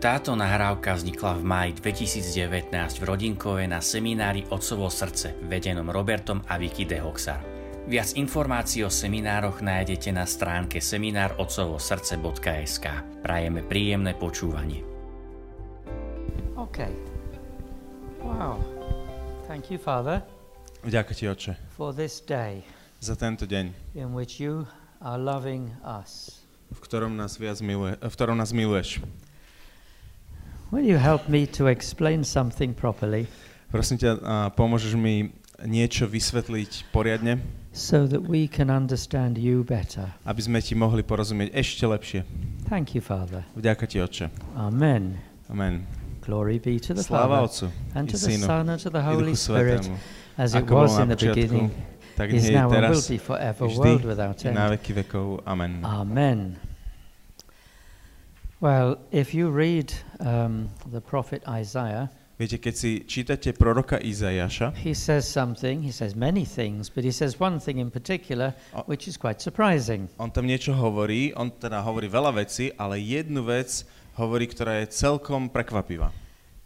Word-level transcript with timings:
Táto 0.00 0.32
nahrávka 0.32 0.96
vznikla 0.96 1.36
v 1.36 1.44
máji 1.44 1.76
2019 1.76 2.72
v 2.72 3.04
Rodinkove 3.04 3.68
na 3.68 3.84
seminári 3.84 4.48
Otcovo 4.48 4.88
srdce, 4.88 5.36
vedenom 5.44 5.92
Robertom 5.92 6.40
a 6.48 6.56
Vicky 6.56 6.88
de 6.88 7.04
Hoxar. 7.04 7.44
Viac 7.84 8.16
informácií 8.16 8.80
o 8.80 8.88
seminároch 8.88 9.60
nájdete 9.60 10.08
na 10.16 10.24
stránke 10.24 10.80
seminárotcovosrdce.sk. 10.80 12.86
Prajeme 13.20 13.60
príjemné 13.60 14.16
počúvanie. 14.16 14.80
Okay. 16.56 16.96
Wow. 18.24 18.56
Thank 19.44 19.68
you, 19.68 19.76
Father, 19.76 20.24
Vďaka 20.80 21.12
ti, 21.12 21.28
Oče, 21.28 21.60
for 21.76 21.92
this 21.92 22.24
day 22.24 22.64
za 23.04 23.20
tento 23.20 23.44
deň, 23.44 23.92
in 24.00 24.16
which 24.16 24.40
you 24.40 24.64
are 25.04 25.20
loving 25.20 25.76
us. 25.84 26.40
v 26.72 26.80
ktorom 26.80 27.20
nás, 27.20 27.36
viac 27.36 27.60
miluje, 27.60 28.00
v 28.00 28.14
ktorom 28.16 28.40
nás 28.40 28.56
miluješ. 28.56 29.04
Will 30.70 30.86
you 30.86 30.98
help 30.98 31.28
me 31.28 31.46
to 31.58 31.66
explain 31.66 32.22
something 32.22 32.74
properly 32.74 33.26
Prosím 33.70 34.02
ťa, 34.02 34.10
pomôžeš 34.58 34.98
mi 34.98 35.30
niečo 35.62 36.10
vysvetliť 36.10 36.90
poriadne, 36.90 37.38
so 37.70 38.02
that 38.02 38.26
we 38.26 38.50
can 38.50 38.66
understand 38.66 39.38
you 39.38 39.62
better? 39.62 40.10
aby 40.26 40.42
sme 40.42 40.58
ti 40.58 40.74
mohli 40.74 41.06
porozumieť 41.06 41.54
ešte 41.54 41.86
lepšie. 41.86 42.20
Thank 42.66 42.98
you, 42.98 43.02
Father. 43.02 43.46
Vďaka 43.54 43.86
ti, 43.86 44.02
Oče. 44.02 44.26
Amen. 44.58 45.22
Amen. 45.46 45.86
Glory 46.18 46.58
be 46.58 46.82
to 46.82 46.94
the 46.94 47.02
Sláva 47.06 47.46
Father 47.46 47.46
Otcu 47.46 47.66
and 47.94 48.10
to 48.10 48.18
the 48.18 48.30
Synu 48.30 48.46
Son 48.46 48.64
and 48.66 48.78
to 48.82 48.90
the 48.90 49.02
Holy 49.02 49.38
Spirit, 49.38 49.86
Svetému. 49.86 49.96
as 50.34 50.50
it 50.58 50.66
was 50.66 50.98
in 50.98 51.08
the 51.14 51.18
beginning, 51.18 51.70
tak 52.18 52.34
is 52.34 52.50
now 52.50 52.66
and 52.74 52.90
will 52.90 53.06
be 53.06 53.18
forever, 53.22 53.70
world 53.70 54.02
without 54.02 54.42
i 54.46 54.50
na 54.50 54.66
end. 54.66 54.78
veky 54.78 54.92
vekov. 55.06 55.46
Amen. 55.46 55.78
Amen. 55.86 56.69
Well, 58.60 58.98
if 59.10 59.32
you 59.32 59.48
read 59.48 59.92
um, 60.20 60.68
the 60.92 61.00
prophet 61.00 61.42
Isaiah, 61.48 62.10
Viete, 62.40 62.56
keď 62.56 62.72
si 62.76 63.04
čítate 63.04 63.52
proroka 63.52 64.00
Izajaša, 64.00 64.72
he 64.80 64.96
says 64.96 65.28
something, 65.28 65.84
he 65.84 65.92
says 65.92 66.16
many 66.16 66.48
things, 66.48 66.88
but 66.88 67.04
he 67.04 67.12
says 67.12 67.36
one 67.36 67.60
thing 67.60 67.76
in 67.84 67.92
particular, 67.92 68.56
O- 68.72 68.80
which 68.88 69.04
is 69.04 69.20
quite 69.20 69.44
surprising. 69.44 70.08
on 70.16 70.32
tam 70.32 70.48
niečo 70.48 70.72
hovorí, 70.72 71.36
on 71.36 71.52
teda 71.52 71.84
hovorí 71.84 72.08
veľa 72.08 72.32
vecí, 72.40 72.72
ale 72.80 72.96
jednu 72.96 73.44
vec 73.44 73.84
hovorí, 74.16 74.48
ktorá 74.48 74.80
je 74.80 74.88
celkom 74.88 75.52
prekvapivá. 75.52 76.16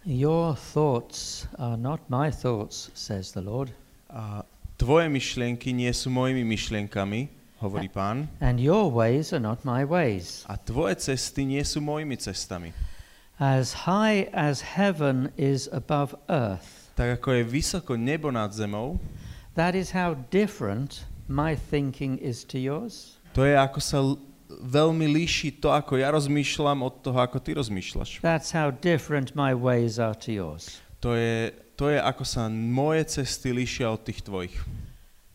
Your 0.07 0.55
thoughts 0.55 1.51
are 1.59 1.75
not 1.75 1.99
my 2.07 2.31
thoughts, 2.31 2.95
says 2.95 3.35
the 3.35 3.43
Lord, 3.43 3.75
A 4.15 4.47
tvoje 4.79 5.11
myšlienky 5.11 5.75
nie 5.75 5.91
sú 5.91 6.07
mojimi 6.07 6.47
myšlienkami, 6.47 7.27
hovorí 7.65 7.89
pán, 7.89 8.29
and 8.45 8.61
your 8.61 8.93
ways 8.93 9.33
are 9.33 9.41
not 9.41 9.65
my 9.65 9.83
ways. 9.83 10.45
a 10.45 10.61
tvoje 10.61 11.01
cesty 11.01 11.49
nie 11.49 11.65
sú 11.65 11.81
mojimi 11.81 12.21
cestami. 12.21 12.77
As 13.41 13.89
high 13.89 14.31
as 14.31 14.63
heaven 14.77 15.33
is 15.35 15.67
above 15.73 16.15
earth, 16.29 16.93
Tak 16.95 17.19
ako 17.19 17.35
je 17.35 17.43
vysoko 17.43 17.93
nebo 17.99 18.31
nad 18.31 18.55
zemou, 18.55 19.01
that 19.59 19.75
is 19.75 19.91
how 19.91 20.15
different 20.31 21.03
my 21.27 21.59
thinking 21.59 22.15
is 22.23 22.45
to 22.47 22.61
yours. 22.61 23.19
to 23.35 23.43
je 23.43 23.59
ako 23.59 23.81
sa 23.83 23.99
veľmi 24.55 25.11
líši 25.11 25.59
to, 25.59 25.75
ako 25.75 25.99
ja 25.99 26.15
rozmýšľam 26.15 26.87
od 26.87 26.95
toho, 27.03 27.19
ako 27.19 27.43
ty 27.43 27.59
rozmýšľaš. 27.59 28.23
That's 28.23 28.55
how 28.55 28.71
different 28.71 29.35
my 29.35 29.51
ways 29.51 29.99
are 29.99 30.15
to 30.23 30.31
yours. 30.31 30.79
To 31.03 31.19
je, 31.19 31.51
to 31.75 31.91
je 31.91 31.99
ako 31.99 32.23
sa 32.23 32.47
moje 32.47 33.19
cesty 33.19 33.51
líšia 33.51 33.91
od 33.91 34.07
tých 34.07 34.23
tvojich. 34.23 34.55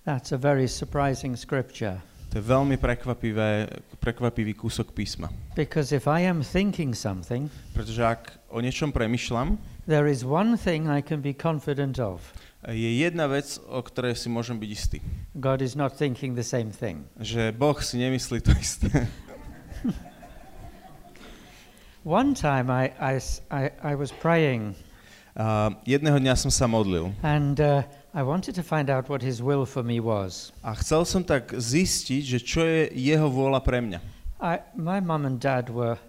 That's 0.08 0.32
a 0.32 0.40
very 0.40 0.72
surprising 0.72 1.36
scripture. 1.36 2.00
To 2.30 2.38
je 2.38 2.44
veľmi 2.46 2.78
prekvapivé, 2.78 3.66
prekvapivý 3.98 4.54
kúsok 4.54 4.94
písma. 4.94 5.34
Because 5.58 5.90
if 5.90 6.06
I 6.06 6.30
am 6.30 6.46
thinking 6.46 6.94
something, 6.94 7.50
Pretože 7.74 8.06
ak 8.06 8.22
o 8.54 8.62
niečom 8.62 8.94
premyšľam, 8.94 9.58
there 9.90 10.06
is 10.06 10.22
one 10.22 10.54
thing 10.54 10.86
I 10.86 11.02
can 11.02 11.26
be 11.26 11.34
confident 11.34 11.98
of 11.98 12.22
je 12.68 12.92
jedna 13.00 13.26
vec, 13.32 13.56
o 13.72 13.80
ktorej 13.80 14.20
si 14.20 14.28
môžem 14.28 14.60
byť 14.60 14.70
istý. 14.70 15.00
God 15.40 15.64
is 15.64 15.80
not 15.80 15.96
thinking 15.96 16.36
the 16.36 16.44
same 16.44 16.76
thing. 16.76 17.08
Že 17.16 17.56
Boh 17.56 17.80
si 17.80 17.96
nemyslí 17.98 18.44
to 18.44 18.52
isté. 18.52 18.92
One 22.04 22.34
time 22.36 22.70
I, 22.70 22.92
I 23.00 23.20
I- 23.52 23.72
I 23.84 23.94
was 23.96 24.12
praying 24.12 24.76
A 25.40 25.72
jedného 25.88 26.20
dňa 26.20 26.36
som 26.36 26.52
sa 26.52 26.68
modlil 26.68 27.16
and 27.24 27.60
uh, 27.64 27.84
I 28.14 28.24
wanted 28.26 28.56
to 28.56 28.64
find 28.64 28.90
out 28.90 29.06
what 29.08 29.22
His 29.22 29.38
will 29.42 29.66
for 29.70 29.84
me 29.84 30.00
was. 30.02 30.50
a 30.66 30.74
chcel 30.74 31.06
som 31.06 31.22
tak 31.22 31.54
zistiť, 31.54 32.22
že 32.26 32.40
čo 32.42 32.66
je 32.66 32.90
jeho 32.94 33.30
vôľa 33.30 33.62
pre 33.62 33.80
mňa. 33.86 34.00
I, 34.42 34.64
my 34.74 34.98
mum 35.00 35.26
and 35.28 35.38
dad 35.38 35.70
were 35.70 36.00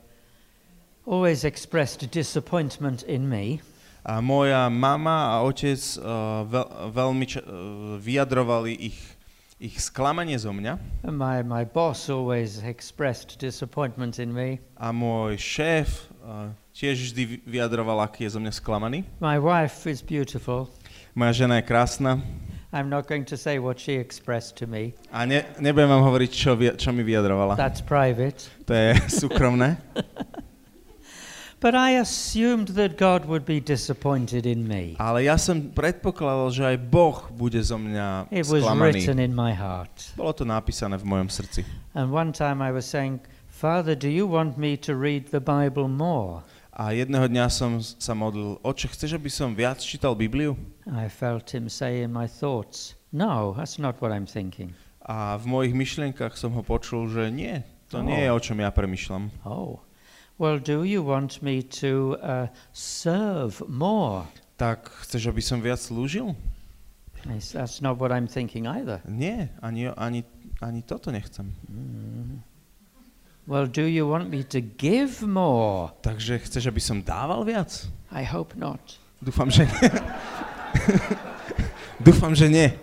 always 1.07 1.45
expressed 1.45 2.01
disappointment 2.11 3.03
in 3.05 3.29
me, 3.29 3.61
A 4.01 4.25
moja 4.25 4.73
mama 4.73 5.37
a 5.37 5.45
otec 5.45 5.77
uh, 6.01 6.41
veľ, 6.49 6.67
veľmi 6.89 7.25
ča- 7.29 7.45
uh, 7.45 8.01
vyjadrovali 8.01 8.73
ich, 8.73 8.97
ich 9.61 9.77
sklamanie 9.77 10.41
zo 10.41 10.57
mňa 10.57 10.81
my, 11.05 11.45
my 11.45 11.69
boss 11.69 12.09
always 12.09 12.65
expressed 12.65 13.37
disappointment 13.37 14.17
in 14.17 14.33
me. 14.33 14.57
a 14.81 14.89
môj 14.89 15.37
šéf 15.37 16.09
uh, 16.25 16.49
tiež 16.73 17.13
vždy 17.13 17.23
vy- 17.29 17.41
vyjadroval, 17.45 18.01
aký 18.01 18.25
je 18.25 18.33
zo 18.33 18.41
mňa 18.41 18.53
sklamaný. 18.57 19.05
My 19.21 19.37
wife 19.37 19.85
is 19.85 20.01
beautiful. 20.01 20.73
Moja 21.15 21.33
žena 21.33 21.57
je 21.59 21.63
krásna 21.63 22.21
I'm 22.73 22.87
not 22.89 23.09
going 23.11 23.27
to 23.27 23.37
say 23.37 23.59
what 23.59 23.83
she 23.83 23.99
expressed 23.99 24.55
to 24.63 24.67
me. 24.71 24.95
a 25.11 25.27
ne, 25.27 25.43
nebudem 25.59 25.91
vám 25.91 26.07
hovoriť, 26.07 26.31
čo, 26.31 26.55
čo 26.55 26.95
mi 26.95 27.03
vyjadrovala. 27.03 27.59
That's 27.59 27.83
private. 27.83 28.47
To 28.71 28.73
je 28.75 28.95
súkromné. 29.27 29.75
But 31.61 31.75
I 31.75 32.01
assumed 32.01 32.69
that 32.81 32.97
God 32.97 33.29
would 33.29 33.45
be 33.45 33.61
disappointed 33.61 34.47
in 34.47 34.65
me. 34.65 34.97
Ale 34.97 35.29
ja 35.29 35.37
som 35.37 35.69
predpokladal, 35.75 36.49
že 36.57 36.63
aj 36.65 36.77
Boh 36.89 37.29
bude 37.37 37.61
zo 37.61 37.77
mňa 37.77 38.33
It 38.33 38.49
was 38.49 38.65
written 38.65 39.21
in 39.21 39.37
my 39.37 39.53
heart. 39.53 39.93
Bolo 40.17 40.33
to 40.33 40.49
napísané 40.49 40.97
v 40.97 41.05
mojom 41.05 41.29
srdci. 41.29 41.67
And 41.93 42.09
one 42.15 42.33
time 42.33 42.65
I 42.65 42.73
was 42.73 42.89
saying, 42.89 43.21
Father, 43.53 43.93
do 43.93 44.09
you 44.09 44.25
want 44.25 44.57
me 44.57 44.79
to 44.81 44.97
read 44.97 45.37
the 45.37 45.43
Bible 45.43 45.85
more? 45.85 46.41
A 46.81 46.97
jedného 46.97 47.29
dňa 47.29 47.53
som 47.53 47.77
sa 47.77 48.17
modlil, 48.17 48.57
oče, 48.65 48.89
chceš, 48.89 49.21
aby 49.21 49.29
som 49.29 49.53
viac 49.53 49.85
čítal 49.85 50.17
Bibliu? 50.17 50.57
I 50.89 51.13
felt 51.13 51.53
him 51.53 51.69
say 51.69 52.01
in 52.01 52.09
my 52.09 52.25
thoughts, 52.25 52.97
No, 53.13 53.53
that's 53.53 53.77
not 53.77 54.01
what 54.01 54.17
I'm 54.17 54.25
thinking. 54.25 54.73
A 55.05 55.37
v 55.37 55.45
mojich 55.45 55.77
myšlienkach 55.77 56.41
som 56.41 56.57
ho 56.57 56.65
počul, 56.65 57.05
že 57.13 57.29
nie, 57.29 57.61
to 57.93 58.01
nie 58.01 58.25
je, 58.25 58.33
o 58.33 58.41
čom 58.41 58.65
ja 58.65 58.73
premyšľam. 58.73 59.29
Oh, 59.45 59.85
well, 60.41 60.57
do 60.57 60.81
you 60.81 61.05
want 61.05 61.45
me 61.45 61.61
to 61.85 62.17
uh, 62.25 62.49
serve 62.73 63.61
more? 63.69 64.25
Tak 64.57 64.89
chceš, 65.05 65.29
aby 65.29 65.45
som 65.45 65.61
viac 65.61 65.85
slúžil? 65.85 66.33
That's 67.29 67.85
not 67.85 68.01
what 68.01 68.09
I'm 68.09 68.25
thinking 68.25 68.65
either. 68.65 69.05
Nie, 69.05 69.53
ani, 69.61 69.93
ani, 70.01 70.25
ani 70.65 70.81
toto 70.81 71.13
nechcem. 71.13 71.53
Mm. 71.69 72.41
Well, 73.51 73.67
do 73.67 73.83
you 73.83 74.07
want 74.07 74.31
me 74.31 74.47
to 74.47 74.63
give 74.63 75.27
more? 75.27 75.91
Takže 76.07 76.39
chceš, 76.39 76.71
aby 76.71 76.79
som 76.79 77.03
dával 77.03 77.43
viac? 77.43 77.91
I 78.15 78.23
hope 78.23 78.55
not. 78.55 78.79
Dúfam, 79.19 79.51
že 79.51 79.67
nie. 79.67 79.91
Dúfam, 82.07 82.31
že 82.31 82.47
nie. 82.47 82.71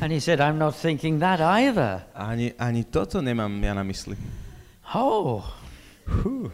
And 0.00 0.14
he 0.14 0.22
said, 0.22 0.38
I'm 0.38 0.62
not 0.62 0.78
thinking 0.78 1.18
that 1.26 1.42
either. 1.42 2.06
Ani, 2.14 2.54
ani 2.54 2.86
toto 2.86 3.18
nemám 3.18 3.50
ja 3.58 3.74
na 3.74 3.82
mysli. 3.82 4.14
Oh, 4.94 5.42
Hú. 6.06 6.46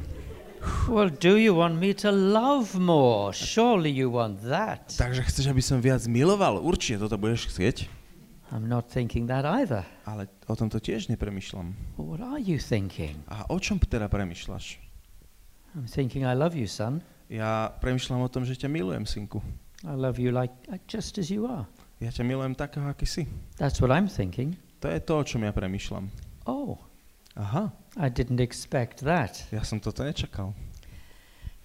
well, 0.88 1.12
do 1.12 1.36
you 1.36 1.52
want 1.52 1.76
me 1.76 1.92
to 1.92 2.08
love 2.08 2.72
more? 2.81 3.36
Surely 3.36 3.92
you 3.92 4.08
want 4.08 4.41
that. 4.48 4.97
Takže 4.97 5.28
chceš, 5.28 5.44
aby 5.52 5.60
som 5.60 5.76
viac 5.84 6.08
miloval? 6.08 6.56
Určite 6.56 7.04
toto 7.04 7.20
budeš 7.20 7.52
chcieť. 7.52 8.01
I'm 8.52 8.68
not 8.68 8.92
thinking 8.92 9.26
that 9.32 9.48
either. 9.48 9.88
Ale 10.04 10.28
o 10.44 10.52
tomto 10.52 10.76
tiež 10.76 11.08
nepremýšľam. 11.08 11.72
What 11.96 12.20
are 12.20 12.36
you 12.36 12.60
thinking? 12.60 13.24
A 13.32 13.48
o 13.48 13.56
čom 13.56 13.80
teda 13.80 14.12
premýšľaš? 14.12 14.76
I'm 15.72 15.88
thinking 15.88 16.28
I 16.28 16.37
love 16.37 16.52
you, 16.52 16.69
son. 16.69 17.00
Ja 17.32 17.72
premýšľam 17.81 18.20
o 18.20 18.28
tom, 18.28 18.44
že 18.44 18.60
ťa 18.60 18.69
milujem, 18.69 19.08
synku. 19.08 19.40
I 19.88 19.96
love 19.96 20.20
you 20.20 20.28
like, 20.28 20.52
like 20.69 20.84
just 20.84 21.16
as 21.16 21.32
you 21.32 21.49
are. 21.49 21.64
Ja 22.04 22.12
ťa 22.12 22.28
milujem 22.28 22.52
takého, 22.52 22.84
aký 22.93 23.08
si. 23.08 23.25
That's 23.56 23.81
what 23.81 23.88
I'm 23.88 24.04
thinking. 24.04 24.60
To 24.84 24.93
je 24.93 25.00
to, 25.00 25.16
o 25.16 25.25
čom 25.25 25.48
ja 25.48 25.52
premýšľam. 25.56 26.12
Oh, 26.44 26.76
Aha, 27.40 27.72
I 27.96 28.12
didn't 28.12 28.44
expect 28.44 29.00
that. 29.00 29.48
ja 29.48 29.64
som 29.64 29.81
toto 29.81 30.05
nečakal. 30.05 30.52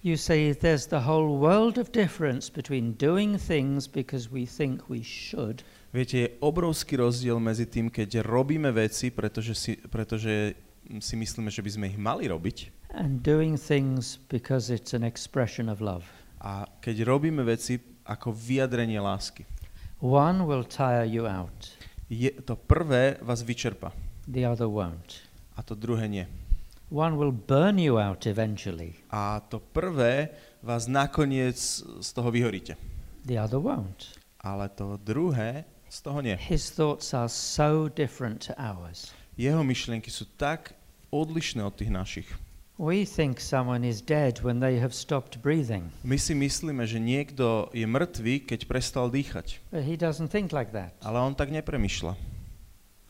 You 0.00 0.16
say 0.16 0.56
there's 0.56 0.88
the 0.88 1.04
whole 1.04 1.36
world 1.36 1.76
of 1.76 1.92
difference 1.92 2.48
between 2.48 2.96
doing 2.96 3.36
things 3.36 3.84
because 3.84 4.32
we 4.32 4.46
think 4.48 4.88
we 4.88 5.04
should 5.04 5.60
Viete, 5.88 6.16
je 6.18 6.28
obrovský 6.44 7.00
rozdiel 7.00 7.40
medzi 7.40 7.64
tým, 7.64 7.88
keď 7.88 8.20
robíme 8.20 8.68
veci, 8.68 9.08
pretože 9.08 9.54
si, 9.56 9.72
pretože 9.80 10.52
si 11.00 11.14
myslíme, 11.16 11.48
že 11.48 11.64
by 11.64 11.70
sme 11.72 11.86
ich 11.88 11.96
mali 11.96 12.28
robiť, 12.28 12.76
and 12.92 13.20
doing 13.20 13.56
things 13.56 14.16
because 14.28 14.68
it's 14.72 14.92
an 14.92 15.04
expression 15.04 15.68
of 15.68 15.80
love. 15.80 16.04
a 16.40 16.68
keď 16.80 17.08
robíme 17.08 17.40
veci 17.42 17.80
ako 18.04 18.32
vyjadrenie 18.32 19.00
lásky. 19.00 19.44
One 19.98 20.44
will 20.46 20.62
tire 20.64 21.08
you 21.08 21.24
out, 21.26 21.72
Je, 22.08 22.30
to 22.44 22.56
prvé 22.56 23.16
vás 23.20 23.40
vyčerpa 23.44 23.92
the 24.28 24.44
other 24.48 24.68
won't. 24.68 25.24
a 25.56 25.64
to 25.64 25.72
druhé 25.76 26.04
nie. 26.08 26.24
One 26.88 27.16
will 27.20 27.32
burn 27.32 27.76
you 27.76 27.96
out 28.00 28.24
eventually, 28.28 28.92
a 29.08 29.40
to 29.40 29.60
prvé 29.60 30.28
vás 30.64 30.84
nakoniec 30.88 31.56
z 32.00 32.08
toho 32.12 32.28
vyhoríte. 32.28 32.76
the 33.24 33.36
other 33.40 33.60
won't. 33.60 34.12
Ale 34.40 34.68
to 34.72 34.96
druhé 35.00 35.64
z 35.88 35.98
toho 36.04 36.20
nie. 36.20 36.36
His 36.36 36.70
thoughts 36.70 37.12
are 37.12 37.28
so 37.28 37.88
different 37.88 38.46
to 38.46 38.52
ours. 38.56 39.12
Jeho 39.36 39.62
myšlienky 39.62 40.10
sú 40.10 40.26
tak 40.36 40.74
odlišné 41.08 41.62
od 41.64 41.74
tých 41.76 41.90
našich. 41.90 42.28
We 42.78 43.02
think 43.02 43.42
someone 43.42 43.82
is 43.82 43.98
dead 43.98 44.38
when 44.46 44.62
they 44.62 44.78
have 44.78 44.94
stopped 44.94 45.42
breathing, 45.42 45.90
My 46.06 46.14
si 46.14 46.30
myslíme, 46.30 46.86
že 46.86 47.02
niekto 47.02 47.66
je 47.74 47.82
mŕtvý, 47.82 48.46
keď 48.46 48.70
prestal 48.70 49.10
dýchať. 49.10 49.58
but 49.74 49.82
he 49.82 49.98
doesn't 49.98 50.30
think 50.30 50.54
like 50.54 50.70
that. 50.70 50.94
Ale 51.02 51.18
on 51.18 51.34
tak 51.34 51.50
nepremýšľa. 51.50 52.14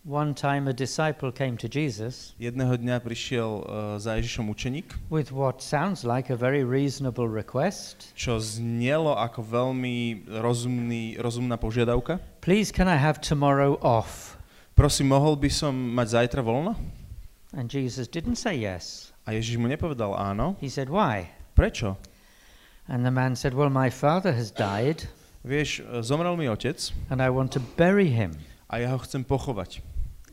One 0.08 0.32
time 0.32 0.69
a 0.69 0.72
disciple 0.72 1.28
came 1.28 1.60
to 1.60 1.69
Jesus 1.69 2.32
Jedného 2.40 2.81
dňa 2.81 2.96
prišiel 3.05 3.50
uh, 3.60 3.64
za 4.00 4.16
Ježišom 4.16 4.49
učeník, 4.49 4.96
with 5.12 5.37
what 5.37 5.60
sounds 5.60 6.00
like 6.00 6.32
a 6.32 6.37
very 6.38 6.64
reasonable 6.64 7.28
request. 7.28 8.16
čo 8.16 8.40
znelo 8.40 9.12
ako 9.20 9.44
veľmi 9.44 10.25
rozumný, 10.32 11.20
rozumná 11.20 11.60
požiadavka. 11.60 12.25
Please, 12.40 12.72
can 12.72 12.88
I 12.88 12.96
have 12.96 13.20
tomorrow 13.20 13.76
off? 13.84 14.40
Prosím, 14.72 15.12
mohol 15.12 15.37
by 15.37 15.52
som 15.52 15.76
mať 15.76 16.25
zajtra 16.25 16.40
voľno? 16.40 16.72
And 17.52 17.69
Jesus 17.69 18.08
didn't 18.08 18.40
say 18.40 18.56
yes. 18.56 19.12
A 19.28 19.37
Ježiš 19.37 19.60
mu 19.60 19.69
nepovedal 19.69 20.16
áno. 20.16 20.56
He 20.56 20.72
said, 20.72 20.88
Why? 20.88 21.28
Prečo? 21.52 22.00
And 22.88 23.05
the 23.05 23.12
man 23.12 23.37
said, 23.37 23.52
Well, 23.52 23.69
my 23.69 23.93
father 23.93 24.32
has 24.32 24.49
died, 24.49 25.05
Vieš, 25.44 25.84
e, 25.84 26.00
zomrel 26.00 26.32
mi 26.40 26.49
otec 26.49 26.96
and 27.12 27.20
I 27.20 27.28
want 27.28 27.52
to 27.52 27.60
bury 27.76 28.08
him. 28.08 28.32
a 28.72 28.81
ja 28.81 28.96
ho 28.96 29.00
chcem 29.05 29.20
pochovať. 29.20 29.84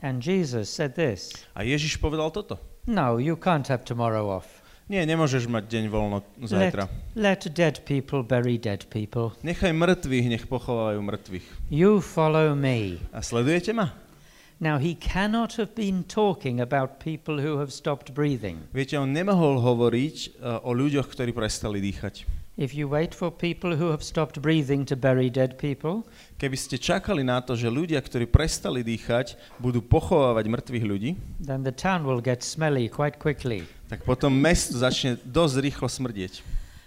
And 0.05 0.21
Jesus 0.21 0.69
said 0.69 0.93
this 0.93 1.33
A 1.57 1.65
Ježiš 1.65 1.97
povedal 1.97 2.29
toto. 2.29 2.61
No, 2.85 3.17
you 3.17 3.33
can't 3.33 3.65
have 3.65 3.81
tomorrow 3.81 4.29
off. 4.29 4.61
Nie, 4.85 5.01
nemôžeš 5.01 5.49
mať 5.49 5.65
deň 5.65 5.83
voľno 5.89 6.21
zajtra. 6.45 6.85
Let 7.17 7.49
dead 7.57 7.81
people 7.89 8.21
bury 8.21 8.61
dead 8.61 8.85
people. 8.93 9.33
Nechaj 9.41 9.73
mŕtvych, 9.73 10.25
nech 10.29 10.45
pochovajú 10.45 11.01
mŕtvych. 11.01 11.73
You 11.73 12.05
follow 12.05 12.53
me. 12.53 13.01
A 13.09 13.25
sledujete 13.25 13.73
ma? 13.73 13.97
Now, 14.61 14.77
he 14.77 14.93
cannot 14.93 15.57
have 15.57 15.73
been 15.73 16.05
talking 16.05 16.61
about 16.61 17.01
people 17.01 17.41
who 17.41 17.57
have 17.57 17.73
stopped 17.73 18.13
breathing. 18.13 18.69
Viete, 18.77 18.93
on 19.01 19.09
nemohol 19.09 19.57
hovoriť 19.57 20.37
uh, 20.37 20.61
o 20.61 20.77
ľuďoch, 20.77 21.09
ktorí 21.09 21.33
prestali 21.33 21.81
dýchať. 21.81 22.44
If 22.55 22.71
you 22.71 22.87
wait 22.87 23.11
for 23.11 23.31
people 23.31 23.75
who 23.75 23.91
have 23.91 23.99
stopped 23.99 24.39
breathing 24.39 24.87
to 24.87 24.95
bury 24.95 25.27
dead 25.29 25.59
people, 25.59 26.07
Keby 26.39 26.55
ste 26.55 26.79
čakali 26.79 27.19
na 27.19 27.43
to, 27.43 27.51
že 27.51 27.67
ľudia, 27.67 27.99
ktorí 27.99 28.31
prestali 28.31 28.79
dýchať, 28.79 29.35
budú 29.59 29.83
pochovávať 29.83 30.47
mŕtvych 30.47 30.85
ľudí, 30.87 31.19
then 31.43 31.67
the 31.67 31.75
town 31.75 32.07
will 32.07 32.23
get 32.23 32.47
smelly 32.47 32.87
quite 32.87 33.19
quickly. 33.19 33.67
tak 33.91 34.07
potom 34.07 34.31
mesto 34.31 34.79
začne 34.79 35.19
dosť 35.27 35.55
rýchlo 35.67 35.87
smrdieť. 35.91 36.39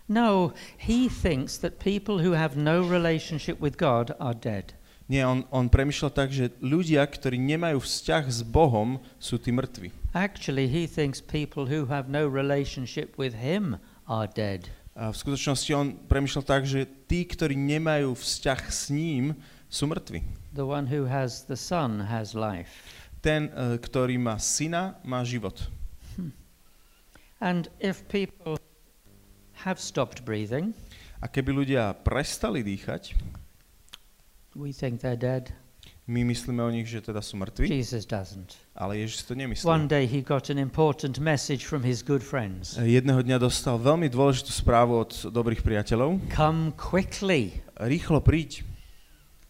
No, 0.08 0.56
he 0.80 1.04
thinks 1.12 1.60
that 1.60 1.76
people 1.76 2.24
who 2.24 2.32
have 2.32 2.56
no 2.56 2.80
relationship 2.80 3.60
with 3.60 3.76
God 3.76 4.16
are 4.16 4.32
dead. 4.32 4.72
Nie, 5.04 5.24
on, 5.28 5.44
on 5.52 5.68
premyšľal 5.68 6.12
tak, 6.16 6.32
že 6.32 6.52
ľudia, 6.64 7.04
ktorí 7.04 7.36
nemajú 7.36 7.80
vzťah 7.80 8.24
s 8.28 8.40
Bohom, 8.40 9.00
sú 9.20 9.36
tí 9.36 9.52
mŕtvi. 9.52 9.92
Actually, 10.16 10.64
he 10.68 10.88
thinks 10.88 11.20
people 11.20 11.68
who 11.68 11.92
have 11.92 12.08
no 12.08 12.24
relationship 12.24 13.20
with 13.20 13.36
him 13.36 13.76
are 14.08 14.24
dead. 14.28 14.72
V 14.98 15.14
skutočnosti 15.14 15.70
on 15.78 15.94
premyšľal 16.10 16.42
tak, 16.42 16.66
že 16.66 16.82
tí, 17.06 17.22
ktorí 17.22 17.54
nemajú 17.54 18.18
vzťah 18.18 18.60
s 18.66 18.90
ním, 18.90 19.38
sú 19.70 19.86
mŕtvi. 19.86 20.26
The 20.58 20.66
one 20.66 20.90
who 20.90 21.06
has 21.06 21.46
the 21.46 21.54
Son 21.54 22.02
has 22.02 22.34
life. 22.34 22.82
Ten, 23.22 23.54
eh, 23.54 23.78
ktorý 23.78 24.18
má 24.18 24.42
syna, 24.42 24.98
má 25.06 25.22
život. 25.22 25.70
And 27.38 27.70
if 27.78 28.02
people 28.10 28.58
have 29.62 29.78
stopped 29.78 30.26
breathing, 30.26 30.74
A 31.18 31.26
keby 31.26 31.50
ľudia 31.50 31.98
prestali 32.06 32.62
dýchať, 32.62 33.18
we 34.54 34.70
think 34.70 35.02
they're 35.02 35.18
dead. 35.18 35.50
My 36.08 36.24
myslíme 36.24 36.64
o 36.64 36.72
nich, 36.72 36.88
že 36.88 37.04
teda 37.04 37.20
sú 37.20 37.36
mŕtvi, 37.36 37.68
Jesus 37.68 38.08
doesn't. 38.08 38.56
ale 38.72 38.96
Ježiš 39.04 39.28
to 39.28 39.36
nemyslí. 39.36 39.68
One 39.68 39.84
day 39.84 40.08
he 40.08 40.24
got 40.24 40.48
an 40.48 40.56
important 40.56 41.20
message 41.20 41.68
from 41.68 41.84
his 41.84 42.00
good 42.00 42.24
friends. 42.24 42.80
Jedného 42.80 43.20
dňa 43.20 43.36
dostal 43.36 43.76
veľmi 43.76 44.08
dôležitú 44.08 44.48
správu 44.48 45.04
od 45.04 45.12
dobrých 45.28 45.60
priateľov. 45.60 46.16
Come 46.32 46.72
quickly. 46.80 47.60
Rýchlo 47.76 48.24
príď. 48.24 48.64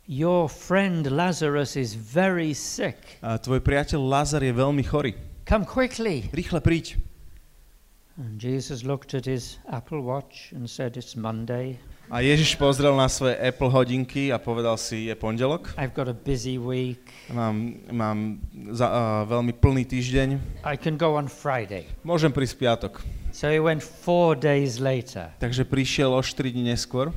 Your 0.09 0.49
friend 0.49 1.07
Lazarus 1.07 1.77
is 1.77 1.95
very 1.95 2.57
sick. 2.57 3.21
A 3.23 3.39
tvoj 3.39 3.63
priateľ 3.63 4.01
Lazar 4.03 4.43
je 4.43 4.51
veľmi 4.51 4.83
chorý. 4.83 5.15
Come 5.47 5.63
quickly. 5.63 6.27
Rýchle 6.35 6.59
príď. 6.59 6.99
And 8.19 8.43
Jesus 8.43 8.83
looked 8.83 9.15
at 9.15 9.31
his 9.31 9.63
Apple 9.71 10.03
Watch 10.03 10.51
and 10.51 10.67
said, 10.67 10.99
It's 10.99 11.15
Monday. 11.15 11.79
A 12.09 12.25
Ježiš 12.25 12.57
pozrel 12.57 12.97
na 12.97 13.05
svoje 13.05 13.37
Apple 13.37 13.69
hodinky 13.69 14.33
a 14.33 14.41
povedal 14.41 14.81
si, 14.81 15.13
je 15.13 15.15
pondelok. 15.15 15.77
I've 15.77 15.93
got 15.93 16.09
a 16.09 16.17
busy 16.17 16.57
week. 16.57 17.05
Mám, 17.29 17.85
mám 17.93 18.41
za, 18.73 18.89
uh, 18.89 18.97
veľmi 19.29 19.53
plný 19.53 19.85
týždeň. 19.85 20.41
I 20.65 20.81
can 20.81 20.97
go 20.97 21.21
on 21.21 21.29
Friday. 21.29 21.85
Môžem 22.01 22.33
prísť 22.33 22.65
piatok. 22.65 23.05
So 23.29 23.53
he 23.53 23.61
went 23.61 23.85
four 23.85 24.33
days 24.33 24.81
later 24.81 25.29
Takže 25.37 25.69
prišiel 25.69 26.09
o 26.17 26.25
4 26.25 26.49
dní 26.49 26.73
neskôr 26.73 27.13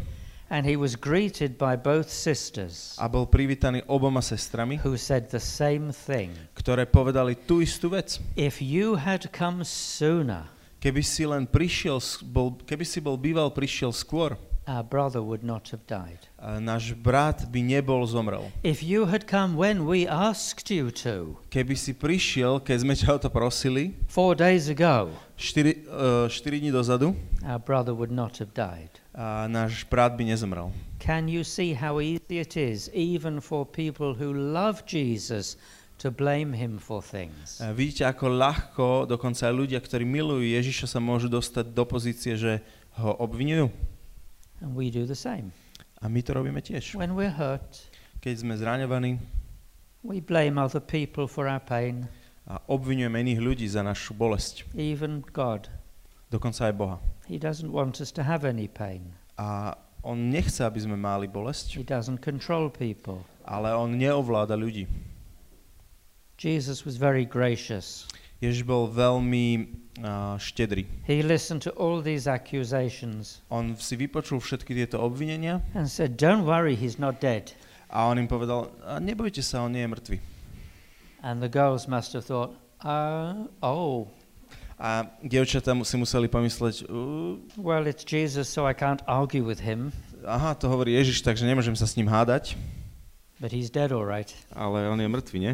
and 0.51 0.67
he 0.67 0.75
was 0.75 0.99
greeted 0.99 1.55
by 1.55 1.79
both 1.79 2.11
sisters 2.11 2.99
a 2.99 3.07
bol 3.07 3.23
privítaný 3.23 3.87
oboma 3.87 4.19
sestrami, 4.19 4.75
who 4.83 4.99
said 4.99 5.31
the 5.31 5.39
same 5.39 5.95
thing. 5.95 6.35
ktoré 6.51 6.83
povedali 6.83 7.39
tú 7.39 7.63
istú 7.63 7.95
vec. 7.95 8.19
If 8.35 8.59
you 8.59 8.99
had 8.99 9.31
come 9.31 9.63
sooner, 9.63 10.51
Keby 10.81 11.05
si 11.05 11.29
len 11.29 11.45
prišiel, 11.45 12.01
bol, 12.25 12.57
keby 12.65 12.81
si 12.81 12.97
bol 12.97 13.13
býval 13.13 13.53
prišiel 13.53 13.93
skôr, 13.93 14.33
our 14.71 14.83
brother 14.87 15.19
would 15.19 15.43
not 15.43 15.67
have 15.75 15.83
died. 15.83 16.31
náš 16.39 16.95
brat 16.95 17.43
by 17.51 17.59
nebol 17.59 18.07
zomrel. 18.07 18.47
If 18.63 18.79
you 18.79 19.03
had 19.11 19.27
come 19.27 19.59
when 19.59 19.83
we 19.83 20.07
asked 20.07 20.71
you 20.71 20.87
to, 21.03 21.35
Keby 21.51 21.75
si 21.75 21.91
prišiel, 21.91 22.63
keď 22.63 22.77
sme 22.79 22.93
ťa 22.95 23.09
o 23.11 23.17
to 23.19 23.27
prosili, 23.27 23.99
four 24.07 24.31
days 24.39 24.71
ago, 24.71 25.11
4, 25.35 25.83
uh, 25.91 26.31
4 26.31 26.63
dní 26.63 26.71
dozadu, 26.71 27.11
our 27.43 27.59
brother 27.59 27.91
would 27.91 28.13
not 28.15 28.39
have 28.39 28.55
died. 28.55 28.89
a 29.11 29.43
náš 29.51 29.83
brat 29.91 30.15
by 30.15 30.23
nezomrel. 30.23 30.71
Can 31.03 31.27
you 31.27 31.43
see 31.43 31.75
how 31.75 31.99
easy 31.99 32.39
it 32.39 32.55
is, 32.55 32.87
even 32.95 33.41
for 33.43 33.65
people 33.67 34.15
who 34.15 34.31
love 34.31 34.85
Jesus, 34.87 35.57
to 35.99 36.13
blame 36.13 36.53
him 36.55 36.77
for 36.79 37.01
things? 37.03 37.59
A 37.59 37.73
vidíte, 37.75 38.05
ako 38.07 38.29
ľahko 38.31 38.85
dokonca 39.09 39.49
aj 39.49 39.53
ľudia, 39.53 39.81
ktorí 39.81 40.05
milujú 40.07 40.45
Ježiša, 40.45 40.85
sa 40.87 40.99
môžu 41.03 41.27
dostať 41.27 41.73
do 41.73 41.83
pozície, 41.83 42.37
že 42.37 42.61
ho 43.01 43.17
obvinujú. 43.19 43.67
And 44.61 44.77
we 44.77 44.93
do 44.93 45.05
the 45.05 45.17
same. 45.17 45.51
A 46.01 46.09
my 46.09 46.21
to 46.21 46.33
robíme 46.33 46.61
tiež. 46.61 46.93
When 46.95 47.13
we're 47.13 47.33
hurt, 47.33 47.89
Keď 48.21 48.45
sme 48.45 48.53
zraňovaní 48.53 49.17
we 50.01 50.17
blame 50.21 50.57
other 50.57 50.81
people 50.81 51.25
for 51.29 51.45
our 51.45 51.61
pain, 51.61 52.05
a 52.49 52.57
obvinujeme 52.65 53.21
iných 53.21 53.41
ľudí 53.41 53.65
za 53.69 53.85
našu 53.85 54.17
bolesť, 54.17 54.65
even 54.73 55.21
God. 55.33 55.69
dokonca 56.33 56.69
aj 56.69 56.73
Boha. 56.73 56.97
He 57.29 57.37
doesn't 57.37 57.69
want 57.69 58.01
us 58.01 58.09
to 58.17 58.25
have 58.25 58.41
any 58.45 58.65
pain. 58.65 59.13
A 59.37 59.77
on 60.01 60.33
nechce, 60.33 60.65
aby 60.65 60.81
sme 60.81 60.97
mali 60.97 61.29
bolesť, 61.29 61.77
He 61.77 61.85
doesn't 61.85 62.21
control 62.21 62.69
people. 62.73 63.21
ale 63.45 63.73
on 63.77 63.93
neovláda 63.93 64.57
ľudí. 64.57 64.89
Jesus 66.37 66.81
was 66.85 66.97
very 66.97 67.25
gracious. 67.25 68.09
Ježiš 68.41 68.65
bol 68.65 68.89
veľmi 68.89 69.69
uh, 70.01 70.35
štedrý. 70.41 70.89
He 71.05 71.21
listened 71.21 71.61
to 71.61 71.71
all 71.77 72.01
these 72.01 72.25
accusations 72.25 73.45
On 73.53 73.77
si 73.77 73.93
vypočul 73.95 74.41
všetky 74.41 74.73
tieto 74.73 74.97
obvinenia 74.97 75.61
and 75.77 75.85
said, 75.85 76.17
Don't 76.17 76.43
worry, 76.43 76.73
he's 76.73 76.97
not 76.97 77.21
dead. 77.21 77.53
a 77.91 78.07
on 78.09 78.17
im 78.17 78.25
povedal, 78.25 78.71
"A 78.81 78.97
nebojte 79.03 79.43
sa, 79.43 79.61
on 79.61 79.75
nie 79.75 79.83
je 79.83 79.89
mŕtvy. 79.91 80.17
And 81.21 81.37
the 81.37 81.51
girls 81.51 81.85
must 81.85 82.17
have 82.17 82.25
thought, 82.25 82.55
uh, 82.81 83.45
Oh, 83.61 84.09
A 84.81 85.05
dievčatá 85.21 85.77
si 85.85 85.93
museli 85.93 86.25
pomysleť, 86.25 86.89
"Uh, 86.89 87.37
well, 87.53 87.85
it's 87.85 88.01
Jesus, 88.01 88.49
so 88.49 88.65
I 88.65 88.73
can't 88.73 89.05
argue 89.05 89.45
with 89.45 89.61
him, 89.61 89.93
aha, 90.25 90.57
to 90.57 90.65
hovorí 90.65 90.97
Ježiš, 90.97 91.21
takže 91.21 91.45
nemôžem 91.45 91.77
sa 91.77 91.85
s 91.85 91.93
ním 91.93 92.09
hádať, 92.09 92.57
but 93.37 93.53
he's 93.53 93.69
dead, 93.69 93.93
all 93.93 94.01
right. 94.01 94.33
ale 94.57 94.89
on 94.89 94.97
je 94.97 95.05
mŕtvy, 95.05 95.37
nie? 95.37 95.53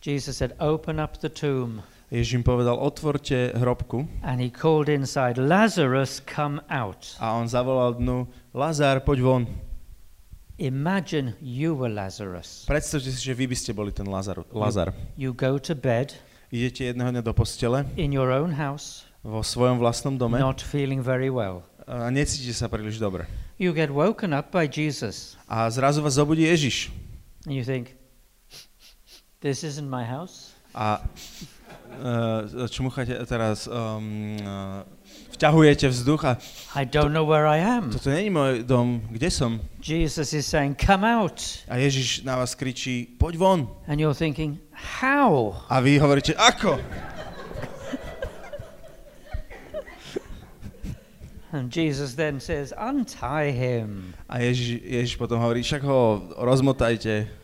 Jesus 0.00 0.36
said, 0.40 0.56
Open 0.58 0.98
up 0.98 1.18
the 1.20 1.28
tomb. 1.28 1.82
Ježiš 2.10 2.34
im 2.34 2.42
povedal, 2.42 2.74
otvorte 2.74 3.54
hrobku 3.54 4.02
And 4.26 4.42
he 4.42 4.50
called 4.50 4.90
inside, 4.90 5.38
Lazarus, 5.38 6.18
come 6.24 6.58
out. 6.66 7.14
a 7.22 7.38
on 7.38 7.46
zavolal 7.46 7.94
dnu, 7.94 8.26
Lazár, 8.50 8.98
poď 9.06 9.18
von. 9.22 9.42
Imagine 10.58 11.32
you 11.40 11.72
were 11.74 11.88
Lazarus. 11.88 12.66
Predstavte 12.68 13.08
si, 13.08 13.20
že 13.22 13.32
vy 13.32 13.46
by 13.48 13.56
ste 13.56 13.72
boli 13.72 13.94
ten 13.94 14.04
Lazar. 14.04 14.44
Lazar. 14.52 14.92
You 15.16 15.32
go 15.32 15.56
to 15.56 15.72
bed 15.72 16.12
Idete 16.50 16.90
jedného 16.90 17.14
dňa 17.14 17.22
do 17.22 17.30
postele 17.30 17.86
in 17.94 18.10
your 18.10 18.34
own 18.34 18.50
house, 18.58 19.06
vo 19.22 19.38
svojom 19.40 19.78
vlastnom 19.78 20.18
dome 20.18 20.42
not 20.42 20.58
feeling 20.58 20.98
very 20.98 21.30
well. 21.30 21.62
a 21.86 22.10
necítite 22.10 22.52
sa 22.58 22.66
príliš 22.66 22.98
dobre. 22.98 23.30
You 23.54 23.70
get 23.70 23.88
woken 23.94 24.34
up 24.34 24.50
by 24.50 24.66
Jesus, 24.66 25.38
A 25.46 25.70
zrazu 25.70 26.02
vás 26.02 26.18
zobudí 26.18 26.42
Ježiš. 26.50 26.90
and 27.46 27.54
you 27.54 27.62
think, 27.62 27.94
This 29.40 29.64
isn't 29.64 29.88
my 29.88 30.04
house. 30.04 30.52
A 30.74 31.00
uh, 32.60 32.68
čmucháte 32.68 33.16
teraz, 33.26 33.64
um, 33.66 34.36
uh, 34.44 34.84
vťahujete 35.32 35.88
vzduch 35.88 36.24
a 36.24 36.36
I 36.76 36.84
don't 36.84 37.16
know 37.16 37.24
where 37.24 37.48
I 37.48 37.56
am. 37.64 37.88
toto 37.88 38.12
není 38.12 38.28
môj 38.28 38.68
dom, 38.68 39.00
kde 39.08 39.32
som? 39.32 39.64
Jesus 39.80 40.36
is 40.36 40.44
saying, 40.44 40.76
Come 40.76 41.08
out. 41.08 41.40
A 41.72 41.80
Ježiš 41.80 42.20
na 42.20 42.36
vás 42.36 42.52
kričí, 42.52 43.16
poď 43.16 43.40
von. 43.40 43.60
And 43.88 43.96
you're 43.96 44.12
thinking, 44.12 44.60
How? 45.00 45.56
A 45.72 45.80
vy 45.80 45.96
hovoríte, 45.96 46.36
ako? 46.36 46.76
And 51.56 51.72
Jesus 51.72 52.14
then 52.14 52.38
says, 52.44 52.76
Untie 52.76 53.56
him. 53.56 54.12
A 54.28 54.38
Ježiš, 54.44 54.84
Ježiš 54.84 55.14
potom 55.16 55.40
hovorí, 55.40 55.64
však 55.64 55.82
ho 55.82 56.28
rozmotajte. 56.36 57.39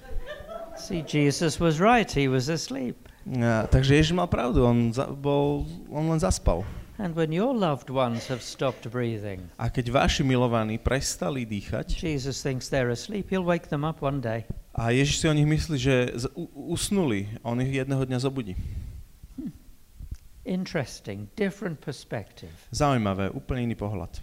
See, 0.77 1.03
Jesus 1.03 1.59
was 1.59 1.81
right. 1.81 2.07
He 2.07 2.29
was 2.29 2.49
asleep. 2.49 2.97
A, 3.27 3.67
takže 3.67 3.97
Ježiš 3.99 4.15
mal 4.15 4.31
pravdu, 4.31 4.63
on, 4.63 4.93
za, 4.95 5.11
bol, 5.11 5.67
on 5.91 6.07
len 6.07 6.21
zaspal. 6.23 6.63
And 6.97 7.13
when 7.13 7.29
your 7.29 7.53
loved 7.53 7.91
ones 7.93 8.25
have 8.33 8.41
stopped 8.41 8.89
breathing, 8.89 9.53
A 9.61 9.69
keď 9.69 9.93
vaši 9.93 10.23
milovaní 10.25 10.81
prestali 10.81 11.45
dýchať, 11.45 11.93
Jesus 11.93 12.41
thinks 12.41 12.73
they're 12.73 12.89
asleep. 12.89 13.29
He'll 13.29 13.45
wake 13.45 13.69
them 13.69 13.85
up 13.85 14.01
one 14.01 14.21
day. 14.23 14.49
a 14.77 14.93
Ježiš 14.93 15.21
si 15.21 15.27
o 15.29 15.35
nich 15.37 15.49
myslí, 15.49 15.77
že 15.77 15.95
z, 16.15 16.25
u, 16.37 16.73
usnuli, 16.73 17.29
on 17.45 17.61
ich 17.61 17.73
jedného 17.73 18.05
dňa 18.05 18.19
zobudí. 18.21 18.55
Interesting, 20.47 21.27
different 21.35 21.83
perspective. 21.83 22.55
Zaujímavé, 22.71 23.35
úplne 23.35 23.67
iný 23.67 23.75
pohľad. 23.75 24.23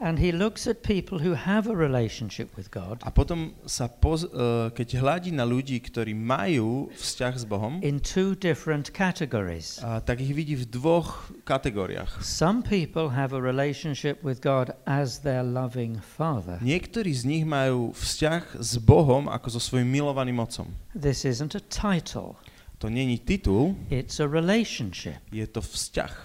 And 0.00 0.16
he 0.16 0.32
looks 0.32 0.64
at 0.66 0.80
people 0.80 1.20
who 1.20 1.36
have 1.36 1.68
a 1.68 1.76
relationship 1.76 2.56
with 2.56 2.72
God 2.72 3.04
A 3.04 3.12
potom 3.12 3.52
sa, 3.68 3.84
poz, 3.84 4.24
uh, 4.24 4.72
keď 4.72 4.96
hľadí 4.96 5.28
na 5.28 5.44
ľudí, 5.44 5.76
ktorí 5.76 6.16
majú 6.16 6.88
vzťah 6.96 7.34
s 7.36 7.44
Bohom, 7.44 7.84
in 7.84 8.00
two 8.00 8.32
different 8.32 8.96
categories. 8.96 9.76
a, 9.84 10.00
tak 10.00 10.24
ich 10.24 10.32
vidí 10.32 10.56
v 10.56 10.64
dvoch 10.72 11.28
kategóriách. 11.44 12.24
Some 12.24 12.64
people 12.64 13.12
have 13.12 13.36
a 13.36 13.40
relationship 13.44 14.24
with 14.24 14.40
God 14.40 14.72
as 14.88 15.20
their 15.20 15.44
loving 15.44 16.00
Father. 16.00 16.56
Niektorí 16.64 17.12
z 17.12 17.28
nich 17.28 17.44
majú 17.44 17.92
vzťah 17.92 18.56
s 18.56 18.80
Bohom 18.80 19.28
ako 19.28 19.52
so 19.52 19.60
svojím 19.60 20.00
milovaným 20.00 20.40
otcom. 20.40 20.72
This 20.96 21.28
isn't 21.28 21.52
a 21.52 21.60
title, 21.68 22.40
To 22.80 22.88
není 22.88 23.20
titul, 23.20 23.76
it's 23.92 24.16
a 24.16 24.24
relationship. 24.24 25.20
je 25.28 25.44
to 25.44 25.60
vzťah. 25.60 26.16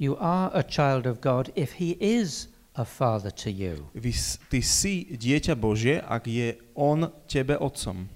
You 0.00 0.16
are 0.16 0.48
a 0.56 0.64
child 0.64 1.04
of 1.04 1.20
God 1.20 1.52
if 1.52 1.76
He 1.76 2.00
is 2.00 2.48
a 2.74 2.84
father 2.84 3.30
to 3.30 3.50
you. 3.50 3.90
Vy, 3.94 4.14
ty 4.50 4.60
si 4.62 5.10
dieťa 5.10 5.54
Božie, 5.58 5.98
ak 5.98 6.26
je 6.26 6.54
on 6.74 7.10
tebe 7.26 7.58
otcom. 7.58 8.08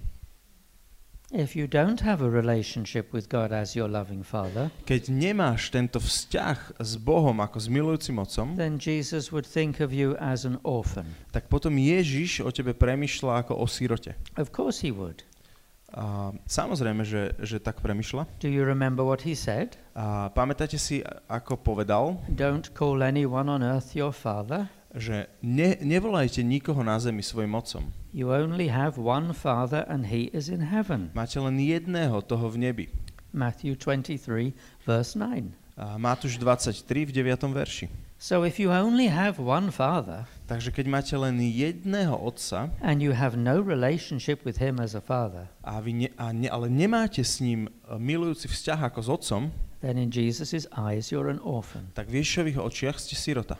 If 1.35 1.51
you 1.57 1.67
don't 1.67 1.99
have 2.05 2.21
a 2.21 2.29
relationship 2.29 3.11
with 3.11 3.27
God 3.27 3.51
as 3.51 3.75
your 3.75 3.89
loving 3.89 4.23
father, 4.23 4.71
Keď 4.87 5.09
nemáš 5.11 5.73
tento 5.73 5.99
vzťah 5.99 6.79
s 6.79 6.91
Bohom 7.01 7.41
ako 7.43 7.57
s 7.59 7.67
milujúcim 7.67 8.15
otcom, 8.21 8.55
then 8.55 8.79
Jesus 8.79 9.33
would 9.35 9.43
think 9.43 9.83
of 9.83 9.91
you 9.91 10.15
as 10.21 10.45
an 10.47 10.61
orphan. 10.63 11.17
tak 11.35 11.51
potom 11.51 11.75
Ježiš 11.75 12.39
o 12.45 12.53
tebe 12.53 12.71
premyšľa 12.71 13.43
ako 13.43 13.57
o 13.57 13.65
sírote. 13.67 14.15
Of 14.39 14.55
course 14.55 14.79
He 14.85 14.93
would. 14.93 15.27
A 15.93 16.33
samozrejme, 16.49 17.05
že, 17.05 17.37
že 17.39 17.61
tak 17.61 17.79
premyšľa. 17.79 18.25
Do 18.41 18.49
you 18.49 18.65
remember 18.65 19.05
what 19.05 19.21
He 19.23 19.37
said? 19.37 19.77
A 19.93 20.33
pamätáte 20.33 20.75
si, 20.81 21.05
ako 21.29 21.61
povedal, 21.61 22.19
Don't 22.27 22.73
call 22.73 23.05
anyone 23.05 23.47
on 23.47 23.61
earth 23.61 23.93
your 23.93 24.11
father. 24.11 24.67
že 24.95 25.27
ne, 25.43 25.75
nevolajte 25.83 26.39
nikoho 26.39 26.79
na 26.79 26.95
zemi 26.95 27.19
svojim 27.19 27.51
otcom. 27.51 27.91
You 28.15 28.31
only 28.31 28.71
have 28.71 28.95
one 28.95 29.35
father, 29.35 29.83
and 29.91 30.07
He 30.07 30.31
is 30.31 30.47
in 30.47 30.71
heaven. 30.71 31.11
Máte 31.11 31.35
len 31.35 31.59
jedného 31.59 32.23
toho 32.23 32.47
v 32.47 32.71
nebi. 32.71 32.85
Matthew 33.35 33.75
23, 33.75 34.55
verse 34.87 35.11
9. 35.19 35.51
A 35.75 35.99
Matúš 35.99 36.39
23 36.39 36.79
v 37.03 37.11
9. 37.11 37.51
verši. 37.51 37.91
So 38.15 38.47
if 38.47 38.55
you 38.55 38.71
only 38.71 39.11
have 39.11 39.35
one 39.43 39.67
father, 39.75 40.23
Takže 40.45 40.69
keď 40.69 40.85
máte 40.85 41.15
len 41.17 41.41
jedného 41.41 42.13
otca, 42.13 42.69
and 42.77 43.01
you 43.01 43.17
have 43.17 43.33
no 43.33 43.57
relationship 43.65 44.45
with 44.45 44.61
him 44.61 44.77
as 44.77 44.93
a 44.93 45.01
father, 45.01 45.49
a 45.65 45.81
vy 45.81 46.05
ne, 46.05 46.09
a 46.21 46.29
ne, 46.29 46.45
ale 46.45 46.69
nemáte 46.69 47.25
s 47.25 47.41
ním 47.41 47.65
e, 47.65 47.97
milujúci 47.97 48.45
vzťah 48.45 48.93
ako 48.93 48.99
s 49.01 49.09
otcom, 49.09 49.41
then 49.81 49.97
in 49.97 50.13
Jesus' 50.13 50.69
eyes 50.69 51.09
you're 51.09 51.33
an 51.33 51.41
orphan. 51.41 51.89
tak 51.97 52.13
v 52.13 52.21
Ježišových 52.21 52.61
očiach 52.61 52.97
ste 53.01 53.17
sirota. 53.17 53.57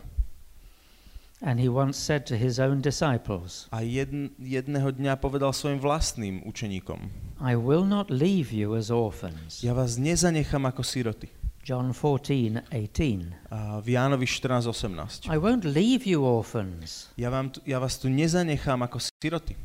And 1.41 1.59
he 1.59 1.67
once 1.67 1.97
said 1.99 2.23
to 2.29 2.37
his 2.37 2.61
own 2.61 2.79
disciples, 2.85 3.65
A 3.73 3.81
jedn, 3.81 4.31
jedného 4.37 4.93
dňa 4.93 5.17
povedal 5.17 5.57
svojim 5.57 5.81
vlastným 5.81 6.45
učeníkom, 6.45 7.09
I 7.41 7.57
will 7.57 7.83
not 7.83 8.13
leave 8.13 8.53
you 8.53 8.77
as 8.77 8.93
orphans. 8.93 9.65
ja 9.65 9.73
vás 9.73 9.97
nezanechám 9.97 10.63
ako 10.69 10.85
siroty. 10.85 11.33
John 11.65 11.93
14, 11.93 12.61
18. 12.69 13.33
A 13.49 13.81
v 13.81 13.97
Jánovi 13.97 14.25
14.18. 14.29 15.33
I 15.33 15.37
won't 15.41 15.65
leave 15.65 16.05
you 16.05 16.21
orphans. 16.21 17.09
Ja, 17.17 17.33
vám 17.33 17.49
tu, 17.49 17.57
ja 17.65 17.81
vás 17.81 17.97
tu 17.97 18.05
nezanechám 18.05 18.85
ako 18.85 19.01
siroty. 19.01 19.57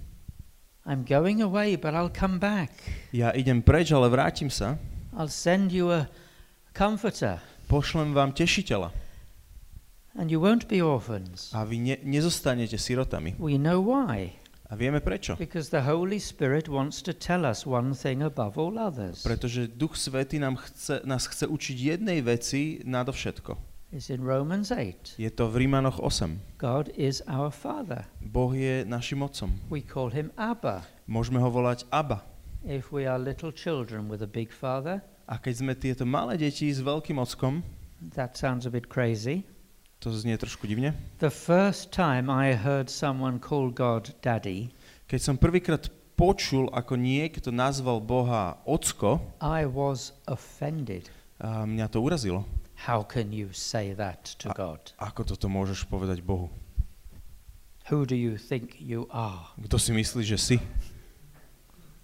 I'm 0.88 1.04
going 1.04 1.44
away, 1.44 1.76
but 1.76 1.92
I'll 1.92 2.08
come 2.08 2.40
back. 2.40 2.72
Ja 3.12 3.36
idem 3.36 3.60
preč, 3.60 3.92
ale 3.92 4.08
vrátim 4.08 4.48
sa. 4.48 4.80
I'll 5.12 5.28
send 5.28 5.76
you 5.76 5.92
a 5.92 6.08
comforter, 6.72 7.36
Pošlem 7.68 8.16
vám 8.16 8.32
tešiteľa. 8.32 8.88
and 10.16 10.32
you 10.32 10.40
won't 10.40 10.64
be 10.72 10.80
orphans. 10.80 11.52
A 11.52 11.68
vy 11.68 11.78
ne, 11.84 11.96
nezostanete 12.00 12.80
sirotami. 12.80 13.36
We 13.36 13.60
know 13.60 13.84
why. 13.84 14.40
A 14.70 14.78
vieme 14.78 15.02
prečo. 15.02 15.34
Because 15.34 15.74
the 15.74 15.82
Holy 15.82 16.22
Spirit 16.22 16.70
wants 16.70 17.02
to 17.02 17.10
tell 17.10 17.42
us 17.42 17.66
one 17.66 17.90
thing 17.90 18.22
above 18.22 18.54
all 18.54 18.78
others. 18.78 19.26
Pretože 19.26 19.66
Duch 19.66 19.98
Svetý 19.98 20.38
nám 20.38 20.62
chce, 20.62 21.02
nás 21.02 21.26
chce 21.26 21.50
učiť 21.50 21.76
jednej 21.98 22.22
veci 22.22 22.78
nadovšetko. 22.86 23.58
It's 23.90 24.06
in 24.06 24.22
Romans 24.22 24.70
8. 24.70 25.18
Je 25.18 25.26
to 25.34 25.50
v 25.50 25.66
Rímanoch 25.66 25.98
8. 25.98 26.62
God 26.62 26.94
is 26.94 27.18
our 27.26 27.50
Father. 27.50 28.06
Boh 28.22 28.54
je 28.54 28.86
našim 28.86 29.18
otcom. 29.26 29.50
We 29.66 29.82
call 29.82 30.14
him 30.14 30.30
Abba. 30.38 30.86
Môžeme 31.10 31.42
ho 31.42 31.50
volať 31.50 31.90
Abba. 31.90 32.22
If 32.62 32.94
we 32.94 33.10
are 33.10 33.18
little 33.18 33.50
children 33.50 34.06
with 34.06 34.22
a 34.22 34.30
big 34.30 34.54
father, 34.54 35.02
A 35.30 35.38
keď 35.38 35.54
sme 35.62 35.74
tieto 35.78 36.02
malé 36.02 36.34
deti 36.38 36.70
s 36.70 36.82
veľkým 36.82 37.18
ockom, 37.18 37.62
that 38.14 38.34
sounds 38.34 38.66
a 38.66 38.70
bit 38.70 38.86
crazy. 38.90 39.46
To 40.00 40.08
znie 40.10 40.36
trošku 40.36 40.64
divne. 40.64 40.96
The 41.20 41.28
first 41.28 41.92
time 41.92 42.32
I 42.32 42.56
heard 42.56 42.88
someone 42.88 43.36
call 43.38 43.68
God 43.70 44.16
Daddy, 44.20 44.72
Keď 45.06 45.20
som 45.20 45.34
prvýkrát 45.36 45.90
počul, 46.14 46.70
ako 46.70 46.94
niekto 46.94 47.50
nazval 47.50 47.98
Boha 47.98 48.60
ocko, 48.64 49.20
I 49.40 49.66
was 49.66 50.12
offended. 50.24 51.08
a 51.40 51.64
mňa 51.64 51.88
to 51.88 52.00
urazilo. 52.00 52.44
How 52.88 53.04
can 53.04 53.28
you 53.32 53.52
say 53.52 53.92
that 53.92 54.36
to 54.40 54.48
A- 54.48 54.56
God? 54.56 54.80
Ako 54.96 55.24
toto 55.24 55.48
môžeš 55.48 55.84
povedať 55.84 56.24
Bohu? 56.24 56.48
Who 57.90 58.06
do 58.06 58.14
you 58.14 58.38
think 58.38 58.78
you 58.78 59.04
are? 59.10 59.50
Kto 59.58 59.76
si 59.76 59.90
myslí, 59.90 60.22
že 60.22 60.38
si? 60.38 60.56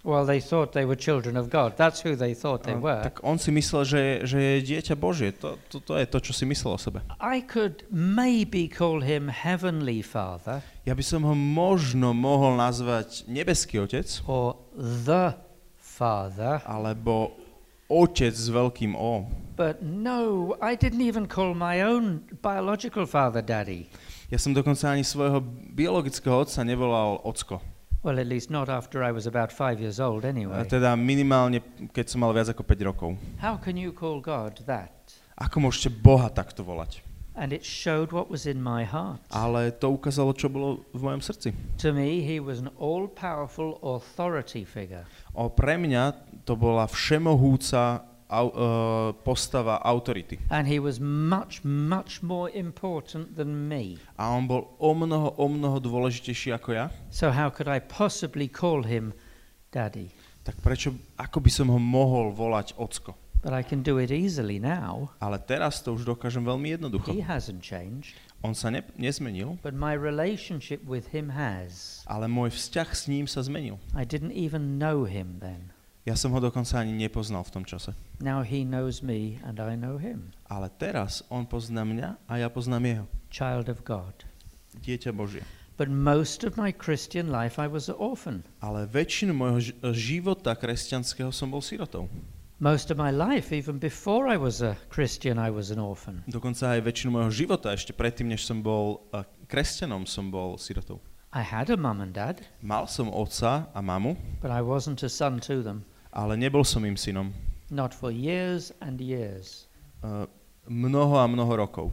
Well, 0.07 0.23
they 0.23 0.39
thought 0.39 0.71
they 0.71 0.87
were 0.87 0.95
children 0.95 1.35
of 1.35 1.51
God. 1.51 1.75
That's 1.75 1.99
who 1.99 2.15
they 2.15 2.31
thought 2.31 2.63
they 2.63 2.79
were. 2.79 3.03
tak 3.03 3.19
on 3.27 3.35
si 3.35 3.51
myslel, 3.51 3.83
že, 3.83 4.01
že 4.23 4.39
je 4.39 4.55
dieťa 4.63 4.95
Božie. 4.95 5.35
To, 5.43 5.59
to, 5.67 5.83
to 5.83 5.99
je 5.99 6.07
to, 6.07 6.17
čo 6.23 6.31
si 6.31 6.47
myslel 6.47 6.71
o 6.75 6.79
sebe. 6.79 7.03
I 7.19 7.43
could 7.43 7.83
maybe 7.91 8.71
call 8.71 9.03
him 9.03 9.27
Heavenly 9.27 9.99
Father 9.99 10.63
Ja 10.87 10.95
by 10.95 11.03
som 11.03 11.27
ho 11.27 11.35
možno 11.35 12.15
mohol 12.15 12.55
nazvať 12.55 13.27
nebeský 13.27 13.83
otec, 13.83 14.07
or 14.23 14.55
the 14.79 15.35
Father, 15.75 16.63
alebo 16.63 17.35
otec 17.91 18.31
s 18.31 18.47
veľkým 18.47 18.95
O. 18.95 19.27
but 19.59 19.83
no, 19.83 20.55
I 20.63 20.79
didn't 20.79 21.03
even 21.03 21.27
call 21.27 21.51
my 21.51 21.83
own 21.83 22.23
biological 22.39 23.03
father 23.03 23.43
Daddy. 23.43 23.91
Ja 24.31 24.39
som 24.39 24.55
dokonca 24.55 24.87
ani 24.95 25.03
svojho 25.03 25.43
biologického 25.75 26.47
otca 26.47 26.63
nevolal 26.63 27.19
ocko. 27.27 27.59
Well, 28.05 28.19
at 28.21 28.27
least 28.29 28.47
not 28.53 28.69
after 28.69 29.01
I 29.03 29.11
was 29.11 29.25
about 29.25 29.51
five 29.51 29.81
years 29.81 29.99
old, 29.99 30.23
A 30.23 30.29
anyway. 30.31 30.63
teda 30.63 30.93
minimálne, 30.95 31.59
keď 31.91 32.05
som 32.07 32.21
mal 32.23 32.31
viac 32.31 32.53
ako 32.53 32.63
5 32.63 32.89
rokov. 32.89 33.09
How 33.41 33.57
can 33.57 33.75
you 33.75 33.89
call 33.91 34.21
God 34.21 34.61
that? 34.69 34.93
Ako 35.37 35.59
môžete 35.59 35.89
Boha 35.91 36.29
takto 36.29 36.61
volať? 36.61 37.01
And 37.37 37.53
it 37.53 37.61
showed 37.61 38.09
what 38.09 38.33
was 38.33 38.49
in 38.49 38.57
my 38.57 38.81
heart. 38.81 39.21
Ale 39.29 39.69
to 39.77 39.93
ukázalo, 39.93 40.33
čo 40.33 40.49
bolo 40.49 40.81
v 40.89 41.01
mojom 41.05 41.21
srdci. 41.21 41.53
To 41.85 41.93
me, 41.93 42.25
he 42.25 42.41
was 42.41 42.57
an 42.57 42.73
all 42.81 43.05
powerful 43.05 43.77
authority 43.85 44.65
figure. 44.65 45.05
O, 45.37 45.45
pre 45.53 45.77
mňa 45.77 46.17
to 46.49 46.57
bola 46.57 46.89
všemohúca 46.89 48.01
au, 48.29 48.47
uh, 48.51 49.11
postava 49.23 49.79
autority. 49.83 50.39
And 50.49 50.67
he 50.67 50.79
was 50.79 50.99
much, 50.99 51.63
much 51.63 52.21
more 52.21 52.51
important 52.51 53.35
than 53.35 53.67
me. 53.67 53.97
A 54.19 54.31
on 54.31 54.47
bol 54.47 54.75
o 54.79 54.91
mnoho, 54.93 55.35
o 55.39 55.47
mnoho 55.47 55.79
dôležitejší 55.79 56.51
ako 56.55 56.69
ja. 56.75 56.85
So, 57.11 57.31
how 57.31 57.47
could 57.49 57.71
I 57.71 57.79
possibly 57.79 58.47
call 58.51 58.83
him 58.83 59.15
Daddy? 59.71 60.11
Tak 60.43 60.63
prečo, 60.63 60.95
ako 61.19 61.43
by 61.43 61.51
som 61.51 61.67
ho 61.71 61.79
mohol 61.79 62.31
volať 62.31 62.75
ocko? 62.79 63.15
But 63.43 63.53
I 63.53 63.61
can 63.61 63.85
do 63.85 64.01
it 64.01 64.09
easily 64.11 64.57
now. 64.59 65.13
Ale 65.21 65.37
teraz 65.39 65.79
to 65.85 65.93
už 65.93 66.03
dokážem 66.03 66.41
veľmi 66.41 66.73
jednoducho. 66.73 67.13
He 67.13 67.21
hasn't 67.23 67.61
changed, 67.63 68.17
On 68.41 68.53
sa 68.53 68.69
ne, 68.69 68.81
nezmenil, 68.97 69.57
but 69.65 69.73
my 69.73 69.93
relationship 69.97 70.81
with 70.85 71.09
him 71.13 71.33
has. 71.33 72.01
ale 72.05 72.25
môj 72.29 72.53
vzťah 72.53 72.89
s 72.93 73.03
ním 73.09 73.25
sa 73.29 73.41
zmenil. 73.45 73.77
I 73.97 74.05
didn't 74.05 74.33
even 74.33 74.77
know 74.81 75.05
him 75.05 75.37
then. 75.41 75.73
Ja 76.07 76.15
som 76.15 76.31
ho 76.31 76.39
dokonca 76.39 76.79
ani 76.79 76.95
nepoznal 76.95 77.43
v 77.43 77.51
tom 77.51 77.63
čase. 77.67 77.91
Now 78.23 78.39
he 78.39 78.63
knows 78.63 79.03
me 79.03 79.43
and 79.43 79.59
I 79.59 79.75
know 79.75 79.99
him. 79.99 80.31
Ale 80.47 80.71
teraz 80.79 81.19
on 81.27 81.43
pozná 81.43 81.83
mňa 81.83 82.15
a 82.31 82.33
ja 82.39 82.47
poznám 82.47 82.83
jeho. 82.87 83.05
Child 83.27 83.67
of 83.67 83.83
God. 83.83 84.23
Dieťa 84.79 85.11
Božie. 85.11 85.43
But 85.75 85.91
most 85.91 86.47
of 86.47 86.55
my 86.55 86.71
Christian 86.71 87.27
life 87.27 87.59
I 87.59 87.67
was 87.67 87.91
an 87.91 87.99
orphan. 87.99 88.47
Ale 88.63 88.87
väčšinu 88.87 89.35
môjho 89.35 89.59
života 89.91 90.55
kresťanského 90.55 91.27
som 91.35 91.51
bol 91.51 91.59
sirotou. 91.59 92.07
Most 92.63 92.87
of 92.87 92.95
my 92.95 93.11
life, 93.11 93.51
even 93.51 93.75
before 93.75 94.31
I 94.31 94.39
was 94.39 94.63
a 94.63 94.79
Christian, 94.87 95.35
I 95.35 95.51
was 95.51 95.75
an 95.75 95.83
orphan. 95.83 96.23
Dokonca 96.23 96.71
aj 96.71 96.87
väčšinu 96.87 97.19
môjho 97.19 97.35
života, 97.35 97.75
ešte 97.75 97.91
predtým, 97.91 98.31
než 98.31 98.47
som 98.47 98.63
bol 98.63 99.11
uh, 99.11 99.27
kresťanom, 99.51 100.07
som 100.07 100.31
bol 100.31 100.55
sirotou. 100.55 101.03
I 101.35 101.43
had 101.43 101.67
a 101.67 101.75
mum 101.75 101.99
and 101.99 102.15
dad, 102.15 102.47
Mal 102.63 102.87
som 102.87 103.11
otca 103.11 103.67
a 103.75 103.79
mamu, 103.83 104.15
but 104.39 104.55
I 104.55 104.63
wasn't 104.63 105.03
a 105.03 105.11
son 105.11 105.43
to 105.43 105.59
them. 105.59 105.83
Ale 106.13 106.37
nebol 106.37 106.63
som 106.65 106.85
im 106.85 106.95
synom. 106.97 107.33
Not 107.69 107.93
for 107.93 108.11
years 108.11 108.71
and 108.81 109.01
years. 109.01 109.67
Uh, 110.03 110.25
mnoho 110.69 111.15
a 111.17 111.27
mnoho 111.27 111.55
rokov. 111.57 111.91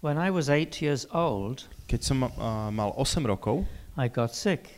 When 0.00 0.18
I 0.18 0.30
was 0.30 0.48
eight 0.50 0.80
years 0.82 1.06
old, 1.12 1.64
Keď 1.88 2.00
som 2.02 2.22
uh, 2.22 2.70
mal 2.70 2.92
8 2.96 3.24
rokov, 3.26 3.64
I 3.96 4.08
got 4.08 4.34
sick. 4.34 4.68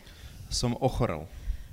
som 0.51 0.77
ochorel. 0.81 1.27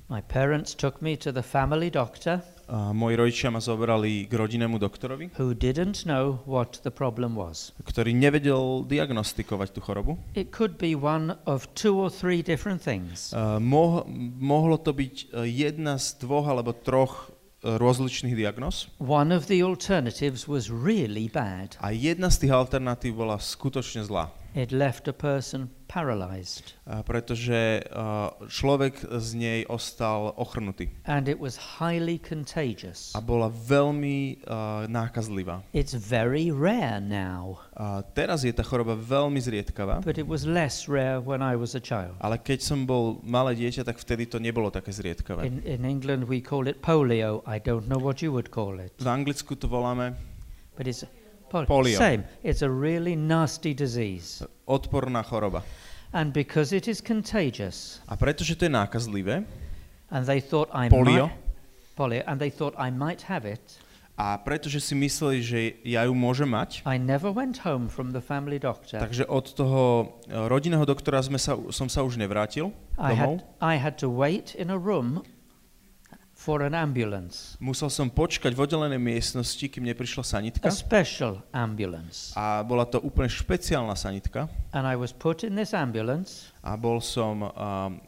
My 0.10 0.22
parents 0.22 0.74
took 0.76 1.02
me 1.02 1.16
to 1.18 1.32
the 1.32 1.44
family 1.44 1.90
doctor, 1.90 2.42
Moji 2.68 3.14
rodičia 3.16 3.50
ma 3.50 3.60
zobrali 3.60 4.26
k 4.26 4.34
rodinnému 4.34 4.82
doktorovi, 4.82 5.38
who 5.38 5.54
didn't 5.54 6.02
know 6.04 6.42
what 6.46 6.82
the 6.82 6.90
problem 6.90 7.38
was. 7.38 7.70
ktorý 7.86 8.10
nevedel 8.10 8.82
diagnostikovať 8.84 9.70
tú 9.72 9.80
chorobu. 9.86 10.18
It 10.34 10.50
could 10.50 10.82
be 10.82 10.98
one 10.98 11.38
of 11.46 11.70
two 11.74 11.94
or 11.96 12.10
three 12.10 12.42
different 12.42 12.82
things. 12.82 13.30
Uh, 13.30 13.62
moh- 13.62 14.02
mohlo 14.42 14.82
to 14.82 14.92
byť 14.92 15.14
uh, 15.30 15.46
jedna 15.46 16.02
z 16.02 16.18
dvoch 16.26 16.50
alebo 16.50 16.74
troch 16.74 17.30
uh, 17.62 17.78
rozličných 17.78 18.34
diagnóz 18.34 18.90
One 18.98 19.30
of 19.30 19.46
the 19.46 19.62
alternatives 19.62 20.50
was 20.50 20.74
really 20.74 21.30
bad. 21.30 21.78
a 21.82 21.94
jedna 21.94 22.34
z 22.34 22.46
tých 22.46 22.54
alternatív 22.54 23.14
bola 23.14 23.38
skutočne 23.38 24.02
zlá. 24.02 24.34
It 24.56 24.72
left 24.72 25.12
a 25.12 25.14
person 25.14 25.68
paralyzed, 25.92 26.80
Uh, 26.88 27.04
pretože 27.04 27.84
uh, 27.92 28.32
človek 28.48 29.04
z 29.20 29.28
nej 29.36 29.60
ostal 29.68 30.32
ochrnutý 30.40 30.88
and 31.04 31.28
it 31.28 31.36
was 31.36 31.76
highly 31.84 32.16
contagious. 32.16 33.12
a 33.12 33.20
bola 33.20 33.52
veľmi 33.52 34.48
uh, 34.48 34.88
nákazlivá. 34.88 35.60
It's 35.76 35.92
very 35.92 36.56
rare 36.56 37.04
now, 37.04 37.60
A 37.76 38.00
teraz 38.16 38.48
je 38.48 38.56
tá 38.56 38.64
choroba 38.64 38.96
veľmi 38.96 39.44
zriedkavá, 39.44 40.00
but 40.08 40.16
it 40.16 40.24
was 40.30 40.48
less 40.48 40.88
rare 40.88 41.20
when 41.20 41.44
I 41.44 41.60
was 41.60 41.76
a 41.76 41.84
child. 41.84 42.16
ale 42.24 42.40
keď 42.40 42.64
som 42.64 42.88
bol 42.88 43.20
malé 43.28 43.60
dieťa, 43.60 43.84
tak 43.84 44.00
vtedy 44.00 44.24
to 44.32 44.40
nebolo 44.40 44.72
také 44.72 44.96
zriedkavé. 44.96 45.52
In, 45.52 45.60
in 45.68 45.84
England, 45.84 46.32
we 46.32 46.40
call 46.40 46.64
it 46.72 46.80
polio. 46.80 47.44
I 47.44 47.60
don't 47.60 47.92
know 47.92 48.00
what 48.00 48.24
you 48.24 48.32
would 48.32 48.56
call 48.56 48.80
it, 48.80 48.96
V 49.04 49.10
Anglicku 49.12 49.60
to 49.60 49.68
voláme 49.68 50.16
but 50.80 50.88
it's 50.88 51.04
Polio. 51.64 51.96
same. 51.96 52.28
It's 52.44 52.60
a 52.60 52.68
really 52.70 53.16
nasty 53.16 53.72
disease, 53.72 54.44
odporná 54.68 55.24
choroba. 55.24 55.64
and 56.12 56.36
because 56.36 56.76
it 56.76 56.88
is 56.92 57.00
contagious, 57.00 58.04
A 58.12 58.20
pretože 58.20 58.56
to 58.60 58.66
je 58.68 58.72
nákazlivé, 58.76 59.48
and 60.12 60.28
they 60.28 60.44
thought 60.44 60.68
I 60.76 60.92
polio, 60.92 61.32
might 61.32 61.40
polio, 61.96 62.24
and 62.28 62.36
they 62.44 62.52
thought 62.52 62.76
I 62.76 62.92
might 62.92 63.32
have 63.32 63.48
it. 63.48 63.80
a 64.18 64.40
pretože 64.40 64.80
si 64.80 64.96
mysleli, 64.96 65.44
že 65.44 65.60
ja 65.84 66.08
ju 66.08 66.16
môžem 66.16 66.48
mať, 66.48 66.88
I 66.88 66.96
never 66.96 67.36
went 67.36 67.68
home 67.68 67.92
from 67.92 68.16
the 68.16 68.24
family 68.24 68.56
doctor. 68.60 68.96
takže 69.00 69.28
od 69.28 69.52
toho 69.52 70.16
e, 70.32 70.36
rodinného 70.48 70.88
doktora 70.88 71.20
sme 71.20 71.36
sa, 71.36 71.60
som 71.72 71.92
sa 71.92 72.00
už 72.04 72.16
nevrátil 72.16 72.72
I 72.96 73.12
domov. 73.12 73.44
had, 73.60 73.60
I 73.60 73.76
had 73.76 73.96
to 74.00 74.08
wait 74.08 74.56
in 74.56 74.72
a 74.72 74.80
room 74.80 75.20
for 76.36 76.62
an 76.62 76.76
ambulance, 76.76 77.56
Musel 77.58 77.88
som 77.88 78.12
počkať 78.12 78.52
v 78.52 78.60
oddelenej 78.60 79.00
miestnosti, 79.00 79.66
kým 79.66 79.88
neprišla 79.88 80.22
sanitka. 80.22 80.68
a 80.68 80.72
special 80.72 81.40
ambulance. 81.50 82.36
A 82.36 82.60
bola 82.62 82.84
to 82.84 83.00
úplne 83.00 83.32
špeciálna 83.32 83.96
sanitka. 83.96 84.52
And 84.76 84.84
I 84.84 85.00
was 85.00 85.10
put 85.10 85.42
in 85.42 85.56
this 85.56 85.72
ambulance 85.74 86.52
A 86.62 86.76
bol 86.76 87.00
som 87.00 87.40
um, 87.40 87.52